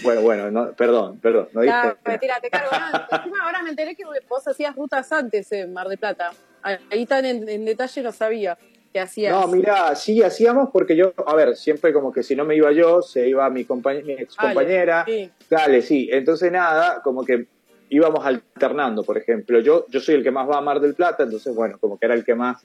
[0.00, 1.96] Bueno, bueno, no, perdón, perdón, no dije Ah, nada.
[2.04, 2.68] mentira, te cargo.
[2.70, 6.30] No, encima ahora me enteré que vos hacías rutas antes en Mar del Plata.
[6.62, 8.56] Ahí tan en, en detalle no sabía
[8.92, 9.32] que hacías.
[9.32, 12.70] No, mira, sí hacíamos porque yo, a ver, siempre como que si no me iba
[12.70, 15.04] yo, se iba mi, compañ mi ex compañera.
[15.04, 15.32] sí.
[15.50, 16.08] Dale, sí.
[16.12, 17.46] Entonces nada, como que
[17.90, 19.60] íbamos alternando, por ejemplo.
[19.60, 22.06] Yo, yo soy el que más va a Mar del Plata, entonces bueno, como que
[22.06, 22.64] era el que más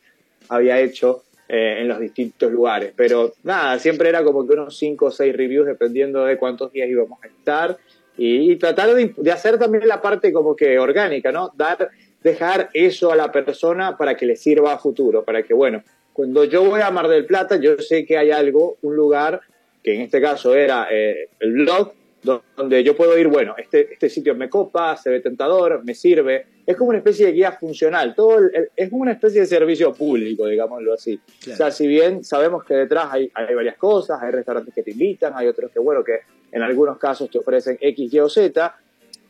[0.49, 2.93] había hecho eh, en los distintos lugares.
[2.95, 6.89] Pero nada, siempre era como que unos 5 o 6 reviews dependiendo de cuántos días
[6.89, 7.77] íbamos a estar.
[8.17, 11.51] Y, y tratar de, de hacer también la parte como que orgánica, ¿no?
[11.55, 11.89] Dar,
[12.23, 15.83] dejar eso a la persona para que le sirva a futuro, para que, bueno,
[16.13, 19.41] cuando yo voy a Mar del Plata, yo sé que hay algo, un lugar,
[19.83, 21.91] que en este caso era eh, el blog,
[22.23, 26.45] donde yo puedo ir, bueno, este, este sitio me copa, se ve tentador, me sirve.
[26.65, 29.93] Es como una especie de guía funcional, todo el- es como una especie de servicio
[29.93, 31.19] público, digámoslo así.
[31.41, 31.53] Claro.
[31.53, 34.91] O sea, si bien sabemos que detrás hay, hay varias cosas, hay restaurantes que te
[34.91, 36.19] invitan, hay otros que, bueno, que
[36.51, 38.75] en algunos casos te ofrecen X, Y o Z,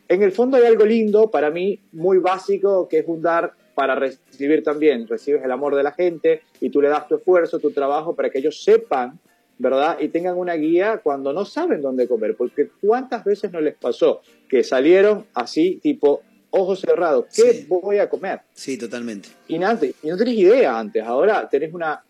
[0.08, 3.94] en el fondo hay algo lindo para mí, muy básico, que es un dar para
[3.96, 5.08] recibir también.
[5.08, 8.30] Recibes el amor de la gente y tú le das tu esfuerzo, tu trabajo para
[8.30, 9.18] que ellos sepan,
[9.58, 9.98] ¿verdad?
[10.00, 12.36] Y tengan una guía cuando no saben dónde comer.
[12.36, 18.08] Porque cuántas veces no les pasó que salieron así, tipo, ojos cerrados, ¿qué voy a
[18.08, 18.40] comer?
[18.52, 19.28] Sí, totalmente.
[19.48, 21.02] Y, nada, y no tenés idea antes.
[21.02, 22.02] Ahora tenés una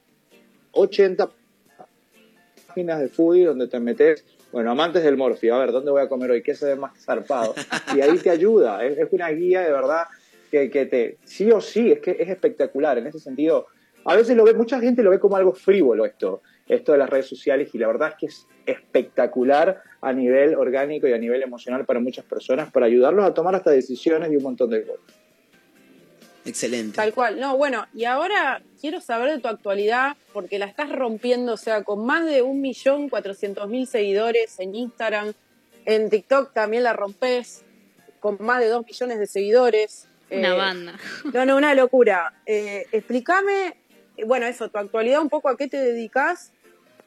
[0.72, 1.30] 80
[2.68, 6.08] páginas de foodie donde te metes, bueno, amantes del morfio, a ver, ¿dónde voy a
[6.08, 6.42] comer hoy?
[6.42, 7.54] ¿Qué se ve más zarpado?
[7.96, 8.84] Y ahí te ayuda.
[8.84, 10.04] Es, es una guía de verdad
[10.50, 12.98] que, que te, sí o sí, es que es espectacular.
[12.98, 13.66] En ese sentido,
[14.04, 17.10] a veces lo ve, mucha gente lo ve como algo frívolo esto, esto de las
[17.10, 21.42] redes sociales, y la verdad es que es espectacular a nivel orgánico y a nivel
[21.42, 25.00] emocional para muchas personas, para ayudarlos a tomar hasta decisiones y un montón de cosas.
[26.46, 26.96] Excelente.
[26.96, 27.40] Tal cual.
[27.40, 31.82] No, bueno, y ahora quiero saber de tu actualidad, porque la estás rompiendo, o sea,
[31.84, 35.32] con más de un millón cuatrocientos mil seguidores en Instagram,
[35.86, 37.62] en TikTok también la rompes,
[38.20, 40.06] con más de dos millones de seguidores.
[40.30, 40.98] Una Eh, banda.
[41.32, 42.34] No, no, una locura.
[42.46, 43.74] Eh, explícame,
[44.26, 46.52] bueno, eso, tu actualidad, un poco a qué te dedicas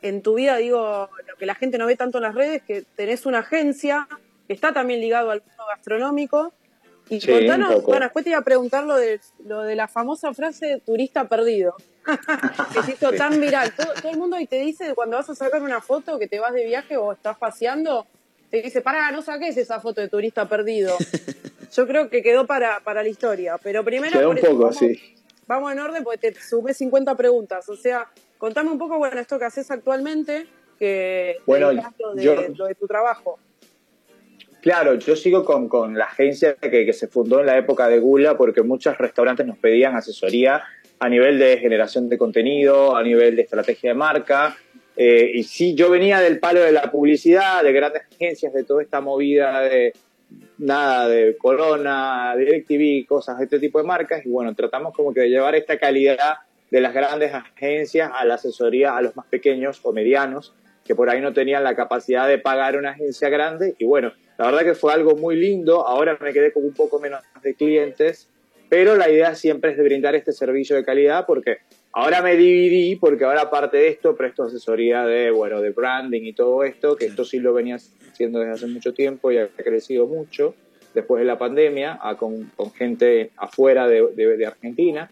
[0.01, 2.83] en tu vida, digo, lo que la gente no ve tanto en las redes, que
[2.95, 4.07] tenés una agencia
[4.47, 6.53] que está también ligado al mundo gastronómico,
[7.09, 10.33] Y Sí, contanos, bueno, después te iba a preguntar lo de, lo de la famosa
[10.33, 11.75] frase turista perdido,
[12.73, 13.73] que se hizo tan viral.
[13.75, 16.39] Todo, todo el mundo y te dice cuando vas a sacar una foto que te
[16.39, 18.05] vas de viaje o estás paseando,
[18.49, 20.95] te dice, pará, no saques esa foto de turista perdido.
[21.75, 24.77] Yo creo que quedó para, para la historia, pero primero Quedó un eso, poco, vamos,
[24.77, 25.15] sí.
[25.47, 27.67] vamos en orden porque te sumé 50 preguntas.
[27.69, 28.07] O sea,
[28.37, 30.47] contame un poco, bueno, esto que haces actualmente,
[30.79, 31.81] que Bueno, lo
[32.15, 33.39] de, yo- lo de tu trabajo.
[34.61, 37.99] Claro, yo sigo con, con la agencia que, que se fundó en la época de
[37.99, 40.63] Gula porque muchos restaurantes nos pedían asesoría
[40.99, 44.57] a nivel de generación de contenido, a nivel de estrategia de marca.
[44.95, 48.81] Eh, y sí, yo venía del palo de la publicidad, de grandes agencias, de toda
[48.81, 49.93] esta movida de
[50.57, 54.25] nada, de Corona, DirecTV, cosas de este tipo de marcas.
[54.25, 56.33] Y bueno, tratamos como que de llevar esta calidad
[56.71, 60.53] de las grandes agencias a la asesoría a los más pequeños o medianos
[60.85, 63.75] que por ahí no tenían la capacidad de pagar una agencia grande.
[63.77, 65.85] Y bueno, la verdad que fue algo muy lindo.
[65.85, 68.29] Ahora me quedé con un poco menos de clientes,
[68.69, 71.57] pero la idea siempre es de brindar este servicio de calidad porque
[71.91, 76.31] ahora me dividí, porque ahora aparte de esto presto asesoría de, bueno, de branding y
[76.33, 80.05] todo esto, que esto sí lo venía haciendo desde hace mucho tiempo y ha crecido
[80.07, 80.55] mucho
[80.93, 85.09] después de la pandemia, a- con, con gente afuera de, de- de Argentina.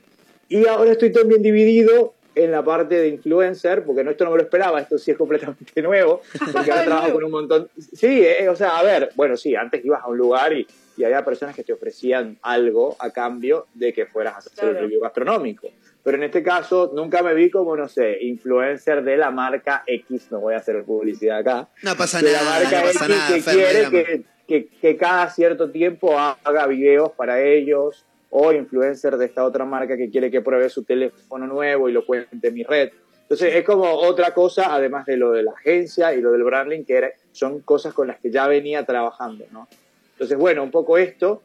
[0.50, 4.38] Y ahora estoy también dividido en la parte de influencer, porque no, esto no me
[4.38, 7.70] lo esperaba, esto sí es completamente nuevo, porque ahora trabajo con un montón...
[7.78, 10.68] Sí, eh, o sea, a ver, bueno, sí, antes ibas a un lugar y,
[10.98, 14.70] y había personas que te ofrecían algo a cambio de que fueras a hacer el
[14.72, 14.80] Claro.
[14.82, 15.70] review gastronómico.
[16.04, 20.28] Pero en este caso nunca me vi como, no sé, influencer de la marca X,
[20.30, 23.10] no voy a hacer publicidad acá, No pasa de la nada, marca no pasa X
[23.10, 28.06] nada, que quiere que, que, que cada cierto tiempo haga videos para ellos
[28.38, 32.06] o influencer de esta otra marca que quiere que pruebe su teléfono nuevo y lo
[32.06, 32.90] cuente en mi red.
[33.22, 36.84] Entonces es como otra cosa, además de lo de la agencia y lo del branding,
[36.84, 39.70] que era- son cosas con las que ya venía trabajando, ¿no?
[40.12, 41.44] Entonces, bueno, un poco esto.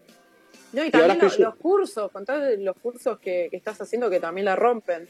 [0.73, 3.81] No, y Y también lo- estoy yo- los cursos, contá los cursos que, que estás
[3.81, 5.09] haciendo que también la rompen.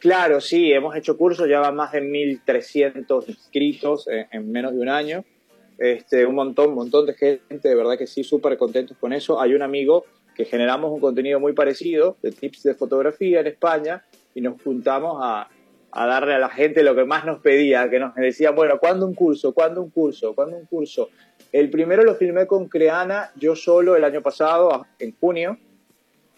[0.00, 4.80] Claro, sí, hemos hecho cursos, ya van más de 1.300 inscritos en, en menos de
[4.80, 5.24] un año.
[5.78, 9.40] Este, un montón, un montón de gente, de verdad que sí, súper contentos con eso.
[9.40, 10.04] Hay un amigo
[10.38, 14.04] que generamos un contenido muy parecido de tips de fotografía en España
[14.36, 15.48] y nos juntamos a,
[15.90, 19.04] a darle a la gente lo que más nos pedía, que nos decían, bueno, ¿cuándo
[19.04, 19.52] un curso?
[19.52, 20.36] ¿Cuándo un curso?
[20.36, 21.08] ¿Cuándo un curso?
[21.50, 25.58] El primero lo filmé con Creana, yo solo el año pasado, en junio,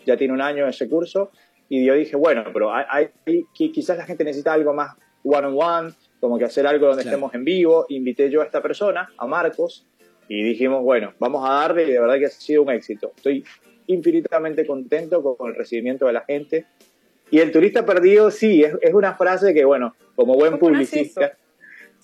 [0.06, 1.30] ya tiene un año ese curso,
[1.68, 2.86] y yo dije, bueno, pero hay,
[3.26, 7.16] hay- qui- quizás la gente necesita algo más one-on-one, como que hacer algo donde Claro.
[7.16, 7.84] estemos en vivo.
[7.90, 9.86] Invité yo a esta persona, a Marcos,
[10.26, 13.12] y dijimos, bueno, vamos a darle, y de verdad que ha sido un éxito.
[13.14, 13.44] Estoy
[13.92, 16.66] infinitamente contento con, con el recibimiento de la gente.
[17.30, 20.86] Y el turista perdido, sí, es, es una frase que, bueno, como buen ¿Cómo nace
[20.96, 21.36] publicista,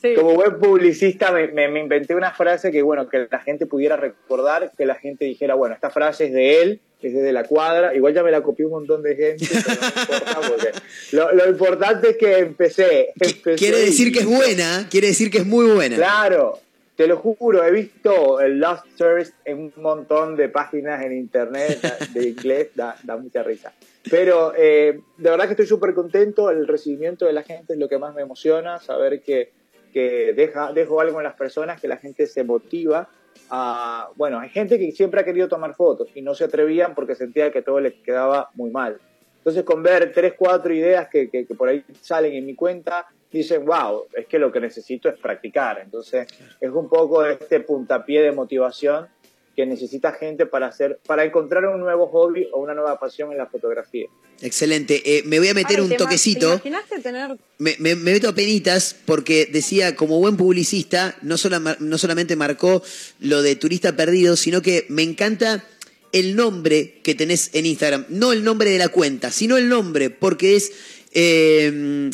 [0.01, 0.13] Sí.
[0.15, 3.97] como buen publicista me, me- me inventé una frase que, bueno, que la gente pudiera
[3.97, 7.95] recordar, que la gente dijera, bueno, esta frase es de él, es de la cuadra,
[7.95, 10.71] igual ya me la copió un montón de gente, pero no importa porque
[11.17, 13.09] lo, lo importante es que empecé.
[13.19, 15.97] empecé Quiere decir que es buena, quiere decir que es muy buena.
[15.97, 16.59] Claro,
[16.97, 21.78] te lo juro, he visto el Lost Service en un montón de páginas en internet
[22.14, 23.73] de inglés, da, da mucha risa.
[24.10, 27.89] Pero eh, de verdad que estoy súper contento, el recibimiento de la gente es lo
[27.89, 29.51] que más me emociona, saber que,
[29.93, 33.09] que deja, dejo algo en las personas, que la gente se motiva
[33.51, 34.09] a...
[34.16, 37.51] Bueno, hay gente que siempre ha querido tomar fotos y no se atrevían porque sentía
[37.51, 38.98] que todo les quedaba muy mal.
[39.39, 43.06] Entonces, con ver tres, cuatro ideas que, que- que por ahí salen en mi cuenta,
[43.37, 45.81] dicen, wow, es que lo que necesito es practicar.
[45.83, 46.27] Entonces,
[46.61, 49.07] es un poco este puntapié de motivación
[49.55, 53.39] que necesita gente para hacer, para encontrar un nuevo hobby o una nueva pasión en
[53.39, 54.07] la fotografía.
[54.43, 55.01] Excelente.
[55.07, 56.49] Eh, me voy a meter un ¿te ima- toquecito.
[56.61, 61.39] ¿Te imaginaste tener Me, me- me meto a penitas porque decía, como buen publicista, no,
[61.39, 62.83] sola- no solamente marcó
[63.21, 65.65] lo de turista perdido, sino que me encanta
[66.13, 68.05] el nombre que tenés en Instagram.
[68.11, 70.71] No el nombre de la cuenta, sino el nombre, porque es
[71.15, 72.11] eh,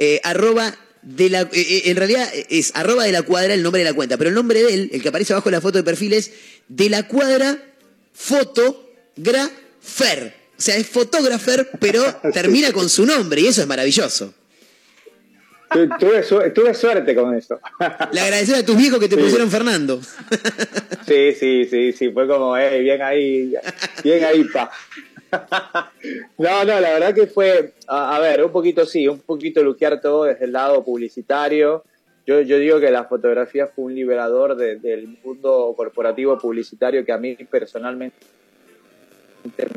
[0.00, 1.42] eh, arroba de la...
[1.42, 4.28] eh, eh, en realidad es arroba de la cuadra el nombre de la cuenta, pero
[4.30, 6.32] el nombre de él, el que aparece abajo de la foto de perfil es
[6.68, 7.56] de la cuadra
[9.16, 10.34] fotografer.
[10.58, 12.02] O sea, es fotógrafer, pero
[12.32, 14.34] termina con su nombre y eso es maravilloso.
[15.72, 17.60] Tu- Tuve, su- tuve suerte con eso.
[18.12, 19.22] Le agradecer a tus viejos que te Sí.
[19.22, 20.00] pusieron Fernando.
[21.06, 23.54] Sí, sí, sí, sí, fue como, eh, bien ahí,
[24.02, 24.70] bien ahí, pa.
[26.38, 30.24] No, no, la verdad que fue, a, ver, un poquito sí, un poquito luquear todo
[30.24, 31.84] desde el lado publicitario.
[32.26, 37.12] Yo, yo digo que la fotografía fue un liberador de- del mundo corporativo publicitario que
[37.12, 38.16] a mí personalmente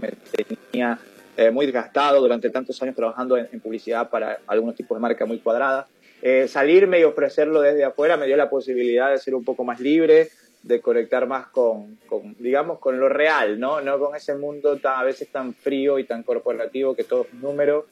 [0.01, 0.99] me tenía
[1.38, 5.25] eh, muy desgastado durante tantos años trabajando en, en publicidad para algunos tipos de marca
[5.25, 5.88] muy cuadradas.
[6.21, 9.80] Eh, salirme y ofrecerlo desde afuera me dio la posibilidad de ser un poco más
[9.80, 10.30] libre,
[10.64, 13.81] de conectar más con, con, digamos, con lo real, ¿no?
[13.81, 17.34] No con ese mundo tan, a veces tan frío y tan corporativo que todo es
[17.34, 17.85] número.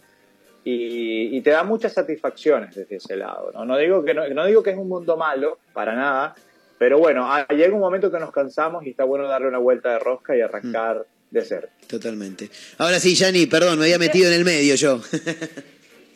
[0.63, 3.65] Y, y te da muchas satisfacciones desde ese lado, ¿no?
[3.65, 6.35] No digo, que no, no digo que es un mundo malo, para nada,
[6.77, 9.91] pero bueno, ah, llega un momento que nos cansamos y está bueno darle una vuelta
[9.91, 11.67] de rosca y arrancar de cero.
[11.87, 12.49] Totalmente.
[12.77, 14.99] Ahora sí, Yanni, perdón, me había metido en el medio yo.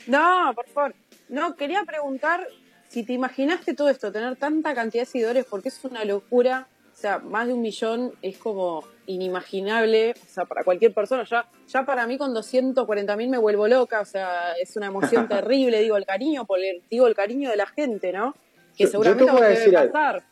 [0.08, 0.94] No, por favor.
[1.30, 2.48] No, quería preguntar
[2.96, 6.66] si te imaginaste todo esto, tener tanta cantidad de seguidores, porque es una locura.
[6.94, 11.26] O sea, más de un millón es como inimaginable, o sea, para cualquier persona.
[11.26, 15.28] Ya, ya para mí con 240 mil me vuelvo loca, o sea, es una emoción
[15.28, 18.34] terrible, digo, el cariño, por el- digo, el cariño de la gente, ¿no?
[18.78, 20.24] Que Yo- yo seguramente te a voy decir debe pasar.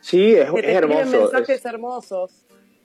[0.00, 1.10] Sí, es, que te hermoso.
[1.20, 2.44] mensajes es- hermosos.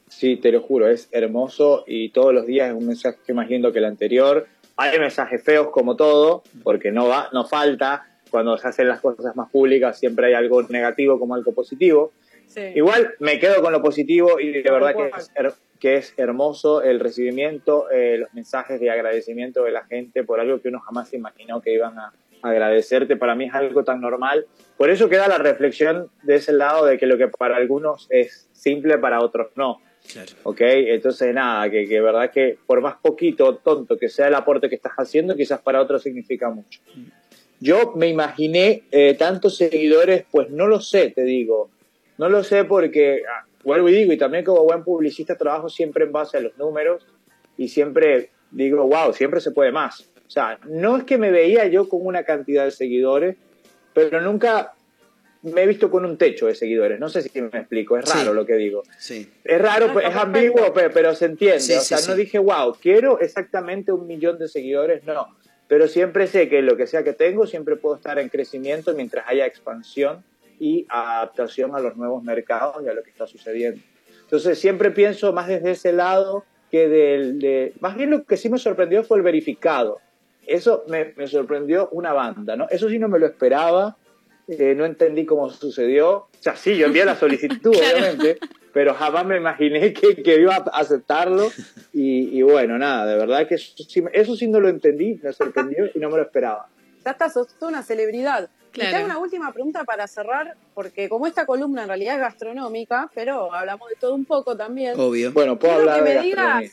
[0.09, 3.71] Sí, te lo juro, es hermoso y todos los días es un mensaje más lindo
[3.71, 4.47] que el anterior.
[4.75, 8.05] Hay mensajes feos como todo, porque no va, no falta.
[8.33, 12.13] Cuando se hacen las cosas más públicas siempre hay algo negativo como algo positivo.
[12.47, 12.61] Sí.
[12.73, 16.81] Igual me quedo con lo positivo y de verdad que es, her- que es hermoso
[16.81, 21.09] el recibimiento, eh, los mensajes de agradecimiento de la gente por algo que uno jamás
[21.09, 22.11] se imaginó que iban a
[22.41, 23.17] agradecerte.
[23.17, 24.47] Para mí es algo tan normal.
[24.77, 28.49] Por eso queda la reflexión de ese lado de que lo que para algunos es
[28.51, 29.79] simple, para otros no.
[30.43, 30.57] ¿Ok?
[30.59, 34.67] Entonces, nada, que, que verdad que por más poquito o tonto que sea el aporte
[34.67, 36.81] que estás haciendo, quizás para otros significa mucho.
[37.63, 41.69] Yo me imaginé eh, tantos seguidores, pues no lo sé, te digo.
[42.17, 46.03] No lo sé porque, ah, vuelvo y digo, y también como buen publicista trabajo siempre
[46.03, 47.05] en base a los números
[47.57, 50.01] y siempre digo, wow, siempre se puede más.
[50.27, 53.37] O sea, no es que me veía yo con una cantidad de seguidores,
[53.93, 54.73] pero nunca
[55.43, 56.99] me he visto con un techo de seguidores.
[56.99, 58.35] No sé si me explico, es raro Sí.
[58.35, 58.83] lo que digo.
[58.97, 59.29] Sí.
[59.43, 61.59] Es raro, No, pues, está es ambiguo, pe- pero, se entiende.
[61.61, 62.09] Sí, o sea, sí.
[62.09, 65.27] no dije, wow, quiero exactamente un millón de seguidores, no.
[65.73, 69.25] Pero siempre sé que lo que sea que tengo, siempre puedo estar en crecimiento mientras
[69.27, 70.23] haya expansión
[70.59, 73.81] y adaptación a los nuevos mercados y a lo que está sucediendo.
[74.21, 77.39] Entonces, siempre pienso más desde ese lado que del...
[77.39, 79.97] De, más bien lo que sí me sorprendió fue el verificado.
[80.45, 82.67] Eso me, me sorprendió una banda, ¿no?
[82.69, 83.97] Eso sí no me lo esperaba,
[84.47, 86.11] eh, no entendí cómo sucedió.
[86.17, 88.37] O sea, sí, yo envié la solicitud, obviamente,
[88.73, 91.49] pero jamás me imaginé que, que iba a aceptarlo.
[91.93, 95.31] Y, y bueno, nada, de verdad que eso sí, eso sí no lo entendí, me
[95.31, 96.67] sorprendió y no me lo esperaba.
[97.05, 98.49] Ya está, sos una celebridad.
[98.49, 98.89] Y Claro.
[98.89, 103.11] te hago una última pregunta para cerrar, porque como esta columna en realidad es gastronómica,
[103.13, 104.99] pero hablamos de todo un poco también.
[104.99, 105.31] Obvio.
[105.31, 106.71] Bueno, puedo Quiero hablar que de me digas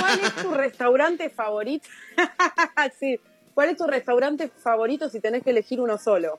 [0.00, 1.86] cuál es tu restaurante favorito.
[2.98, 3.20] sí,
[3.52, 6.38] ¿cuál es tu restaurante favorito si tenés que elegir uno solo?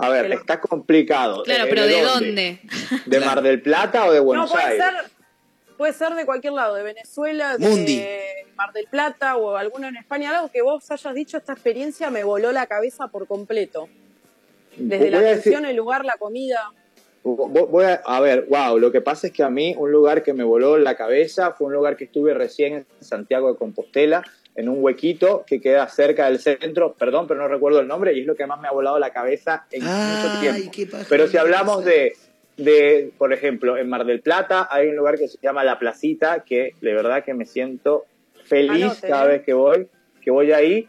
[0.00, 1.42] A ver, está complicado.
[1.44, 2.60] Claro, Eh, pero ¿de dónde?
[3.06, 4.84] ¿De Mar del Plata o de Buenos no, puede Aires?
[4.84, 5.10] ser,
[5.76, 8.18] puede ser de cualquier lado, de Venezuela, de.
[8.56, 12.24] Mar del Plata o alguno en España, algo que vos hayas dicho, esta experiencia me
[12.24, 13.88] voló la cabeza por completo.
[14.76, 16.70] Desde la decir- atención, el lugar, la comida.
[17.24, 20.22] Vo- Voy a, a ver, wow, lo que pasa es que a mí un lugar
[20.22, 24.22] que me voló la cabeza fue un lugar que estuve recién en Santiago de Compostela,
[24.60, 28.20] en un huequito que queda cerca del centro, perdón, pero no recuerdo el nombre, y
[28.20, 30.70] es lo que más me ha volado la cabeza en mucho tiempo.
[30.70, 30.88] qué.
[31.08, 32.12] Pero si hablamos de,
[32.58, 36.44] de, por ejemplo, en Mar del Plata hay un lugar que se llama La Placita,
[36.44, 38.04] que de verdad que me siento
[38.44, 39.28] feliz Anote, cada ¿eh?
[39.28, 39.88] vez que voy,
[40.22, 40.88] que voy ahí.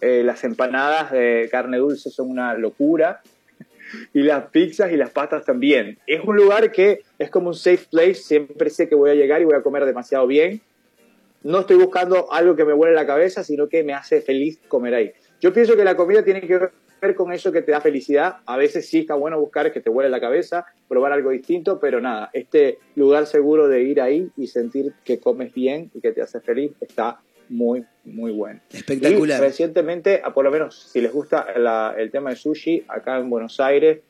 [0.00, 3.20] Eh, las empanadas de carne dulce son una locura
[4.14, 5.98] y las pizzas y las pastas también.
[6.06, 9.42] Es un lugar que es como un safe place, siempre sé que voy a llegar
[9.42, 10.62] y voy a comer demasiado bien.
[11.42, 14.94] No estoy buscando algo que me vuele la cabeza, sino que me hace feliz comer
[14.94, 15.12] ahí.
[15.40, 16.58] Yo pienso que la comida tiene que
[17.00, 18.36] ver con eso que te da felicidad.
[18.44, 21.98] A veces sí está bueno buscar que te vuele la cabeza, probar algo distinto, pero
[22.00, 26.20] nada, este lugar seguro de ir ahí y sentir que comes bien y que te
[26.20, 28.60] hace feliz está muy, muy bueno.
[28.70, 29.40] Espectacular.
[29.40, 33.16] Y recientemente, a por lo menos si les gusta la- el tema de sushi, acá
[33.18, 34.00] en Buenos Aires,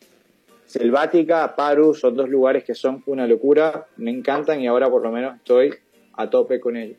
[0.66, 5.10] Selvática, Paru, son dos lugares que son una locura, me encantan y ahora por lo
[5.10, 5.74] menos estoy
[6.14, 6.96] a tope con ellos.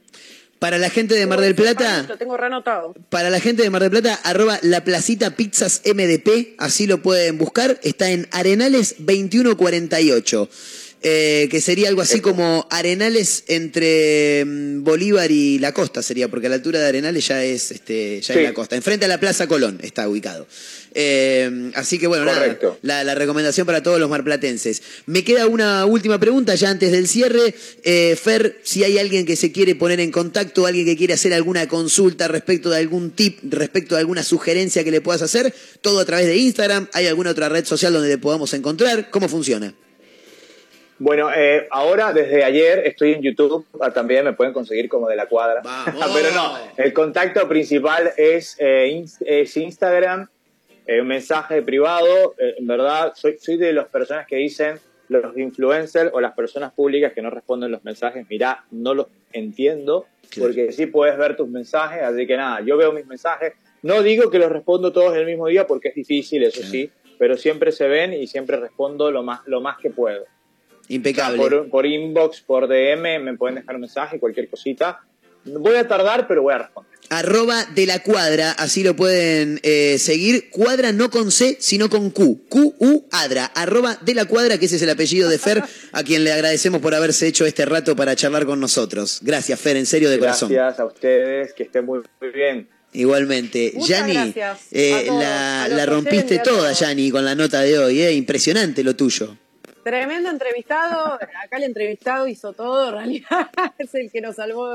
[0.60, 2.94] Para la gente de Mar del Plata, Lo tengo reanotado.
[3.10, 7.40] para la gente de Mar del Plata, arroba la placita pizzas MDP, así lo pueden
[7.40, 7.80] buscar.
[7.82, 10.50] Está en Arenales 2148.
[11.04, 16.48] Eh, que sería algo así como Arenales entre mm, Bolívar y la costa, sería, porque
[16.48, 18.40] a la altura de Arenales ya es, este, ya Sí.
[18.40, 18.76] es la costa.
[18.76, 20.48] Enfrente a la Plaza Colón está ubicado.
[20.94, 24.82] Eh, así que bueno, nada, la, la recomendación para todos los marplatenses.
[25.06, 27.56] Me queda una última pregunta ya antes del cierre.
[27.84, 31.34] Eh, Fer, si hay alguien que se quiere poner en contacto, alguien que quiere hacer
[31.34, 36.00] alguna consulta respecto de algún tip, respecto de alguna sugerencia que le puedas hacer, todo
[36.00, 36.90] a través de Instagram.
[36.94, 39.10] ¿Hay alguna otra red social donde le podamos encontrar?
[39.12, 39.74] ¿Cómo funciona?
[41.02, 45.16] Bueno, eh, ahora desde ayer estoy en YouTube, ah, también me pueden conseguir como de
[45.16, 45.64] la cuadra.
[46.14, 50.28] Pero no, el contacto principal es, eh, es Instagram,
[50.86, 52.36] eh, un mensaje privado.
[52.38, 56.72] eh, en verdad, soy, soy de las personas que dicen los influencers o las personas
[56.72, 60.06] públicas que no responden los mensajes, mirá, no los entiendo,
[60.38, 64.30] porque sí puedes ver tus mensajes, así que nada, yo veo mis mensajes, no digo
[64.30, 67.88] que los respondo todos el mismo día porque es difícil, eso sí, pero siempre se
[67.88, 70.26] ven y siempre respondo lo más, lo más que puedo.
[70.92, 71.38] Impecable.
[71.38, 75.00] Por, por inbox, por DM, me pueden dejar un mensaje, cualquier cosita.
[75.46, 76.92] Voy a tardar, pero voy a responder.
[77.10, 80.50] Arroba de la cuadra, así lo pueden eh, seguir.
[80.50, 82.46] Cuadra no con C, sino con Q.
[82.48, 83.46] Q-U Adra.
[83.46, 86.82] Arroba de la cuadra, que ese es el apellido de Fer, a quien le agradecemos
[86.82, 89.20] por haberse hecho este rato para charlar con nosotros.
[89.24, 90.52] Gracias, Fer, en serio de corazón.
[90.52, 92.70] Gracias a ustedes, que estén muy, muy bien.
[92.94, 93.74] Igualmente.
[93.78, 94.34] Yani,
[94.72, 96.74] eh, la, la rompiste toda.
[96.74, 98.02] Yani, con la nota de hoy.
[98.02, 98.14] Eh.
[98.14, 99.38] Impresionante lo tuyo.
[99.84, 101.14] Tremendo entrevistado.
[101.16, 103.50] Acá el entrevistado hizo todo, en realidad.
[103.80, 104.70] es el que nos salvó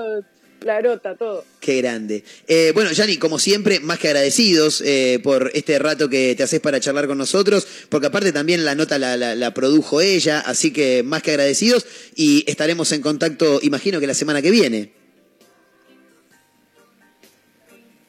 [0.62, 1.45] la nota, todo.
[1.61, 2.24] Qué grande.
[2.49, 6.61] Eh, bueno, Yani, como siempre, más que agradecidos eh, por este rato que te haces
[6.61, 10.73] para charlar con nosotros, porque aparte también la nota la, la- la produjo ella, así
[10.73, 14.93] que más que agradecidos y estaremos en contacto, imagino que la semana que viene.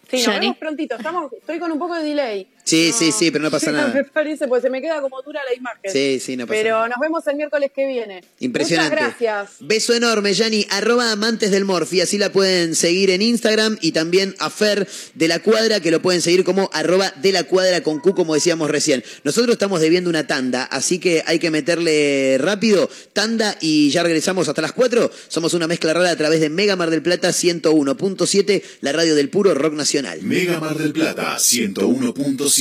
[0.10, 0.96] Sí, nos vemos prontito.
[0.96, 2.48] Estamos, estoy con un poco de delay.
[2.68, 4.06] Sí, sí, sí, pero no pasa Me nada.
[4.14, 5.92] parece, pues se me queda como dura la imagen.
[5.92, 6.90] Sí, sí, no pasa Pero nada.
[6.90, 8.24] nos vemos el miércoles que viene.
[8.40, 8.96] Impresionante.
[8.96, 9.58] Muchas gracias.
[9.62, 10.68] Beso enorme, Yani.
[10.70, 12.02] Arroba amantes del Morfi.
[12.02, 13.78] Así la pueden seguir en Instagram.
[13.82, 17.44] Y también a Fer de la Cuadra, que lo pueden seguir como arroba de la
[17.46, 19.04] Cuadra con Q, como decíamos recién.
[19.24, 22.90] Nosotros estamos debiendo una tanda, así que hay que meterle rápido.
[23.14, 25.10] Tanda y ya regresamos hasta las 4.
[25.30, 29.30] Somos una mezcla rara a través de Mega Mar del Plata 101.7, la radio del
[29.30, 30.22] puro rock nacional.
[30.22, 32.57] Mega Mar del Plata 101.7.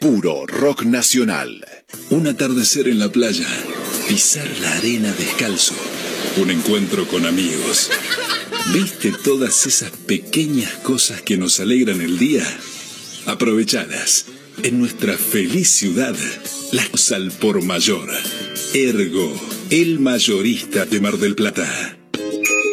[0.00, 1.64] Puro rock nacional.
[2.10, 3.46] Un atardecer en la playa,
[4.08, 5.74] pisar la arena descalzo,
[6.38, 7.88] un encuentro con amigos.
[8.72, 12.44] ¿Viste todas esas pequeñas cosas que nos alegran el día?
[13.26, 14.26] Aprovechadas.
[14.64, 16.16] En nuestra feliz ciudad,
[16.72, 18.08] las al por mayor.
[18.74, 19.32] Ergo,
[19.70, 21.96] el mayorista de Mar del Plata.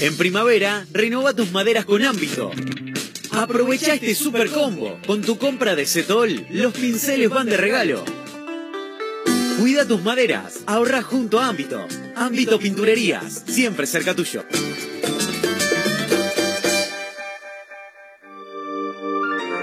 [0.00, 2.50] En primavera, renova tus maderas con ámbito.
[3.30, 4.98] Aprovecha este super combo.
[5.06, 8.04] Con tu compra de Setol, los pinceles van de regalo.
[9.58, 11.86] Cuida tus maderas, ahorra junto a Ámbito.
[12.16, 14.44] Ámbito Pinturerías, siempre cerca tuyo.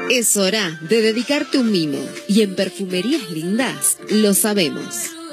[0.09, 1.99] Es hora de dedicarte un mimo.
[2.27, 5.11] Y en Perfumerías Lindas lo sabemos.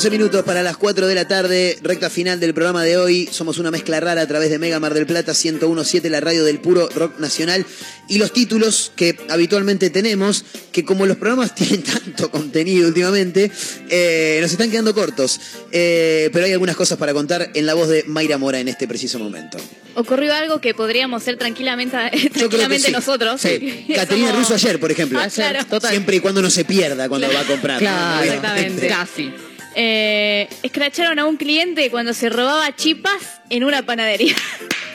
[0.00, 3.28] 11 minutos para las 4 de la tarde, recta final del programa de hoy.
[3.30, 6.58] Somos una mezcla rara a través de Mega Mar del Plata 1017, la radio del
[6.58, 7.66] puro rock nacional.
[8.08, 13.52] Y los títulos que habitualmente tenemos, que como los programas tienen tanto contenido últimamente,
[13.90, 15.38] eh, nos están quedando cortos.
[15.70, 18.88] Eh, pero hay algunas cosas para contar en la voz de Mayra Mora en este
[18.88, 19.58] preciso momento.
[19.96, 21.98] Ocurrió algo que podríamos ser tranquilamente,
[22.32, 22.92] tranquilamente sí.
[22.92, 23.38] nosotros.
[23.38, 23.84] Sí.
[23.94, 25.20] Caterina Russo ayer, por ejemplo.
[25.20, 25.90] Ayer, total.
[25.90, 27.78] Siempre y cuando no se pierda cuando va a comprar.
[27.80, 28.88] Claro, Exactamente.
[28.88, 29.30] Casi.
[29.74, 34.34] Eh, escracharon a un cliente cuando se robaba chipas en una panadería.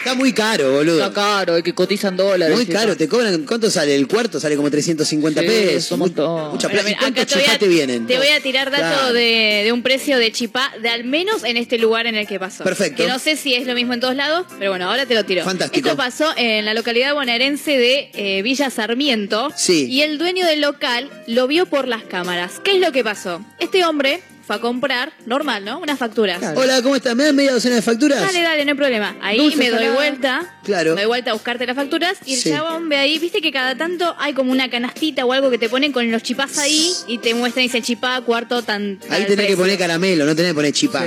[0.00, 0.98] Está muy caro, boludo.
[1.02, 2.54] Está caro, hay que cotizan dólares.
[2.56, 2.96] Muy y caro, eso.
[2.98, 3.94] te cobran, ¿cuánto sale?
[3.94, 5.98] El cuarto sale como 350 Sí, pesos.
[5.98, 6.80] Mucha Bueno, plata.
[6.80, 8.06] ¿Y mira, cuántos chipá te vienen?
[8.06, 9.12] te voy a tirar dato Claro.
[9.12, 12.38] de, de un precio de chipá, de al menos en este lugar en el que
[12.40, 12.64] pasó.
[12.64, 13.02] Perfecto.
[13.02, 15.24] Que no sé si es lo mismo en todos lados, pero bueno, ahora te lo
[15.24, 15.44] tiro.
[15.44, 15.88] Fantástico.
[15.88, 19.50] Esto pasó en la localidad bonaerense de eh, Villa Sarmiento.
[19.54, 19.86] Sí.
[19.90, 22.52] Y el dueño del local lo vio por las cámaras.
[22.64, 23.44] ¿Qué es lo que pasó?
[23.58, 24.20] Este hombre
[24.50, 25.78] fue a comprar, normal, ¿no?
[25.78, 26.42] Unas facturas.
[26.56, 27.14] Hola, ¿cómo estás?
[27.14, 28.20] ¿Me das media docena de facturas?
[28.20, 29.16] Dale, dale, no hay problema.
[29.22, 29.94] Ahí Dulce, me doy salada.
[29.94, 30.56] vuelta.
[30.64, 30.94] Claro.
[30.96, 32.50] Me doy vuelta a buscarte las facturas y el Sí.
[32.50, 35.68] chabón ve ahí, viste que cada tanto hay como una canastita o algo que te
[35.68, 38.98] ponen con los chipás ahí y te muestran y dice chipá, cuarto, tan.
[39.08, 41.04] Ahí tenés que poner caramelo, no tenés que poner chipá.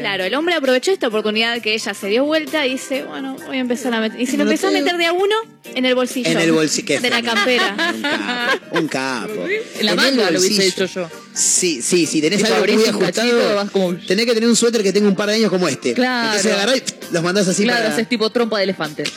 [0.00, 3.58] Claro, el hombre aprovechó esta oportunidad que ella se dio vuelta y dice, bueno, voy
[3.58, 4.18] a empezar a meter.
[4.18, 5.34] Y se lo No empezó a te- meter de a uno
[5.74, 6.30] en el bolsillo.
[6.30, 6.98] En el bolsillo.
[6.98, 7.76] De la campera.
[7.92, 8.78] Un capo.
[8.80, 9.46] Un capo.
[9.80, 11.10] En la manga lo hubiese hecho yo.
[11.36, 15.06] Sí, sí, si tenés algo muy ajustado, como- tenés que tener un suéter que tenga
[15.08, 15.92] un par de años como este.
[15.92, 16.28] Claro.
[16.28, 16.82] Entonces agarrás y
[17.12, 17.92] los mandás así claro, para...
[17.94, 19.04] haces tipo trompa de elefante.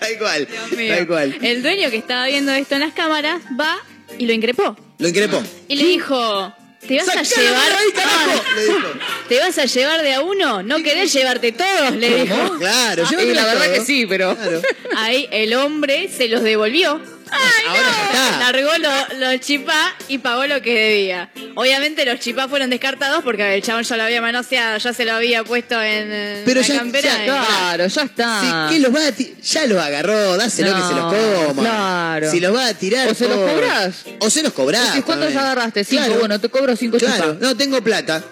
[0.00, 0.94] Tal cual, Mío.
[0.96, 1.36] tal cual.
[1.42, 3.78] El dueño que estaba viendo esto en las cámaras va
[4.18, 4.76] y lo increpó.
[4.98, 5.42] Lo increpó.
[5.68, 6.52] Y le dijo,
[6.86, 7.72] ¿te vas a ¡Sacá la llevar?
[7.72, 8.42] ahí, carajo!
[8.44, 8.88] Ah, Le dijo.
[9.28, 10.62] ¿Te vas a llevar de a uno?
[10.62, 11.92] ¿No querés llevarte todos?
[11.96, 12.58] Le dijo.
[12.58, 13.74] Claro, y llévatelo la verdad todo.
[13.74, 14.36] que sí, pero.
[14.36, 14.62] Claro.
[14.96, 17.00] Ahí el hombre se los devolvió.
[17.32, 18.38] ¡Ay, Ahora ya está.
[18.52, 21.30] Largó lo- los chipá y pagó lo que debía.
[21.54, 25.12] Obviamente los chipá fueron descartados porque el chabón ya lo había manoseado, ya se lo
[25.14, 27.08] había puesto en, Pero la ya- campera.
[27.08, 28.40] ya- y- Claro, ya está.
[28.40, 29.10] Sí, ¿qué los va a
[29.42, 31.62] Ya los agarró, dáselo que se los No, coma.
[31.62, 32.30] claro.
[32.30, 33.08] Si los va a tirar.
[33.08, 33.94] O se los cobrás.
[34.20, 34.52] O se los.
[34.54, 35.84] Decís, ¿Cuántos agarraste?
[35.84, 36.04] Cinco.
[36.04, 36.18] Claro.
[36.20, 38.22] Bueno, te cobro cinco Claro, no tengo plata.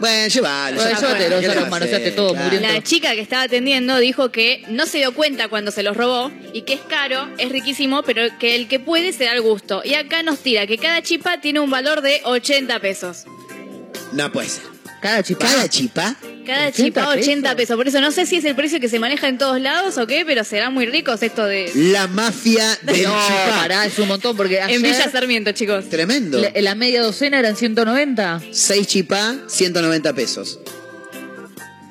[0.00, 0.76] Bueno, llévalo.
[0.76, 0.96] Bueno,
[1.40, 2.44] ¿qué ya a manoseaste todo, Claro.
[2.44, 2.68] muriendo.
[2.68, 6.30] La chica que estaba atendiendo dijo que no se dio cuenta cuando se los robó
[6.52, 9.82] y que es caro, es riquísimo, pero que el que puede se da el gusto.
[9.84, 13.24] Y acá nos tira que cada chipa tiene un valor de 80 pesos.
[14.12, 14.64] No puede ser.
[15.02, 15.46] Cada chipá.
[15.46, 16.16] Cada chipá.
[16.48, 17.56] Cada 80 chipa 80 pesos.
[17.56, 17.76] pesos.
[17.76, 20.06] Por eso no sé si es el precio que se maneja en todos lados o
[20.06, 21.70] qué, pero serán muy ricos esto de...
[21.74, 23.56] La mafia del No, chipá.
[23.56, 25.88] pará, es un montón porque ayer En Villa Sarmiento, chicos.
[25.88, 26.40] Tremendo.
[26.40, 28.40] la, la media docena eran 190.
[28.50, 30.58] 6 chipá, 190 pesos.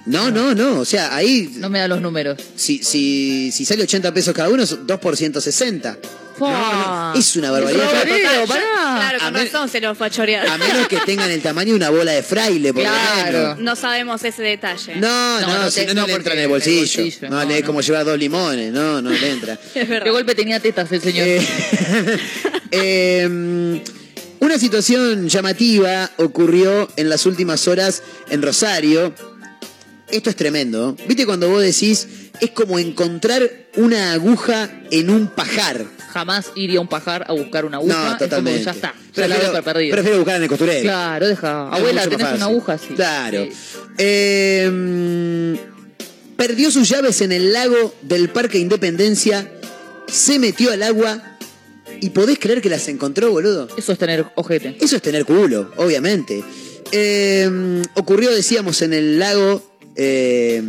[0.05, 0.79] No, no, no.
[0.79, 2.37] O sea, ahí, No me da los números.
[2.55, 5.97] si, si, si sale 80 pesos cada uno, son 2 por 160.
[7.15, 7.83] Es una barbaridad.
[7.85, 8.61] Es Total, pará.
[8.97, 10.47] Claro, A con men- razón se los fue a chorear.
[10.47, 13.55] A menos que tengan el tamaño de una bola de fraile, por Claro.
[13.59, 14.95] No sabemos ese detalle.
[14.97, 16.81] No, no, No, no si te- no, no no, le entra en el bolsillo.
[17.01, 17.67] el bolsillo, no, no, le es no.
[17.67, 18.71] como llevar dos limones.
[18.71, 19.57] No, no le entra.
[19.73, 21.25] De golpe tenía tetas el señor.
[21.27, 21.47] Eh,
[22.71, 23.81] eh,
[24.39, 29.13] una situación llamativa ocurrió en las últimas horas en Rosario.
[30.09, 30.95] Esto es tremendo.
[31.07, 32.07] ¿Viste cuando vos decís,
[32.41, 35.85] es como encontrar una aguja en un pajar?
[36.11, 37.93] Jamás iría a un pajar a buscar una aguja.
[37.93, 38.59] No, Es como totalmente.
[38.59, 38.93] que ya está.
[39.15, 39.91] Ya la doy Prefiero, por perdida.
[39.93, 40.81] prefiero buscar en el costurero.
[40.81, 41.69] Claro, deja.
[41.71, 42.35] Es Abuela, ¿tenés fácil.
[42.37, 42.77] una aguja?
[42.77, 42.87] Sí.
[42.95, 43.43] Claro.
[43.45, 43.51] Sí.
[43.99, 45.57] Eh,
[46.35, 49.51] perdió sus llaves en el lago del Parque Independencia,
[50.07, 51.37] se metió al agua
[51.99, 53.67] y podés creer que las encontró, boludo.
[53.77, 54.77] Eso es tener ojete.
[54.79, 56.43] Eso es tener culo, obviamente.
[56.91, 60.61] Eh, ocurrió, decíamos, en el lago eh,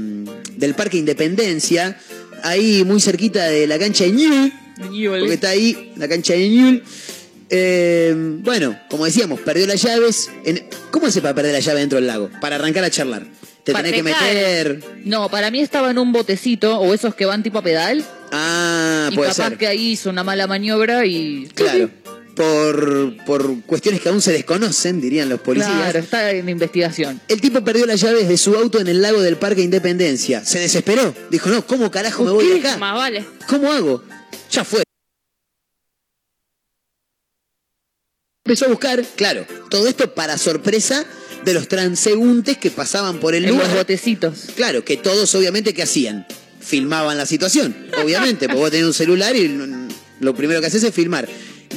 [0.56, 1.98] del Parque Independencia,
[2.42, 4.52] ahí muy cerquita de la cancha de Ñul,
[5.20, 6.82] porque está ahí la cancha de Ñul.
[7.50, 10.30] Eh, bueno, como decíamos, perdió las llaves.
[10.44, 12.30] En- ¿Cómo hace para perder la llave dentro del lago?
[12.40, 13.26] Para arrancar a charlar.
[13.64, 14.80] Te Para tenés que meter.
[15.04, 18.04] No, para mí estaba en un botecito o esos que van tipo a pedal.
[18.32, 19.58] Ah, y puede capaz ser.
[19.58, 21.48] que ahí hizo una mala maniobra y.
[21.54, 21.90] Claro.
[22.38, 25.72] Por, por cuestiones que aún se desconocen, dirían los policías.
[25.74, 27.20] Claro, está en investigación.
[27.26, 30.44] El tipo perdió las llaves de su auto en el lago del Parque Independencia.
[30.44, 31.12] Se desesperó.
[31.30, 32.76] Dijo, no, ¿cómo carajo me voy de acá?
[32.76, 33.24] Más vale.
[33.48, 34.04] ¿Cómo hago?
[34.52, 34.84] Ya fue.
[38.44, 41.04] Empezó a buscar, claro, todo esto para sorpresa
[41.44, 43.76] de los transeúntes que pasaban por el En los lugar.
[43.78, 44.44] botecitos.
[44.54, 46.24] Claro, que todos obviamente ¿qué hacían?
[46.60, 49.88] Filmaban la situación, obviamente, porque vos tenés un celular y
[50.20, 51.28] lo primero que haces es filmar.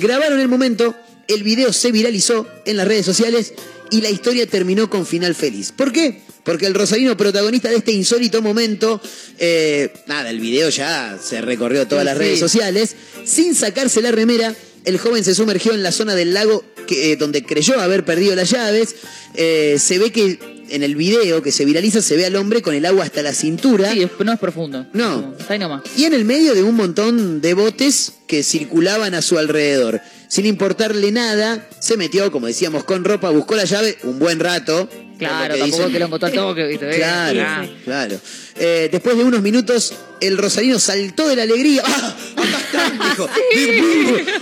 [0.02, 0.96] Grabaron el momento,
[1.28, 3.54] el video se viralizó en las redes sociales
[3.92, 5.72] y la historia terminó con final feliz.
[5.72, 6.22] ¿Por qué?
[6.44, 9.00] Porque el rosarino protagonista de este insólito momento,
[9.38, 12.24] eh, nada, el video ya se recorrió todas Sí, las sí.
[12.24, 12.96] redes sociales,
[13.26, 14.56] sin sacarse la remera,
[14.86, 18.36] el joven se sumergió en la zona del lago que, eh, donde creyó haber perdido
[18.36, 18.96] las llaves.
[19.36, 20.40] Eh, se ve que
[20.72, 23.34] en el video que se viraliza se ve al hombre con el agua hasta la
[23.34, 23.92] cintura.
[23.92, 24.88] Sí, no es profundo.
[24.94, 25.34] No.
[25.38, 25.84] Está ahí nomás.
[25.98, 30.02] Y en el medio de un montón de botes que circulaban a su alrededor.
[30.28, 34.90] Sin importarle nada, se metió, como decíamos, con ropa, buscó la llave un buen rato.
[35.28, 36.90] Claro, tampoco dicen- que lo encontró toque, ¿viste?
[36.98, 37.66] Claro, Ah.
[37.84, 38.20] claro.
[38.58, 41.82] Eh, después de unos minutos, el rosarino saltó de la alegría.
[41.86, 42.16] ¡Ah!
[42.36, 43.00] ¡Acá están!
[43.10, 43.30] Dijo.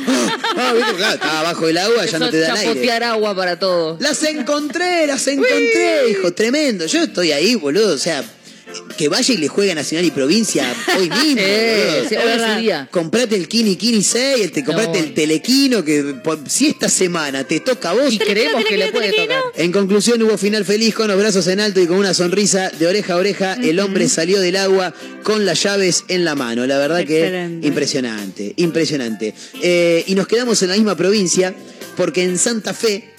[0.07, 0.37] ¡Ah!
[0.57, 0.93] Ah, ¿viste?
[0.95, 3.03] Claro, estaba abajo del agua, ya no te dan aire.
[3.03, 4.01] agua para todos.
[4.01, 6.85] Las encontré, las encontré, hijo, tremendo.
[6.85, 8.23] Yo estoy ahí, boludo, o sea,
[8.97, 11.41] que vaya y le juegue a Nacional y Provincia hoy mismo.
[11.41, 12.87] Sí, sí, hoy día.
[12.91, 15.05] Comprate el Kini Kini 6, te comprate No.
[15.05, 18.11] el Telequino, que por- si esta semana te toca a vos.
[18.13, 19.41] Y creemos que le puede tocar.
[19.55, 22.87] En conclusión, hubo final feliz con los brazos en alto y con una sonrisa de
[22.87, 23.53] oreja a oreja.
[23.55, 24.93] El hombre salió del agua
[25.23, 26.65] con las llaves en la mano.
[26.65, 27.61] La verdad Excelente.
[27.61, 29.33] que impresionante, impresionante.
[29.61, 31.53] Eh, y nos quedamos en la misma provincia
[31.95, 33.13] porque en Santa Fe,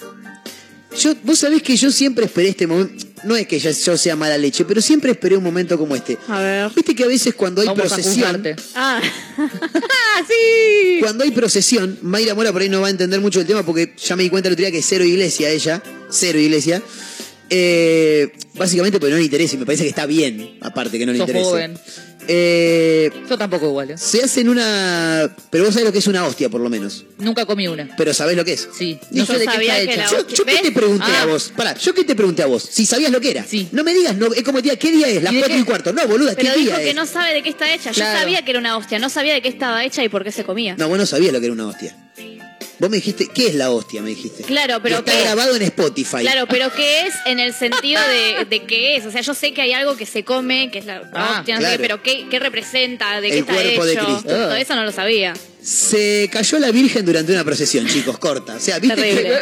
[0.99, 3.05] yo, vos sabés que yo siempre esperé este momento.
[3.23, 6.17] No es que ya- yo sea mala leche, pero siempre esperé un momento como este.
[6.27, 6.71] A ver.
[6.75, 8.43] Viste que a veces cuando hay Vamos procesión.
[8.75, 8.99] Ah,
[10.27, 10.97] sí.
[10.99, 13.93] cuando hay procesión, Mayra Mora por ahí no va a entender mucho el tema porque
[14.03, 16.81] ya me di cuenta el otro día que es cero iglesia ella, cero iglesia.
[17.53, 21.11] Eh, básicamente porque no le interesa y me parece que está bien, aparte que no
[21.11, 21.49] le Sos interesa.
[21.49, 21.77] joven.
[22.27, 23.91] Eh, Yo tampoco igual.
[23.91, 23.97] ¿eh?
[23.97, 25.29] se hacen una.
[25.49, 27.05] Pero vos sabés lo que es una hostia, por lo menos.
[27.17, 27.89] Nunca comí una.
[27.97, 28.67] Pero sabés lo que es.
[28.77, 28.99] Sí.
[29.11, 30.11] Yo No sé de qué sabía está que hecha.
[30.11, 31.23] Yo, yo qué te pregunté Ah.
[31.23, 31.51] a vos.
[31.55, 32.63] Pará, yo qué te pregunté a vos.
[32.71, 33.43] Si sabías lo que era.
[33.45, 33.67] Sí.
[33.71, 35.21] No me digas, no, es como te diga, ¿qué día es?
[35.23, 35.61] Las ¿Y de cuatro qué?
[35.61, 35.93] y cuarto.
[35.93, 36.95] No, boluda, ¿qué Pero día dijo que es?
[36.95, 37.91] no sabe de qué está hecha.
[37.91, 38.19] Yo Claro.
[38.19, 40.43] sabía que era una hostia, no sabía de qué estaba hecha y por qué se
[40.43, 40.75] comía.
[40.77, 41.95] No, vos no sabías lo que era una hostia.
[42.81, 44.01] Vos me dijiste, ¿qué es la hostia?
[44.01, 44.41] Me dijiste.
[44.43, 46.21] Claro, pero Está grabado en Spotify.
[46.21, 49.05] Claro, pero ¿qué es en el sentido de, de qué es?
[49.05, 51.59] O sea, yo sé que hay algo que se come, que es la Ah, hostia,
[51.59, 53.21] no sé qué, pero ¿qué, qué representa?
[53.21, 54.03] ¿De qué El está cuerpo de hecho?
[54.05, 54.29] Cristo.
[54.29, 55.33] Todo eso no lo sabía.
[55.61, 58.55] Se cayó la Virgen durante una procesión, chicos, corta.
[58.55, 59.39] O sea, viste que, Terrible.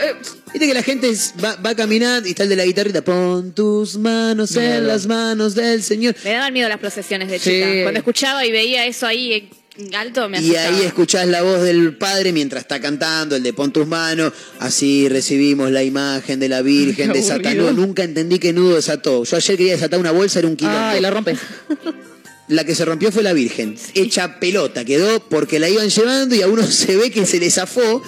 [0.52, 3.02] viste que la gente va, va a caminar y está el de la guitarrita.
[3.06, 6.14] Pon tus manos en las manos del Señor.
[6.26, 7.52] Me daban miedo las procesiones de Sí.
[7.52, 7.84] chica.
[7.84, 9.50] Cuando escuchaba y veía eso ahí
[9.94, 13.72] alto, me Y ahí escuchás la voz del padre mientras está cantando, el de pon
[13.72, 14.34] tus manos.
[14.60, 17.50] Así recibimos la imagen de la Virgen desatada.
[17.50, 17.74] aburrido.
[17.74, 19.24] Nunca entendí qué nudo desató.
[19.24, 20.80] Yo ayer quería desatar una bolsa, era un quilombo.
[20.80, 21.40] Ah, y la rompes.
[22.50, 23.78] La que se rompió fue la Virgen.
[23.94, 27.52] Hecha pelota quedó porque la iban llevando y a uno se ve que se le
[27.52, 28.02] zafó.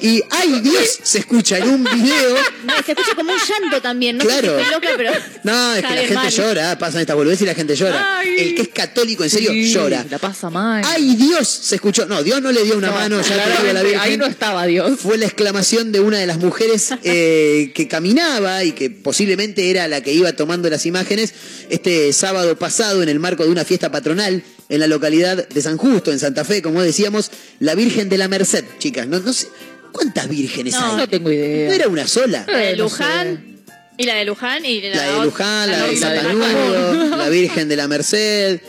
[0.00, 0.98] Y ¡ay Dios!
[1.02, 2.36] Se escucha en un video.
[2.64, 4.18] No, se escucha como un llanto también.
[4.18, 4.40] No Claro.
[4.50, 5.10] sé si estoy loca, pero.
[5.44, 6.30] No, es que la gente mal.
[6.30, 8.18] llora, pasan estas boludeces y la gente llora.
[8.18, 8.28] Ay.
[8.38, 10.04] El que es católico, en serio, Sí, llora.
[10.10, 10.82] La pasa mal.
[10.86, 11.48] ¡Ay Dios!
[11.48, 12.06] Se escuchó.
[12.06, 14.00] No, Dios no le dio una No, mano, ya la Virgen.
[14.00, 14.98] Ahí no estaba Dios.
[15.00, 19.88] Fue la exclamación de una de las mujeres eh, que caminaba y que posiblemente era
[19.88, 21.32] la que iba tomando las imágenes
[21.70, 25.76] este sábado pasado en el marco de una fiesta patronal en la localidad de San
[25.76, 29.06] Justo, en Santa Fe, como decíamos, la Virgen de la Merced, chicas.
[29.06, 29.46] No, no sé,
[29.92, 30.86] ¿cuántas vírgenes No.
[30.92, 30.96] hay?
[30.96, 31.68] No tengo idea.
[31.68, 32.44] No era una sola.
[32.46, 33.56] La de Eh, Luján.
[33.98, 36.14] Y la de Luján y la, La de Luján, la de otra.
[36.16, 38.60] Satanudo, la Virgen de la Merced.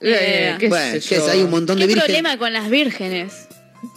[0.00, 1.28] Eh, qué Bueno, sé que yo.
[1.30, 2.04] hay un montón de ¿Qué vírgenes.
[2.06, 3.32] problema con las vírgenes?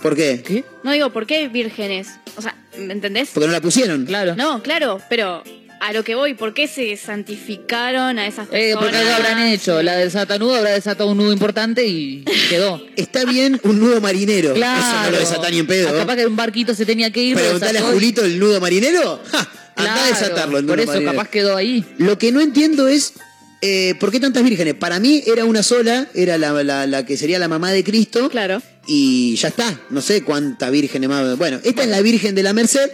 [0.01, 0.43] ¿Por qué?
[0.45, 0.63] ¿Qué?
[0.83, 2.07] No digo, ¿por qué vírgenes?
[2.35, 3.29] O sea, ¿me entendés?
[3.33, 4.05] Porque no la pusieron.
[4.05, 4.35] Claro.
[4.35, 5.43] No, claro, pero
[5.79, 8.83] a lo que voy, ¿por qué se santificaron a esas Eh, personas?
[8.83, 9.81] porque algo habrán hecho.
[9.83, 12.81] La del satanudo habrá desatado un nudo importante y quedó.
[12.95, 14.53] Está bien un nudo marinero.
[14.53, 14.79] Claro.
[14.81, 15.89] Eso no lo desatan ni en pedo.
[15.89, 17.35] Ah, Capaz que un barquito se tenía que ir.
[17.35, 19.21] lo Preguntale a Julito el nudo marinero.
[19.31, 19.39] ¡Ja!
[19.75, 21.11] Andá a Claro, desatarlo el nudo Por eso marinero.
[21.13, 21.85] capaz quedó ahí.
[21.97, 23.13] Lo que no entiendo es
[23.61, 24.73] eh, por qué tantas vírgenes.
[24.75, 28.29] Para mí era una sola, era la, la- la que sería la mamá de Cristo.
[28.29, 28.61] Claro.
[28.87, 29.79] Y ya está.
[29.89, 31.37] No sé cuántas vírgenes más.
[31.37, 32.89] Bueno, esta es la Virgen de la Merced.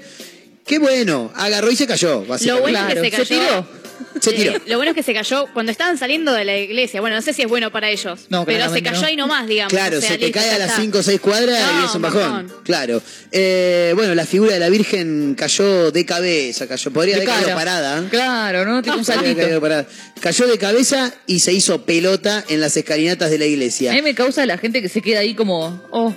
[0.66, 3.26] Qué bueno, agarró y se cayó, Lo bueno es que se se cayó.
[3.26, 3.84] tiró.
[4.22, 4.52] Se tiró.
[4.54, 7.02] Eh, lo bueno es que se cayó cuando estaban saliendo de la iglesia.
[7.02, 8.22] Bueno, no sé si es bueno para ellos.
[8.30, 9.08] No, pero se claramente cayó no.
[9.08, 9.74] ahí nomás, digamos.
[9.74, 10.82] Claro, O sea, se te listo, cae ya a las está.
[10.82, 12.54] 5 o 6 cuadras y es un bajón.
[12.64, 13.02] Claro.
[13.32, 17.56] Eh, bueno, la figura de la Virgen cayó de cabeza, cayó, podría haber caído cara.
[17.56, 18.10] parada.
[18.10, 18.82] Claro, ¿no?
[18.82, 19.46] Tipo un Podría haber saltito.
[19.46, 19.86] caído parada.
[20.22, 24.02] Cayó de cabeza y se hizo pelota en las escalinatas de la A mí iglesia.
[24.02, 26.14] me causa la gente que se queda ahí como, oh,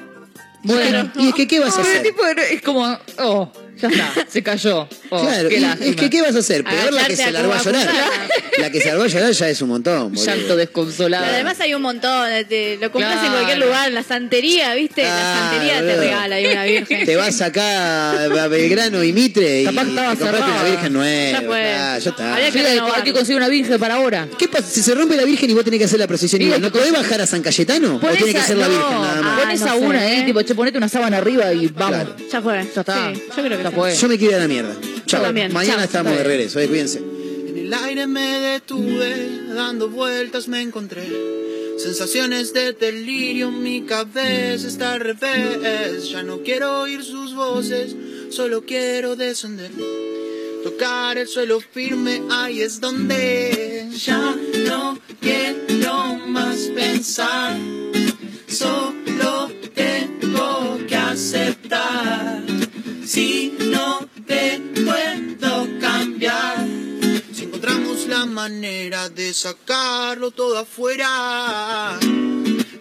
[0.62, 1.10] bueno.
[1.16, 2.02] Y es que, ¿qué vas a hacer?
[2.02, 3.50] tipo, es como, oh.
[3.80, 4.88] Ya está, se cayó.
[5.10, 6.64] Oh, claro, qué y- es que ¿qué vas a hacer?
[6.64, 7.88] Peor la que se largó a llorar.
[8.58, 10.14] La que se largó a llorar ya es un montón.
[10.14, 10.24] boludo.
[10.24, 11.24] Llanto desconsolado.
[11.24, 13.34] Pero además hay un montón, te- lo compras en Claro.
[13.34, 15.04] cualquier lugar, en la santería, ¿viste?
[15.04, 16.00] Ah, la santería te boludo.
[16.00, 17.04] regala ahí una virgen.
[17.04, 20.92] Te vas acá a Belgrano y Mitre y Capaz que estaba te compraste una virgen
[20.94, 21.40] nueva.
[21.40, 21.74] Ya fue.
[21.74, 22.32] Ah, ya está.
[22.32, 24.26] Habría que hay, hay que conseguir una virgen para ahora.
[24.38, 24.66] ¿Qué pasa?
[24.70, 26.62] Si se rompe la virgen y vos tenés que hacer la procesión Y igual, hay
[26.62, 27.96] ¿no podés bajar a San Cayetano?
[27.96, 29.40] ¿O tiene que ser la virgen nada más?
[29.40, 30.20] Pones Ah, a una, ¿eh?
[30.20, 32.06] eh, tipo, che, ponete una sábana arriba y vamos.
[32.32, 32.66] Ya fue.
[32.74, 33.12] Ya está.
[33.12, 33.76] Yo creo que Ya sí.
[33.76, 33.94] fue.
[33.94, 34.76] Yo me quiero ir a la mierda.
[35.06, 35.22] Chao.
[35.22, 35.52] también.
[35.52, 35.84] Mañana Chao.
[35.86, 36.98] estamos de regreso, eh, cuídense.
[36.98, 41.02] En el aire me detuve, dando vueltas me encontré.
[41.78, 46.08] Sensaciones de delirio, mi cabeza está al revés.
[46.08, 47.94] Ya no quiero oír sus voces,
[48.30, 49.70] solo quiero descender.
[50.64, 54.34] Tocar el suelo firme, ahí es donde ya
[54.68, 57.56] no quiero más pensar.
[58.48, 62.55] Solo tengo que aceptar.
[63.06, 66.66] Si no te puedo cambiar.
[67.32, 72.00] Si encontramos la manera de sacarlo todo afuera.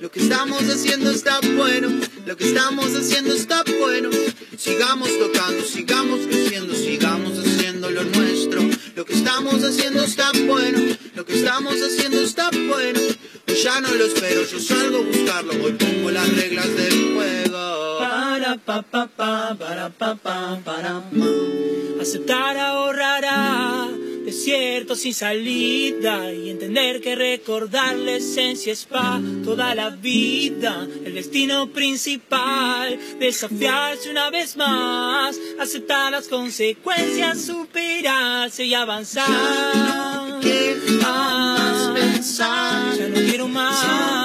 [0.02, 1.90] Lo que estamos haciendo está bueno,
[2.26, 4.10] lo que estamos haciendo está bueno.
[4.58, 8.62] Sigamos tocando, sigamos creciendo, sigamos haciendo lo nuestro.
[8.96, 10.80] Lo que estamos haciendo está bueno,
[11.16, 13.00] lo que estamos haciendo está bueno.
[13.62, 18.00] Ya no lo espero, yo salgo a buscarlo, hoy pongo las reglas del juego.
[18.00, 22.02] Para pa pa pa para pa pa para pa.
[22.02, 23.90] Aceptar ahorrará
[24.26, 30.88] desierto sin salida y entender que recordar la esencia es pa' toda la vida.
[31.06, 40.40] El destino principal, desafiarse una vez más, aceptar las consecuencias, superarse y avanzar.
[40.42, 42.98] ¿Qué más pensar?
[42.98, 44.25] Ya no quiero más.